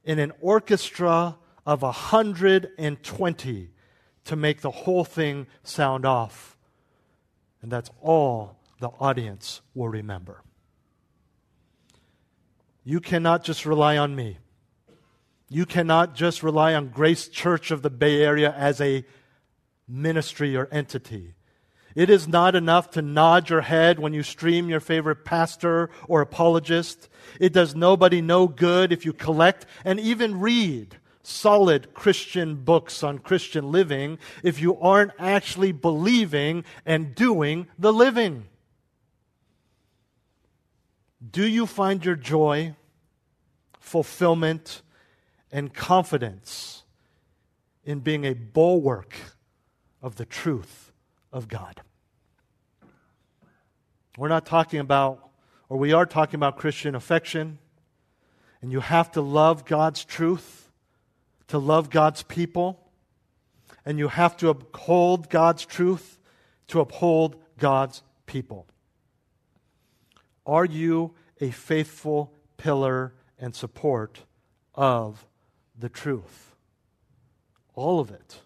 in 0.04 0.18
an 0.18 0.32
orchestra 0.40 1.36
of 1.64 1.82
120 1.82 3.70
to 4.24 4.36
make 4.36 4.60
the 4.60 4.70
whole 4.70 5.04
thing 5.04 5.46
sound 5.62 6.04
off. 6.04 6.56
And 7.62 7.70
that's 7.70 7.90
all 8.00 8.56
the 8.80 8.88
audience 8.88 9.60
will 9.74 9.88
remember. 9.88 10.42
You 12.84 13.00
cannot 13.00 13.44
just 13.44 13.66
rely 13.66 13.96
on 13.96 14.14
me. 14.14 14.38
You 15.48 15.66
cannot 15.66 16.14
just 16.14 16.42
rely 16.42 16.74
on 16.74 16.88
Grace 16.88 17.28
Church 17.28 17.70
of 17.70 17.82
the 17.82 17.90
Bay 17.90 18.22
Area 18.22 18.52
as 18.56 18.80
a 18.80 19.04
ministry 19.88 20.56
or 20.56 20.68
entity. 20.72 21.34
It 21.96 22.10
is 22.10 22.28
not 22.28 22.54
enough 22.54 22.90
to 22.90 23.02
nod 23.02 23.48
your 23.48 23.62
head 23.62 23.98
when 23.98 24.12
you 24.12 24.22
stream 24.22 24.68
your 24.68 24.80
favorite 24.80 25.24
pastor 25.24 25.88
or 26.06 26.20
apologist. 26.20 27.08
It 27.40 27.54
does 27.54 27.74
nobody 27.74 28.20
no 28.20 28.46
good 28.48 28.92
if 28.92 29.06
you 29.06 29.14
collect 29.14 29.64
and 29.82 29.98
even 29.98 30.38
read 30.38 30.98
solid 31.22 31.94
Christian 31.94 32.56
books 32.56 33.02
on 33.02 33.18
Christian 33.18 33.72
living 33.72 34.18
if 34.44 34.60
you 34.60 34.78
aren't 34.78 35.12
actually 35.18 35.72
believing 35.72 36.64
and 36.84 37.14
doing 37.14 37.66
the 37.78 37.94
living. 37.94 38.44
Do 41.28 41.48
you 41.48 41.66
find 41.66 42.04
your 42.04 42.14
joy, 42.14 42.76
fulfillment, 43.80 44.82
and 45.50 45.72
confidence 45.72 46.84
in 47.86 48.00
being 48.00 48.26
a 48.26 48.34
bulwark 48.34 49.16
of 50.02 50.16
the 50.16 50.26
truth 50.26 50.85
of 51.32 51.48
God? 51.48 51.80
We're 54.16 54.28
not 54.28 54.46
talking 54.46 54.80
about, 54.80 55.28
or 55.68 55.76
we 55.78 55.92
are 55.92 56.06
talking 56.06 56.36
about 56.36 56.56
Christian 56.56 56.94
affection. 56.94 57.58
And 58.62 58.72
you 58.72 58.80
have 58.80 59.12
to 59.12 59.20
love 59.20 59.64
God's 59.64 60.04
truth, 60.04 60.70
to 61.48 61.58
love 61.58 61.90
God's 61.90 62.22
people. 62.22 62.90
And 63.84 63.98
you 63.98 64.08
have 64.08 64.36
to 64.38 64.48
uphold 64.48 65.28
God's 65.28 65.66
truth, 65.66 66.18
to 66.68 66.80
uphold 66.80 67.36
God's 67.58 68.02
people. 68.24 68.66
Are 70.46 70.64
you 70.64 71.14
a 71.40 71.50
faithful 71.50 72.32
pillar 72.56 73.12
and 73.38 73.54
support 73.54 74.20
of 74.74 75.26
the 75.78 75.88
truth? 75.88 76.56
All 77.74 78.00
of 78.00 78.10
it. 78.10 78.40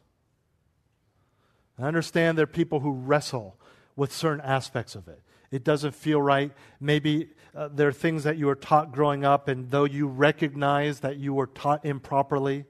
I 1.80 1.88
understand 1.88 2.36
there 2.36 2.44
are 2.44 2.46
people 2.46 2.80
who 2.80 2.92
wrestle 2.92 3.56
with 3.96 4.12
certain 4.12 4.40
aspects 4.40 4.94
of 4.94 5.08
it. 5.08 5.22
It 5.50 5.64
doesn't 5.64 5.94
feel 5.94 6.20
right. 6.20 6.52
Maybe 6.80 7.28
uh, 7.54 7.68
there 7.72 7.88
are 7.88 7.92
things 7.92 8.24
that 8.24 8.36
you 8.36 8.46
were 8.46 8.54
taught 8.54 8.92
growing 8.92 9.24
up, 9.24 9.48
and 9.48 9.70
though 9.70 9.84
you 9.84 10.06
recognize 10.06 11.00
that 11.00 11.16
you 11.16 11.34
were 11.34 11.48
taught 11.48 11.84
improperly, 11.84 12.64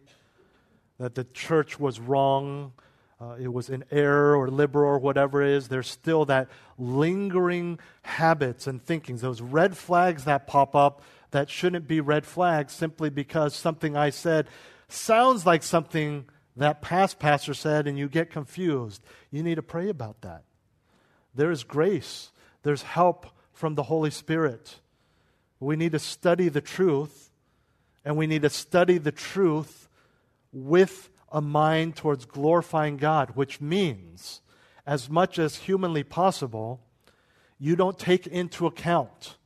that 0.98 1.14
the 1.14 1.24
church 1.24 1.78
was 1.78 2.00
wrong, 2.00 2.72
uh, 3.20 3.36
it 3.38 3.52
was 3.52 3.68
in 3.68 3.84
error 3.90 4.34
or 4.34 4.48
liberal 4.48 4.88
or 4.88 4.98
whatever 4.98 5.42
it 5.42 5.50
is, 5.50 5.68
there's 5.68 5.88
still 5.88 6.24
that 6.24 6.48
lingering 6.78 7.78
habits 8.02 8.66
and 8.66 8.82
thinkings, 8.82 9.20
those 9.20 9.42
red 9.42 9.76
flags 9.76 10.24
that 10.24 10.46
pop 10.46 10.74
up 10.74 11.02
that 11.30 11.50
shouldn't 11.50 11.86
be 11.86 12.00
red 12.00 12.24
flags 12.24 12.72
simply 12.72 13.10
because 13.10 13.54
something 13.54 13.96
I 13.96 14.10
said 14.10 14.46
sounds 14.88 15.44
like 15.44 15.62
something 15.62 16.24
that 16.60 16.82
past 16.82 17.18
pastor 17.18 17.54
said 17.54 17.86
and 17.86 17.98
you 17.98 18.08
get 18.08 18.30
confused. 18.30 19.02
You 19.30 19.42
need 19.42 19.54
to 19.54 19.62
pray 19.62 19.88
about 19.88 20.20
that. 20.20 20.44
There 21.34 21.50
is 21.50 21.64
grace 21.64 22.30
there's 22.62 22.82
help 22.82 23.26
from 23.52 23.74
the 23.74 23.84
Holy 23.84 24.10
Spirit. 24.10 24.80
We 25.58 25.76
need 25.76 25.92
to 25.92 25.98
study 25.98 26.48
the 26.48 26.60
truth, 26.60 27.30
and 28.04 28.16
we 28.16 28.26
need 28.26 28.42
to 28.42 28.50
study 28.50 28.98
the 28.98 29.12
truth 29.12 29.88
with 30.52 31.10
a 31.32 31.40
mind 31.40 31.96
towards 31.96 32.24
glorifying 32.24 32.96
God, 32.96 33.30
which 33.34 33.60
means, 33.60 34.40
as 34.86 35.08
much 35.08 35.38
as 35.38 35.56
humanly 35.56 36.02
possible, 36.02 36.80
you 37.58 37.76
don't 37.76 37.98
take 37.98 38.26
into 38.26 38.66
account 38.66 39.36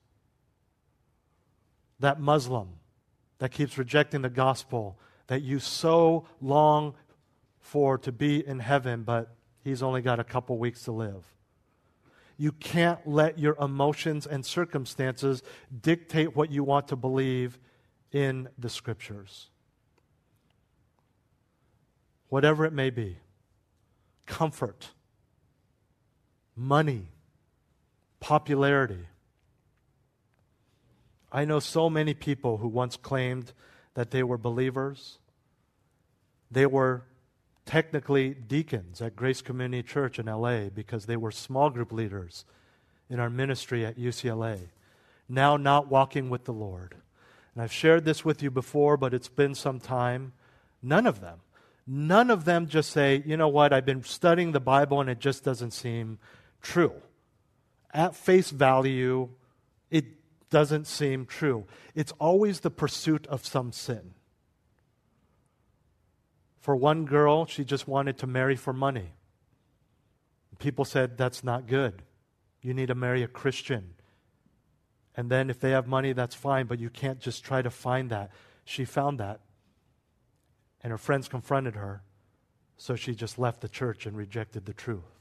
that 2.01 2.21
Muslim 2.21 2.69
that 3.39 3.51
keeps 3.51 3.77
rejecting 3.77 4.23
the 4.23 4.31
gospel 4.31 4.99
that 5.27 5.43
you 5.43 5.59
so 5.59 6.27
long 6.41 6.95
for 7.65 7.97
to 7.97 8.13
be 8.13 8.47
in 8.47 8.59
heaven, 8.59 9.05
but 9.05 9.35
he's 9.65 9.83
only 9.83 10.03
got 10.03 10.21
a 10.21 10.25
couple 10.25 10.59
weeks 10.59 10.85
to 10.85 10.93
live. 10.93 11.25
you 12.37 12.53
can't 12.53 13.07
let 13.07 13.39
your 13.39 13.57
emotions 13.61 14.27
and 14.27 14.45
circumstances 14.45 15.43
dictate 15.81 16.35
what 16.35 16.51
you 16.51 16.65
want 16.65 16.89
to 16.89 16.97
believe 16.97 17.59
in 18.13 18.49
the 18.59 18.69
scriptures. 18.69 19.51
Whatever 22.29 22.65
it 22.65 22.73
may 22.73 22.91
be 22.91 23.19
comfort, 24.27 24.89
money, 26.57 27.09
popularity. 28.21 29.07
I 31.31 31.45
know 31.45 31.61
so 31.61 31.91
many 31.91 32.15
people 32.15 32.57
who 32.57 32.69
once 32.69 32.97
claimed 32.97 33.53
that 33.95 34.11
they 34.11 34.23
were 34.23 34.39
believers. 34.39 35.19
They 36.51 36.65
were 36.65 37.05
technically 37.67 38.35
deacons 38.35 39.01
at 39.01 39.17
Grace 39.17 39.41
Community 39.41 39.83
Church 39.83 40.19
in 40.19 40.27
LA 40.27 40.69
because 40.69 41.07
they 41.07 41.17
were 41.17 41.31
small 41.31 41.71
group 41.71 41.93
leaders 41.93 42.45
in 43.09 43.21
our 43.21 43.31
ministry 43.31 43.85
at 43.85 43.99
UCLA, 43.99 44.69
now 45.29 45.57
not 45.57 45.89
walking 45.89 46.31
with 46.31 46.45
the 46.45 46.53
Lord. 46.53 46.97
And 47.55 47.63
I've 47.63 47.73
shared 47.73 48.05
this 48.05 48.25
with 48.25 48.43
you 48.43 48.51
before, 48.51 48.97
but 48.97 49.15
it's 49.15 49.29
been 49.29 49.55
some 49.55 49.81
time. 49.81 50.33
None 50.83 51.07
of 51.07 51.21
them, 51.21 51.41
none 51.87 52.31
of 52.31 52.45
them 52.45 52.67
just 52.67 52.91
say, 52.91 53.23
you 53.25 53.37
know 53.37 53.49
what, 53.49 53.73
I've 53.73 53.87
been 53.87 54.03
studying 54.03 54.53
the 54.53 54.61
Bible 54.61 55.01
and 55.01 55.09
it 55.09 55.19
just 55.19 55.45
doesn't 55.45 55.71
seem 55.71 56.19
true. 56.61 56.95
At 57.93 58.17
face 58.17 58.51
value, 58.51 59.31
it 59.91 60.05
doesn't 60.51 60.87
seem 60.87 61.27
true. 61.27 61.65
It's 61.95 62.13
always 62.19 62.61
the 62.61 62.71
pursuit 62.71 63.27
of 63.29 63.47
some 63.47 63.73
sin. 63.73 64.15
For 66.65 66.75
one 66.75 67.05
girl, 67.05 67.45
she 67.45 67.63
just 67.63 67.87
wanted 67.87 68.17
to 68.17 68.27
marry 68.27 68.57
for 68.57 68.73
money. 68.73 69.13
People 70.59 70.87
said, 70.87 71.19
that's 71.19 71.45
not 71.45 71.67
good. 71.67 72.01
You 72.63 72.73
need 72.73 72.87
to 72.87 72.95
marry 72.95 73.23
a 73.23 73.29
Christian. 73.29 73.93
And 75.15 75.29
then 75.29 75.51
if 75.51 75.61
they 75.61 75.73
have 75.73 75.87
money, 75.87 76.15
that's 76.15 76.35
fine, 76.35 76.65
but 76.65 76.79
you 76.79 76.89
can't 76.89 77.21
just 77.21 77.45
try 77.45 77.61
to 77.61 77.69
find 77.69 78.09
that. 78.09 78.31
She 78.65 78.87
found 78.87 79.21
that. 79.21 79.41
And 80.83 80.91
her 80.91 80.97
friends 80.97 81.29
confronted 81.29 81.75
her, 81.75 82.03
so 82.79 82.97
she 82.97 83.15
just 83.15 83.39
left 83.39 83.61
the 83.61 83.69
church 83.69 84.07
and 84.07 84.17
rejected 84.17 84.65
the 84.65 84.73
truth. 84.73 85.19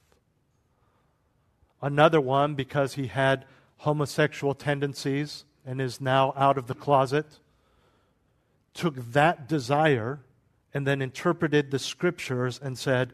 Another 1.82 2.22
one, 2.22 2.56
because 2.56 2.94
he 2.94 3.08
had 3.08 3.44
homosexual 3.80 4.54
tendencies 4.54 5.44
and 5.66 5.82
is 5.82 6.00
now 6.00 6.34
out 6.38 6.58
of 6.58 6.68
the 6.68 6.74
closet, 6.74 7.40
took 8.74 8.96
that 9.12 9.50
desire 9.50 10.22
and 10.74 10.88
then 10.88 11.02
interpreted 11.02 11.72
the 11.72 11.80
scriptures 11.80 12.60
and 12.62 12.78
said, 12.78 13.14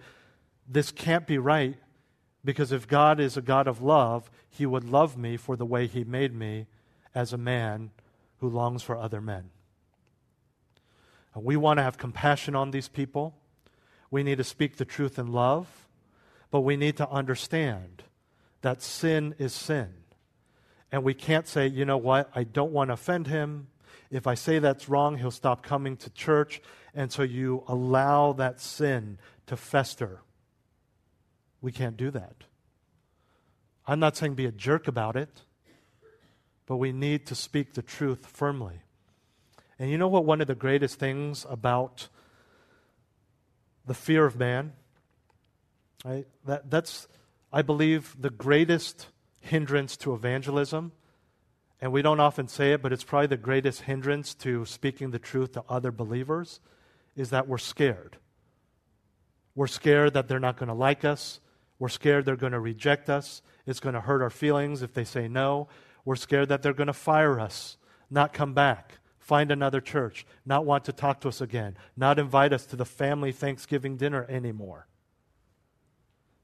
This 0.68 0.91
can't 0.91 1.28
be 1.28 1.38
right 1.38 1.78
because 2.43 2.72
if 2.72 2.88
God 2.88 3.20
is 3.20 3.36
a 3.36 3.41
God 3.41 3.68
of 3.68 3.82
love, 3.82 4.32
he 4.49 4.66
would 4.66 4.84
love 4.84 5.18
me 5.18 5.38
for 5.38 5.55
the 5.55 5.66
way 5.66 5.88
he 5.88 6.03
made 6.03 6.34
me 6.34 6.68
as 7.14 7.34
a 7.34 7.38
man 7.38 7.91
who 8.38 8.49
longs 8.49 8.82
for 8.82 8.97
other 8.97 9.22
men. 9.22 9.49
We 11.36 11.57
want 11.57 11.78
to 11.78 11.84
have 11.84 11.97
compassion 11.97 12.55
on 12.55 12.72
these 12.72 12.88
people. 12.88 13.36
We 14.12 14.24
need 14.24 14.38
to 14.39 14.43
speak 14.43 14.78
the 14.78 14.86
truth 14.86 15.20
in 15.20 15.32
love, 15.32 15.88
but 16.51 16.62
we 16.62 16.76
need 16.76 16.97
to 16.97 17.10
understand 17.10 18.03
that 18.62 18.82
sin 18.82 19.36
is 19.38 19.53
sin. 19.53 19.89
And 20.91 21.03
we 21.03 21.14
can't 21.14 21.47
say, 21.47 21.68
you 21.68 21.86
know 21.86 21.97
what, 21.97 22.30
I 22.34 22.43
don't 22.43 22.72
want 22.72 22.89
to 22.89 22.93
offend 22.93 23.28
him. 23.28 23.68
If 24.11 24.27
I 24.27 24.33
say 24.33 24.59
that's 24.59 24.89
wrong, 24.89 25.17
he'll 25.17 25.31
stop 25.31 25.63
coming 25.63 25.97
to 25.97 26.09
church. 26.09 26.61
And 26.93 27.11
so 27.11 27.23
you 27.23 27.63
allow 27.67 28.33
that 28.33 28.59
sin 28.59 29.17
to 29.47 29.55
fester. 29.55 30.21
We 31.61 31.71
can't 31.71 31.97
do 31.97 32.11
that. 32.11 32.43
I'm 33.85 33.99
not 33.99 34.15
saying 34.15 34.35
be 34.35 34.45
a 34.45 34.51
jerk 34.51 34.87
about 34.87 35.15
it, 35.15 35.41
but 36.65 36.77
we 36.77 36.91
need 36.91 37.25
to 37.27 37.35
speak 37.35 37.73
the 37.73 37.81
truth 37.81 38.25
firmly. 38.27 38.81
And 39.79 39.89
you 39.89 39.97
know 39.97 40.07
what? 40.07 40.25
One 40.25 40.41
of 40.41 40.47
the 40.47 40.55
greatest 40.55 40.99
things 40.99 41.45
about 41.49 42.07
the 43.85 43.93
fear 43.93 44.25
of 44.25 44.37
man, 44.37 44.73
right? 46.05 46.27
That, 46.45 46.69
that's, 46.69 47.07
I 47.51 47.63
believe, 47.63 48.15
the 48.19 48.29
greatest 48.29 49.07
hindrance 49.41 49.97
to 49.97 50.13
evangelism 50.13 50.91
and 51.82 51.91
we 51.91 52.01
don't 52.01 52.19
often 52.19 52.47
say 52.47 52.73
it, 52.73 52.82
but 52.82 52.91
it's 52.91 53.03
probably 53.03 53.27
the 53.27 53.38
greatest 53.38 53.82
hindrance 53.82 54.34
to 54.36 54.65
speaking 54.65 55.11
the 55.11 55.19
truth 55.19 55.53
to 55.53 55.63
other 55.69 55.91
believers, 55.91 56.59
is 57.15 57.30
that 57.30 57.47
we're 57.47 57.57
scared. 57.57 58.17
We're 59.55 59.67
scared 59.67 60.13
that 60.13 60.27
they're 60.27 60.39
not 60.39 60.57
going 60.57 60.67
to 60.67 60.73
like 60.73 61.05
us. 61.05 61.39
We're 61.80 61.89
scared 61.89 62.25
they're 62.25 62.36
going 62.36 62.51
to 62.51 62.59
reject 62.59 63.09
us. 63.09 63.41
It's 63.65 63.80
going 63.80 63.95
to 63.95 64.01
hurt 64.01 64.21
our 64.21 64.30
feelings 64.30 64.82
if 64.82 64.93
they 64.93 65.05
say 65.05 65.27
no. 65.27 65.69
We're 66.05 66.15
scared 66.15 66.49
that 66.49 66.61
they're 66.61 66.73
going 66.73 66.88
to 66.88 66.93
fire 66.93 67.39
us, 67.39 67.77
not 68.09 68.34
come 68.34 68.53
back, 68.53 68.99
find 69.17 69.51
another 69.51 69.80
church, 69.80 70.25
not 70.45 70.65
want 70.65 70.86
to 70.86 70.93
talk 70.93 71.21
to 71.21 71.27
us 71.27 71.39
again, 71.39 71.77
not 71.95 72.19
invite 72.19 72.51
us 72.51 72.65
to 72.67 72.75
the 72.75 72.86
family 72.86 73.32
Thanksgiving 73.32 73.95
dinner 73.95 74.25
anymore. 74.27 74.88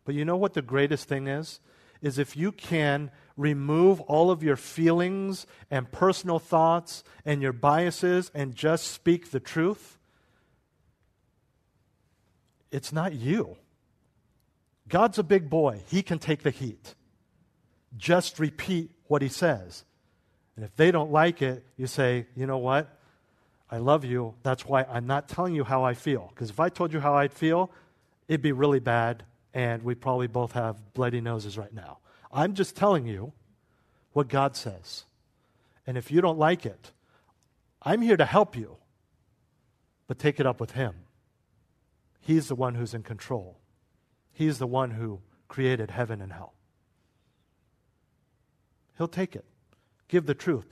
But 0.05 0.15
you 0.15 0.23
know 0.23 0.38
what 0.38 0.53
the 0.53 0.61
greatest 0.61 1.07
thing 1.07 1.27
is? 1.27 1.59
Is 2.01 2.19
if 2.19 2.38
you 2.38 2.51
can 2.51 3.09
remove 3.38 3.99
all 4.01 4.31
of 4.31 4.43
your 4.43 4.55
feelings 4.55 5.45
and 5.69 5.91
personal 5.91 6.39
thoughts 6.39 7.03
and 7.25 7.41
your 7.41 7.53
biases 7.53 8.31
and 8.33 8.55
just 8.55 8.88
speak 8.88 9.31
the 9.31 9.39
truth, 9.39 9.97
it's 12.71 12.91
not 12.91 13.13
you. 13.13 13.57
God's 14.88 15.17
a 15.17 15.23
big 15.23 15.49
boy, 15.49 15.81
He 15.88 16.03
can 16.03 16.19
take 16.19 16.43
the 16.43 16.51
heat. 16.51 16.95
Just 17.97 18.39
repeat 18.39 18.91
what 19.07 19.21
He 19.21 19.29
says. 19.29 19.83
And 20.55 20.63
if 20.63 20.75
they 20.75 20.91
don't 20.91 21.11
like 21.11 21.41
it, 21.41 21.65
you 21.77 21.88
say, 21.88 22.27
you 22.36 22.45
know 22.45 22.57
what? 22.57 22.99
I 23.69 23.77
love 23.77 24.05
you. 24.05 24.36
That's 24.43 24.65
why 24.65 24.83
I'm 24.83 25.07
not 25.07 25.27
telling 25.27 25.55
you 25.55 25.63
how 25.63 25.83
I 25.83 25.95
feel. 25.95 26.29
Because 26.33 26.49
if 26.49 26.59
I 26.59 26.69
told 26.69 26.93
you 26.93 26.99
how 26.99 27.15
I'd 27.15 27.33
feel, 27.33 27.71
it'd 28.27 28.41
be 28.41 28.51
really 28.51 28.79
bad, 28.79 29.23
and 29.53 29.83
we'd 29.83 29.99
probably 29.99 30.27
both 30.27 30.51
have 30.53 30.93
bloody 30.93 31.19
noses 31.19 31.57
right 31.57 31.73
now. 31.73 31.97
I'm 32.32 32.53
just 32.53 32.76
telling 32.76 33.05
you 33.05 33.34
what 34.13 34.28
God 34.28 34.55
says. 34.55 35.05
And 35.86 35.97
if 35.97 36.11
you 36.11 36.21
don't 36.21 36.39
like 36.39 36.65
it, 36.65 36.91
I'm 37.82 38.01
here 38.01 38.17
to 38.17 38.26
help 38.26 38.55
you, 38.55 38.78
but 40.07 40.17
take 40.17 40.39
it 40.39 40.45
up 40.45 40.59
with 40.59 40.71
Him. 40.71 40.95
He's 42.19 42.47
the 42.47 42.55
one 42.55 42.76
who's 42.76 42.93
in 42.93 43.03
control, 43.03 43.57
He's 44.34 44.57
the 44.57 44.67
one 44.67 44.91
who 44.91 45.19
created 45.47 45.91
heaven 45.91 46.21
and 46.21 46.34
hell. 46.34 46.53
He'll 48.97 49.07
take 49.07 49.36
it. 49.36 49.45
Give 50.07 50.26
the 50.26 50.34
truth. 50.34 50.65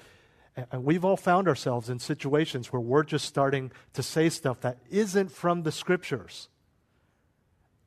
And 0.72 0.84
we've 0.84 1.04
all 1.04 1.18
found 1.18 1.48
ourselves 1.48 1.90
in 1.90 2.00
situations 2.00 2.72
where 2.72 2.80
we're 2.80 3.04
just 3.04 3.26
starting 3.26 3.72
to 3.94 4.04
say 4.04 4.30
stuff 4.30 4.62
that 4.62 4.78
isn't 4.90 5.32
from 5.32 5.64
the 5.64 5.72
scriptures. 5.72 6.48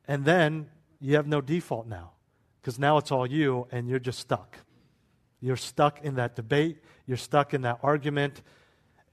And 0.08 0.24
then 0.24 0.68
you 1.00 1.14
have 1.14 1.26
no 1.26 1.40
default 1.40 1.86
now 1.86 2.12
because 2.66 2.80
now 2.80 2.98
it's 2.98 3.12
all 3.12 3.28
you 3.28 3.68
and 3.70 3.88
you're 3.88 4.00
just 4.00 4.18
stuck. 4.18 4.58
You're 5.40 5.56
stuck 5.56 6.02
in 6.02 6.16
that 6.16 6.34
debate, 6.34 6.78
you're 7.06 7.16
stuck 7.16 7.54
in 7.54 7.62
that 7.62 7.78
argument, 7.80 8.42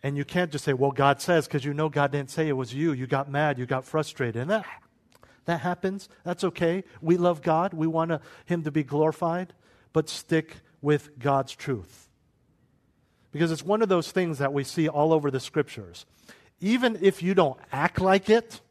and 0.01 0.17
you 0.17 0.25
can't 0.25 0.51
just 0.51 0.65
say, 0.65 0.73
Well, 0.73 0.89
God 0.89 1.21
says, 1.21 1.45
because 1.45 1.63
you 1.63 1.71
know 1.71 1.87
God 1.87 2.11
didn't 2.11 2.31
say 2.31 2.47
it 2.47 2.53
was 2.53 2.73
you. 2.73 2.93
You 2.93 3.05
got 3.05 3.29
mad, 3.29 3.59
you 3.59 3.67
got 3.67 3.85
frustrated. 3.85 4.41
And 4.41 4.49
that, 4.49 4.65
that 5.45 5.59
happens. 5.59 6.09
That's 6.23 6.43
okay. 6.45 6.83
We 6.99 7.15
love 7.15 7.43
God, 7.43 7.75
we 7.75 7.85
want 7.85 8.19
Him 8.47 8.63
to 8.63 8.71
be 8.71 8.81
glorified, 8.81 9.53
but 9.93 10.09
stick 10.09 10.55
with 10.81 11.19
God's 11.19 11.53
truth. 11.53 12.09
Because 13.31 13.51
it's 13.51 13.63
one 13.63 13.83
of 13.83 13.89
those 13.89 14.11
things 14.11 14.39
that 14.39 14.51
we 14.51 14.63
see 14.63 14.89
all 14.89 15.13
over 15.13 15.29
the 15.29 15.39
scriptures. 15.39 16.07
Even 16.59 16.97
if 17.03 17.21
you 17.21 17.35
don't 17.35 17.59
act 17.71 18.01
like 18.01 18.31
it, 18.31 18.61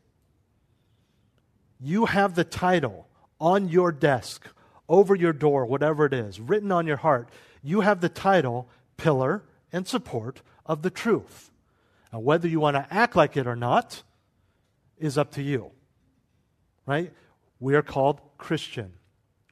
you 1.79 2.07
have 2.07 2.35
the 2.35 2.43
title 2.43 3.07
on 3.39 3.69
your 3.69 3.93
desk 3.93 4.49
over 4.93 5.15
your 5.15 5.33
door, 5.33 5.65
whatever 5.65 6.05
it 6.05 6.13
is, 6.13 6.39
written 6.39 6.71
on 6.71 6.87
your 6.87 6.99
heart, 6.99 7.31
you 7.63 7.81
have 7.81 8.03
the 8.03 8.11
title 8.11 8.69
Pillar 8.99 9.43
and 9.73 9.89
Support 9.89 10.43
of 10.67 10.83
the 10.83 10.91
Truth. 10.91 11.51
Now, 12.13 12.21
whether 12.21 12.47
you 12.47 12.61
want 12.61 12.77
to 12.77 12.87
act 12.91 13.17
like 13.17 13.35
it 13.39 13.47
or 13.47 13.57
not 13.57 14.03
is 14.99 15.17
up 15.17 15.33
to 15.33 15.43
you. 15.43 15.71
Right? 16.85 17.11
We 17.59 17.75
are 17.75 17.83
called 17.83 18.21
Christian. 18.37 18.93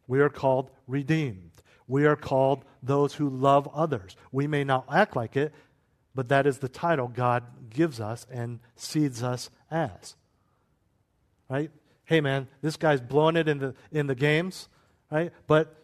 We 0.06 0.20
are 0.20 0.28
called 0.28 0.70
redeemed. 0.86 1.52
We 1.88 2.04
are 2.04 2.16
called 2.16 2.66
those 2.82 3.14
who 3.14 3.30
love 3.30 3.66
others. 3.72 4.16
We 4.30 4.46
may 4.46 4.62
not 4.62 4.84
act 4.92 5.16
like 5.16 5.36
it, 5.36 5.54
but 6.14 6.28
that 6.28 6.46
is 6.46 6.58
the 6.58 6.68
title 6.68 7.08
God 7.08 7.44
gives 7.70 7.98
us 7.98 8.26
and 8.30 8.60
seeds 8.76 9.22
us 9.22 9.48
as. 9.70 10.16
Right? 11.48 11.70
Hey 12.04 12.20
man, 12.20 12.46
this 12.60 12.76
guy's 12.76 13.00
blowing 13.00 13.36
it 13.36 13.48
in 13.48 13.58
the 13.58 13.74
in 13.90 14.06
the 14.06 14.14
games 14.14 14.68
right? 15.10 15.32
But 15.46 15.74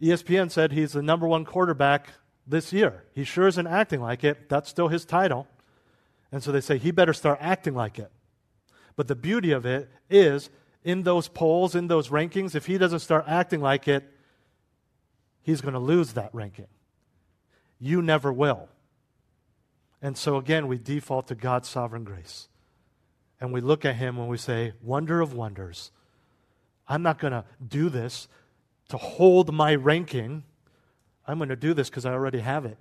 ESPN 0.00 0.50
said 0.50 0.72
he's 0.72 0.92
the 0.92 1.02
number 1.02 1.26
one 1.26 1.44
quarterback 1.44 2.08
this 2.46 2.72
year. 2.72 3.04
He 3.14 3.24
sure 3.24 3.48
isn't 3.48 3.66
acting 3.66 4.00
like 4.00 4.24
it. 4.24 4.48
That's 4.48 4.68
still 4.68 4.88
his 4.88 5.04
title. 5.04 5.46
And 6.30 6.42
so 6.42 6.52
they 6.52 6.60
say 6.60 6.78
he 6.78 6.90
better 6.90 7.12
start 7.12 7.38
acting 7.40 7.74
like 7.74 7.98
it. 7.98 8.10
But 8.96 9.08
the 9.08 9.16
beauty 9.16 9.52
of 9.52 9.64
it 9.64 9.88
is 10.10 10.50
in 10.84 11.02
those 11.02 11.28
polls, 11.28 11.74
in 11.74 11.88
those 11.88 12.08
rankings, 12.08 12.54
if 12.54 12.66
he 12.66 12.78
doesn't 12.78 13.00
start 13.00 13.24
acting 13.26 13.60
like 13.60 13.88
it, 13.88 14.04
he's 15.42 15.60
going 15.60 15.74
to 15.74 15.80
lose 15.80 16.12
that 16.14 16.34
ranking. 16.34 16.66
You 17.78 18.02
never 18.02 18.32
will. 18.32 18.68
And 20.00 20.16
so 20.16 20.36
again, 20.36 20.68
we 20.68 20.78
default 20.78 21.28
to 21.28 21.34
God's 21.34 21.68
sovereign 21.68 22.04
grace. 22.04 22.48
And 23.40 23.52
we 23.52 23.60
look 23.60 23.84
at 23.84 23.96
him 23.96 24.18
and 24.18 24.28
we 24.28 24.36
say, 24.36 24.72
Wonder 24.82 25.20
of 25.20 25.32
wonders. 25.32 25.92
I'm 26.88 27.02
not 27.02 27.18
going 27.18 27.32
to 27.32 27.44
do 27.66 27.88
this 27.88 28.28
to 28.88 28.96
hold 28.96 29.52
my 29.52 29.74
ranking. 29.74 30.44
I'm 31.26 31.38
going 31.38 31.48
to 31.50 31.56
do 31.56 31.74
this 31.74 31.90
because 31.90 32.06
I 32.06 32.12
already 32.12 32.40
have 32.40 32.64
it. 32.64 32.78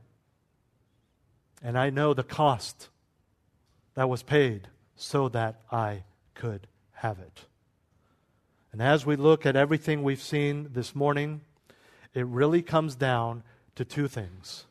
And 1.62 1.78
I 1.78 1.90
know 1.90 2.14
the 2.14 2.24
cost 2.24 2.90
that 3.96 4.10
was 4.10 4.24
paid 4.24 4.68
so 4.96 5.30
that 5.30 5.62
I 5.72 6.04
could 6.34 6.68
have 6.94 7.20
it. 7.20 7.46
And 8.72 8.82
as 8.82 9.06
we 9.06 9.16
look 9.16 9.46
at 9.46 9.56
everything 9.56 10.04
we've 10.04 10.22
seen 10.22 10.70
this 10.74 10.96
morning, 10.96 11.42
it 12.14 12.26
really 12.26 12.62
comes 12.62 12.96
down 12.96 13.44
to 13.76 13.84
two 13.86 14.08
things. 14.08 14.66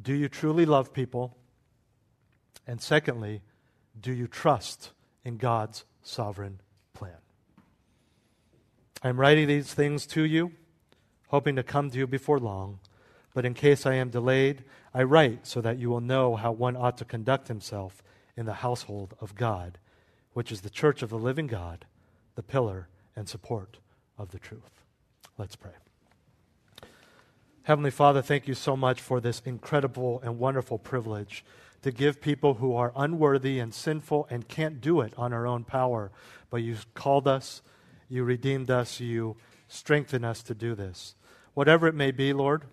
Do 0.00 0.14
you 0.14 0.28
truly 0.28 0.66
love 0.66 0.92
people? 0.92 1.36
And 2.66 2.80
secondly, 2.80 3.42
do 3.98 4.12
you 4.12 4.26
trust 4.26 4.90
in 5.24 5.36
God's 5.36 5.84
sovereign 6.02 6.60
plan? 6.94 7.18
I'm 9.04 9.18
writing 9.18 9.48
these 9.48 9.74
things 9.74 10.06
to 10.08 10.22
you, 10.22 10.52
hoping 11.28 11.56
to 11.56 11.62
come 11.62 11.90
to 11.90 11.98
you 11.98 12.06
before 12.06 12.38
long. 12.38 12.78
But 13.34 13.44
in 13.44 13.54
case 13.54 13.86
I 13.86 13.94
am 13.94 14.10
delayed, 14.10 14.64
I 14.94 15.02
write 15.02 15.46
so 15.46 15.60
that 15.60 15.78
you 15.78 15.90
will 15.90 16.00
know 16.00 16.36
how 16.36 16.52
one 16.52 16.76
ought 16.76 16.98
to 16.98 17.04
conduct 17.04 17.48
himself 17.48 18.02
in 18.36 18.46
the 18.46 18.54
household 18.54 19.14
of 19.20 19.34
God, 19.34 19.78
which 20.34 20.52
is 20.52 20.60
the 20.60 20.70
church 20.70 21.02
of 21.02 21.10
the 21.10 21.18
living 21.18 21.46
God, 21.46 21.84
the 22.34 22.42
pillar 22.42 22.88
and 23.16 23.28
support 23.28 23.78
of 24.18 24.30
the 24.30 24.38
truth. 24.38 24.84
Let's 25.36 25.56
pray. 25.56 25.72
Heavenly 27.64 27.90
Father, 27.90 28.22
thank 28.22 28.46
you 28.48 28.54
so 28.54 28.76
much 28.76 29.00
for 29.00 29.20
this 29.20 29.40
incredible 29.44 30.20
and 30.24 30.38
wonderful 30.38 30.78
privilege 30.78 31.44
to 31.82 31.90
give 31.90 32.20
people 32.20 32.54
who 32.54 32.74
are 32.74 32.92
unworthy 32.94 33.58
and 33.58 33.72
sinful 33.72 34.26
and 34.30 34.48
can't 34.48 34.80
do 34.80 35.00
it 35.00 35.12
on 35.16 35.32
our 35.32 35.46
own 35.46 35.64
power. 35.64 36.10
But 36.50 36.58
you 36.58 36.76
called 36.94 37.26
us, 37.26 37.62
you 38.12 38.24
redeemed 38.24 38.70
us, 38.70 39.00
you 39.00 39.36
strengthen 39.68 40.22
us 40.22 40.42
to 40.42 40.54
do 40.54 40.74
this. 40.74 41.14
Whatever 41.54 41.86
it 41.86 41.94
may 41.94 42.10
be, 42.10 42.34
Lord, 42.34 42.64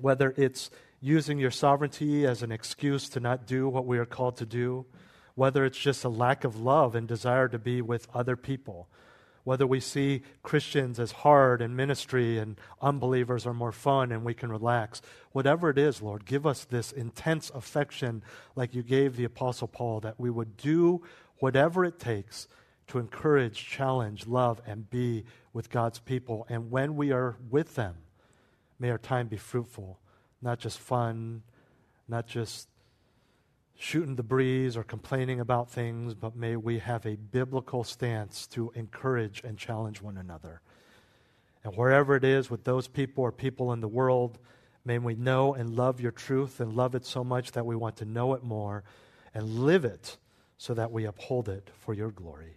whether 0.00 0.32
it's 0.36 0.70
using 1.00 1.38
your 1.38 1.50
sovereignty 1.50 2.24
as 2.24 2.40
an 2.40 2.52
excuse 2.52 3.08
to 3.08 3.20
not 3.20 3.46
do 3.46 3.68
what 3.68 3.84
we 3.84 3.98
are 3.98 4.06
called 4.06 4.36
to 4.36 4.46
do, 4.46 4.86
whether 5.34 5.64
it's 5.64 5.78
just 5.78 6.04
a 6.04 6.08
lack 6.08 6.44
of 6.44 6.60
love 6.60 6.94
and 6.94 7.08
desire 7.08 7.48
to 7.48 7.58
be 7.58 7.82
with 7.82 8.06
other 8.14 8.36
people, 8.36 8.88
whether 9.42 9.66
we 9.66 9.80
see 9.80 10.22
Christians 10.44 11.00
as 11.00 11.10
hard 11.10 11.60
and 11.60 11.76
ministry 11.76 12.38
and 12.38 12.60
unbelievers 12.80 13.44
are 13.44 13.54
more 13.54 13.72
fun 13.72 14.12
and 14.12 14.24
we 14.24 14.34
can 14.34 14.52
relax. 14.52 15.02
Whatever 15.32 15.68
it 15.68 15.78
is, 15.78 16.00
Lord, 16.00 16.24
give 16.24 16.46
us 16.46 16.64
this 16.64 16.92
intense 16.92 17.50
affection 17.50 18.22
like 18.54 18.72
you 18.72 18.84
gave 18.84 19.16
the 19.16 19.24
Apostle 19.24 19.68
Paul, 19.68 19.98
that 20.00 20.20
we 20.20 20.30
would 20.30 20.56
do 20.56 21.02
whatever 21.38 21.84
it 21.84 21.98
takes 21.98 22.46
to 22.88 22.98
encourage, 22.98 23.66
challenge, 23.66 24.26
love, 24.26 24.60
and 24.66 24.88
be 24.90 25.24
with 25.52 25.70
God's 25.70 25.98
people. 25.98 26.46
And 26.48 26.70
when 26.70 26.96
we 26.96 27.12
are 27.12 27.36
with 27.50 27.74
them, 27.74 27.96
May 28.78 28.90
our 28.90 28.98
time 28.98 29.28
be 29.28 29.36
fruitful, 29.36 29.98
not 30.42 30.58
just 30.58 30.78
fun, 30.78 31.42
not 32.08 32.26
just 32.26 32.68
shooting 33.78 34.16
the 34.16 34.22
breeze 34.22 34.76
or 34.76 34.82
complaining 34.82 35.40
about 35.40 35.70
things, 35.70 36.14
but 36.14 36.36
may 36.36 36.56
we 36.56 36.78
have 36.78 37.06
a 37.06 37.16
biblical 37.16 37.84
stance 37.84 38.46
to 38.48 38.70
encourage 38.74 39.42
and 39.44 39.58
challenge 39.58 40.02
one 40.02 40.16
another. 40.18 40.60
And 41.64 41.74
wherever 41.76 42.16
it 42.16 42.24
is 42.24 42.50
with 42.50 42.64
those 42.64 42.86
people 42.86 43.24
or 43.24 43.32
people 43.32 43.72
in 43.72 43.80
the 43.80 43.88
world, 43.88 44.38
may 44.84 44.98
we 44.98 45.14
know 45.14 45.54
and 45.54 45.74
love 45.74 46.00
your 46.00 46.12
truth 46.12 46.60
and 46.60 46.74
love 46.74 46.94
it 46.94 47.04
so 47.04 47.24
much 47.24 47.52
that 47.52 47.66
we 47.66 47.76
want 47.76 47.96
to 47.96 48.04
know 48.04 48.34
it 48.34 48.42
more 48.42 48.84
and 49.34 49.60
live 49.60 49.84
it 49.84 50.16
so 50.58 50.74
that 50.74 50.92
we 50.92 51.04
uphold 51.04 51.48
it 51.48 51.70
for 51.78 51.92
your 51.92 52.10
glory. 52.10 52.56